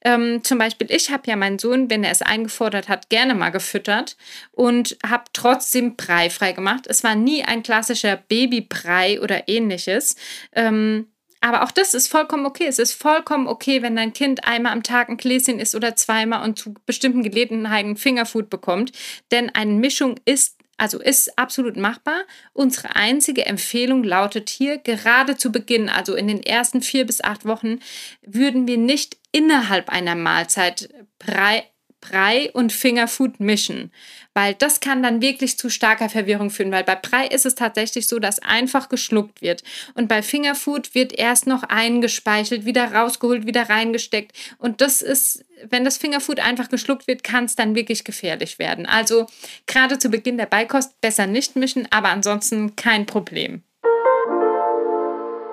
Ähm, 0.02 0.44
zum 0.44 0.58
Beispiel, 0.58 0.88
ich 0.92 1.12
habe 1.12 1.24
ja 1.28 1.36
meinen 1.36 1.60
Sohn, 1.60 1.90
wenn 1.90 2.04
er 2.04 2.12
es 2.12 2.22
eingefordert 2.22 2.90
hat, 2.90 3.10
gerne 3.10 3.36
mal 3.36 3.52
gefüttert 3.52 4.18
und 4.52 4.98
habe 5.06 5.26
trotzdem 5.34 5.96
breifrei 5.96 6.52
gemacht. 6.52 6.88
Es 6.88 7.04
war 7.04 7.16
nie 7.16 7.44
ein 7.44 7.64
klassischer 7.64 8.18
Babybrei 8.18 9.22
oder 9.22 9.48
ähnliches. 9.48 10.16
Ähm, 10.52 11.08
aber 11.46 11.62
auch 11.62 11.70
das 11.70 11.94
ist 11.94 12.08
vollkommen 12.08 12.48
okay. 12.48 12.66
Es 12.66 12.80
ist 12.80 12.94
vollkommen 12.94 13.48
okay, 13.48 13.84
wenn 13.84 13.96
dein 13.96 14.14
Kind 14.14 14.48
einmal 14.48 14.72
am 14.72 14.82
Tag 14.82 15.10
ein 15.10 15.18
Gläschen 15.18 15.60
isst 15.60 15.76
oder 15.76 15.96
zweimal 15.96 16.44
und 16.44 16.58
zu 16.58 16.74
bestimmten 16.88 17.22
Gelegenheiten 17.22 17.98
Fingerfood 17.98 18.50
bekommt. 18.50 18.94
Denn 19.32 19.52
eine 19.54 19.74
Mischung 19.74 20.16
ist 20.26 20.58
also 20.78 21.00
ist 21.00 21.38
absolut 21.38 21.78
machbar. 21.78 22.24
Unsere 22.54 22.96
einzige 22.96 23.46
Empfehlung 23.46 24.04
lautet 24.04 24.50
hier, 24.50 24.80
gerade 24.80 25.38
zu 25.38 25.52
Beginn, 25.52 25.88
also 25.88 26.16
in 26.16 26.28
den 26.28 26.42
ersten 26.42 26.82
vier 26.82 27.06
bis 27.06 27.24
acht 27.24 27.46
Wochen, 27.46 27.80
würden 28.24 28.68
wir 28.68 28.78
nicht 28.78 29.16
innerhalb 29.32 29.90
einer 29.90 30.16
Mahlzeit 30.16 30.90
Brei, 31.20 31.70
Brei 32.10 32.52
und 32.54 32.72
Fingerfood 32.72 33.40
mischen, 33.40 33.92
weil 34.34 34.54
das 34.54 34.80
kann 34.80 35.02
dann 35.02 35.22
wirklich 35.22 35.58
zu 35.58 35.70
starker 35.70 36.10
Verwirrung 36.10 36.50
führen, 36.50 36.72
weil 36.72 36.84
bei 36.84 36.96
Brei 36.96 37.28
ist 37.28 37.46
es 37.46 37.56
tatsächlich 37.56 38.08
so, 38.08 38.20
dass 38.20 38.40
einfach 38.40 38.90
geschluckt 38.90 39.42
wird 39.42 39.64
und 39.94 40.08
bei 40.08 40.22
Fingerfood 40.22 40.94
wird 40.94 41.14
erst 41.14 41.48
noch 41.48 41.64
eingespeichelt, 41.64 42.66
wieder 42.66 42.94
rausgeholt, 42.94 43.46
wieder 43.46 43.70
reingesteckt 43.70 44.34
und 44.58 44.82
das 44.82 45.02
ist, 45.02 45.46
wenn 45.70 45.86
das 45.86 45.98
Fingerfood 45.98 46.40
einfach 46.40 46.70
geschluckt 46.70 47.08
wird, 47.08 47.24
kann 47.24 47.46
es 47.46 47.56
dann 47.56 47.76
wirklich 47.76 48.04
gefährlich 48.04 48.60
werden. 48.60 48.86
Also 48.86 49.28
gerade 49.68 49.98
zu 50.00 50.10
Beginn 50.10 50.38
der 50.38 50.46
Beikost 50.46 51.00
besser 51.02 51.28
nicht 51.28 51.56
mischen, 51.56 51.88
aber 51.92 52.10
ansonsten 52.10 52.76
kein 52.76 53.06
Problem. 53.06 53.64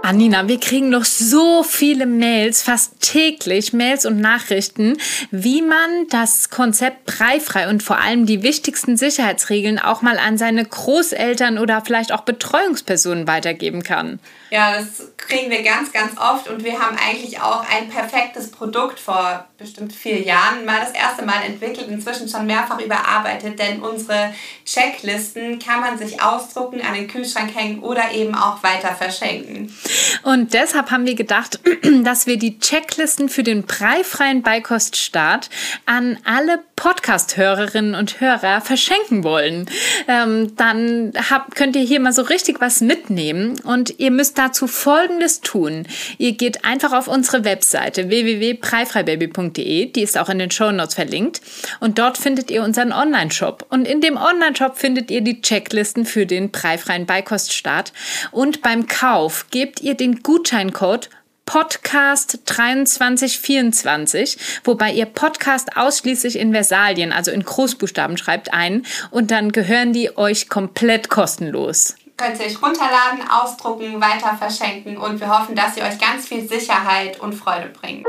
Anina, 0.04 0.48
wir 0.48 0.58
kriegen 0.58 0.88
noch 0.88 1.04
so 1.04 1.62
viele 1.62 2.06
Mails, 2.06 2.60
fast 2.60 3.00
täglich 3.00 3.72
Mails 3.72 4.04
und 4.04 4.20
Nachrichten, 4.20 4.98
wie 5.30 5.62
man 5.62 6.08
das 6.10 6.50
Konzept 6.50 7.06
preifrei 7.06 7.68
und 7.68 7.84
vor 7.84 8.00
allem 8.00 8.26
die 8.26 8.42
wichtigsten 8.42 8.96
Sicherheitsregeln 8.96 9.78
auch 9.78 10.02
mal 10.02 10.18
an 10.18 10.38
seine 10.38 10.64
Großeltern 10.64 11.56
oder 11.56 11.82
vielleicht 11.82 12.10
auch 12.10 12.22
Betreuungspersonen 12.22 13.28
weitergeben 13.28 13.84
kann. 13.84 14.18
Ja, 14.52 14.74
das 14.76 15.10
kriegen 15.16 15.50
wir 15.50 15.62
ganz, 15.62 15.92
ganz 15.92 16.18
oft 16.18 16.46
und 16.46 16.62
wir 16.62 16.78
haben 16.78 16.98
eigentlich 16.98 17.40
auch 17.40 17.64
ein 17.70 17.88
perfektes 17.88 18.50
Produkt 18.50 19.00
vor 19.00 19.46
bestimmt 19.56 19.94
vier 19.94 20.20
Jahren 20.20 20.66
mal 20.66 20.78
das 20.78 20.90
erste 20.90 21.24
Mal 21.24 21.42
entwickelt, 21.46 21.88
inzwischen 21.88 22.28
schon 22.28 22.44
mehrfach 22.44 22.78
überarbeitet, 22.78 23.58
denn 23.58 23.80
unsere 23.80 24.34
Checklisten 24.66 25.58
kann 25.58 25.80
man 25.80 25.96
sich 25.96 26.20
ausdrucken, 26.20 26.82
an 26.82 26.92
den 26.92 27.08
Kühlschrank 27.08 27.54
hängen 27.54 27.80
oder 27.80 28.12
eben 28.12 28.34
auch 28.34 28.62
weiter 28.62 28.94
verschenken. 28.94 29.74
Und 30.22 30.52
deshalb 30.52 30.90
haben 30.90 31.06
wir 31.06 31.14
gedacht, 31.14 31.58
dass 32.04 32.26
wir 32.26 32.36
die 32.36 32.58
Checklisten 32.58 33.30
für 33.30 33.44
den 33.44 33.66
preifreien 33.66 34.42
Beikoststart 34.42 35.48
an 35.86 36.18
alle 36.26 36.62
Podcast-Hörerinnen 36.82 37.94
und 37.94 38.20
Hörer 38.20 38.60
verschenken 38.60 39.22
wollen. 39.22 39.66
Ähm, 40.08 40.56
dann 40.56 41.12
habt, 41.30 41.54
könnt 41.54 41.76
ihr 41.76 41.82
hier 41.82 42.00
mal 42.00 42.12
so 42.12 42.22
richtig 42.22 42.60
was 42.60 42.80
mitnehmen 42.80 43.60
und 43.60 44.00
ihr 44.00 44.10
müsst 44.10 44.36
dazu 44.36 44.66
Folgendes 44.66 45.42
tun. 45.42 45.86
Ihr 46.18 46.32
geht 46.32 46.64
einfach 46.64 46.92
auf 46.92 47.06
unsere 47.06 47.44
Webseite 47.44 48.08
www.preifreibaby.de, 48.08 49.92
die 49.92 50.02
ist 50.02 50.18
auch 50.18 50.28
in 50.28 50.40
den 50.40 50.50
Show 50.50 50.72
Notes 50.72 50.96
verlinkt 50.96 51.40
und 51.78 52.00
dort 52.00 52.18
findet 52.18 52.50
ihr 52.50 52.64
unseren 52.64 52.92
Online-Shop 52.92 53.64
und 53.70 53.86
in 53.86 54.00
dem 54.00 54.16
Online-Shop 54.16 54.76
findet 54.76 55.12
ihr 55.12 55.20
die 55.20 55.40
Checklisten 55.40 56.04
für 56.04 56.26
den 56.26 56.50
preifreien 56.50 57.06
Beikoststart 57.06 57.92
und 58.32 58.60
beim 58.60 58.88
Kauf 58.88 59.46
gebt 59.52 59.82
ihr 59.82 59.94
den 59.94 60.24
Gutscheincode 60.24 61.10
Podcast 61.46 62.38
2324, 62.44 64.38
wobei 64.64 64.92
ihr 64.92 65.06
Podcast 65.06 65.76
ausschließlich 65.76 66.38
in 66.38 66.52
Versalien, 66.52 67.12
also 67.12 67.30
in 67.30 67.42
Großbuchstaben 67.42 68.16
schreibt 68.16 68.54
ein 68.54 68.86
und 69.10 69.30
dann 69.30 69.52
gehören 69.52 69.92
die 69.92 70.16
euch 70.16 70.48
komplett 70.48 71.08
kostenlos. 71.08 71.96
Könnt 72.16 72.38
ihr 72.38 72.46
euch 72.46 72.62
runterladen, 72.62 73.28
ausdrucken, 73.28 74.00
weiter 74.00 74.36
verschenken 74.38 74.96
und 74.96 75.20
wir 75.20 75.28
hoffen, 75.28 75.56
dass 75.56 75.74
sie 75.74 75.82
euch 75.82 75.98
ganz 75.98 76.28
viel 76.28 76.46
Sicherheit 76.46 77.18
und 77.20 77.32
Freude 77.32 77.68
bringen. 77.68 78.04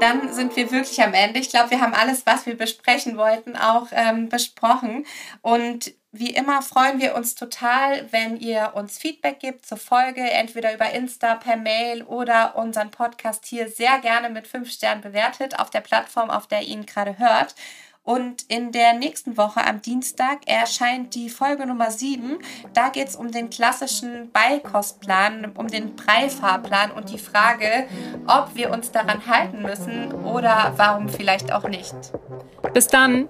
Dann 0.00 0.32
sind 0.32 0.56
wir 0.56 0.70
wirklich 0.70 1.02
am 1.02 1.12
Ende. 1.12 1.40
Ich 1.40 1.50
glaube, 1.50 1.70
wir 1.70 1.80
haben 1.80 1.94
alles, 1.94 2.24
was 2.24 2.46
wir 2.46 2.56
besprechen 2.56 3.16
wollten, 3.18 3.56
auch 3.56 3.88
ähm, 3.92 4.30
besprochen. 4.30 5.04
Und 5.42 5.92
wie 6.12 6.30
immer 6.30 6.60
freuen 6.62 7.00
wir 7.00 7.14
uns 7.14 7.36
total, 7.36 8.12
wenn 8.12 8.36
ihr 8.36 8.72
uns 8.74 8.98
Feedback 8.98 9.38
gebt 9.38 9.64
zur 9.64 9.78
Folge, 9.78 10.22
entweder 10.22 10.74
über 10.74 10.90
Insta, 10.90 11.36
per 11.36 11.56
Mail 11.56 12.02
oder 12.02 12.56
unseren 12.56 12.90
Podcast 12.90 13.46
hier 13.46 13.68
sehr 13.68 14.00
gerne 14.00 14.28
mit 14.28 14.48
5 14.48 14.68
Sternen 14.70 15.02
bewertet 15.02 15.60
auf 15.60 15.70
der 15.70 15.80
Plattform, 15.80 16.30
auf 16.30 16.48
der 16.48 16.62
ihr 16.62 16.68
ihn 16.68 16.86
gerade 16.86 17.18
hört. 17.18 17.54
Und 18.02 18.42
in 18.48 18.72
der 18.72 18.94
nächsten 18.94 19.36
Woche 19.36 19.64
am 19.64 19.82
Dienstag 19.82 20.40
erscheint 20.46 21.14
die 21.14 21.28
Folge 21.28 21.64
Nummer 21.66 21.92
7. 21.92 22.38
Da 22.72 22.88
geht 22.88 23.08
es 23.08 23.14
um 23.14 23.30
den 23.30 23.50
klassischen 23.50 24.32
Beikostplan, 24.32 25.52
um 25.54 25.68
den 25.68 25.94
Breifahrplan 25.94 26.90
und 26.90 27.10
die 27.10 27.18
Frage, 27.18 27.86
ob 28.26 28.54
wir 28.54 28.70
uns 28.70 28.90
daran 28.90 29.26
halten 29.26 29.62
müssen 29.62 30.12
oder 30.24 30.72
warum 30.76 31.08
vielleicht 31.08 31.52
auch 31.52 31.68
nicht. 31.68 31.94
Bis 32.72 32.88
dann! 32.88 33.28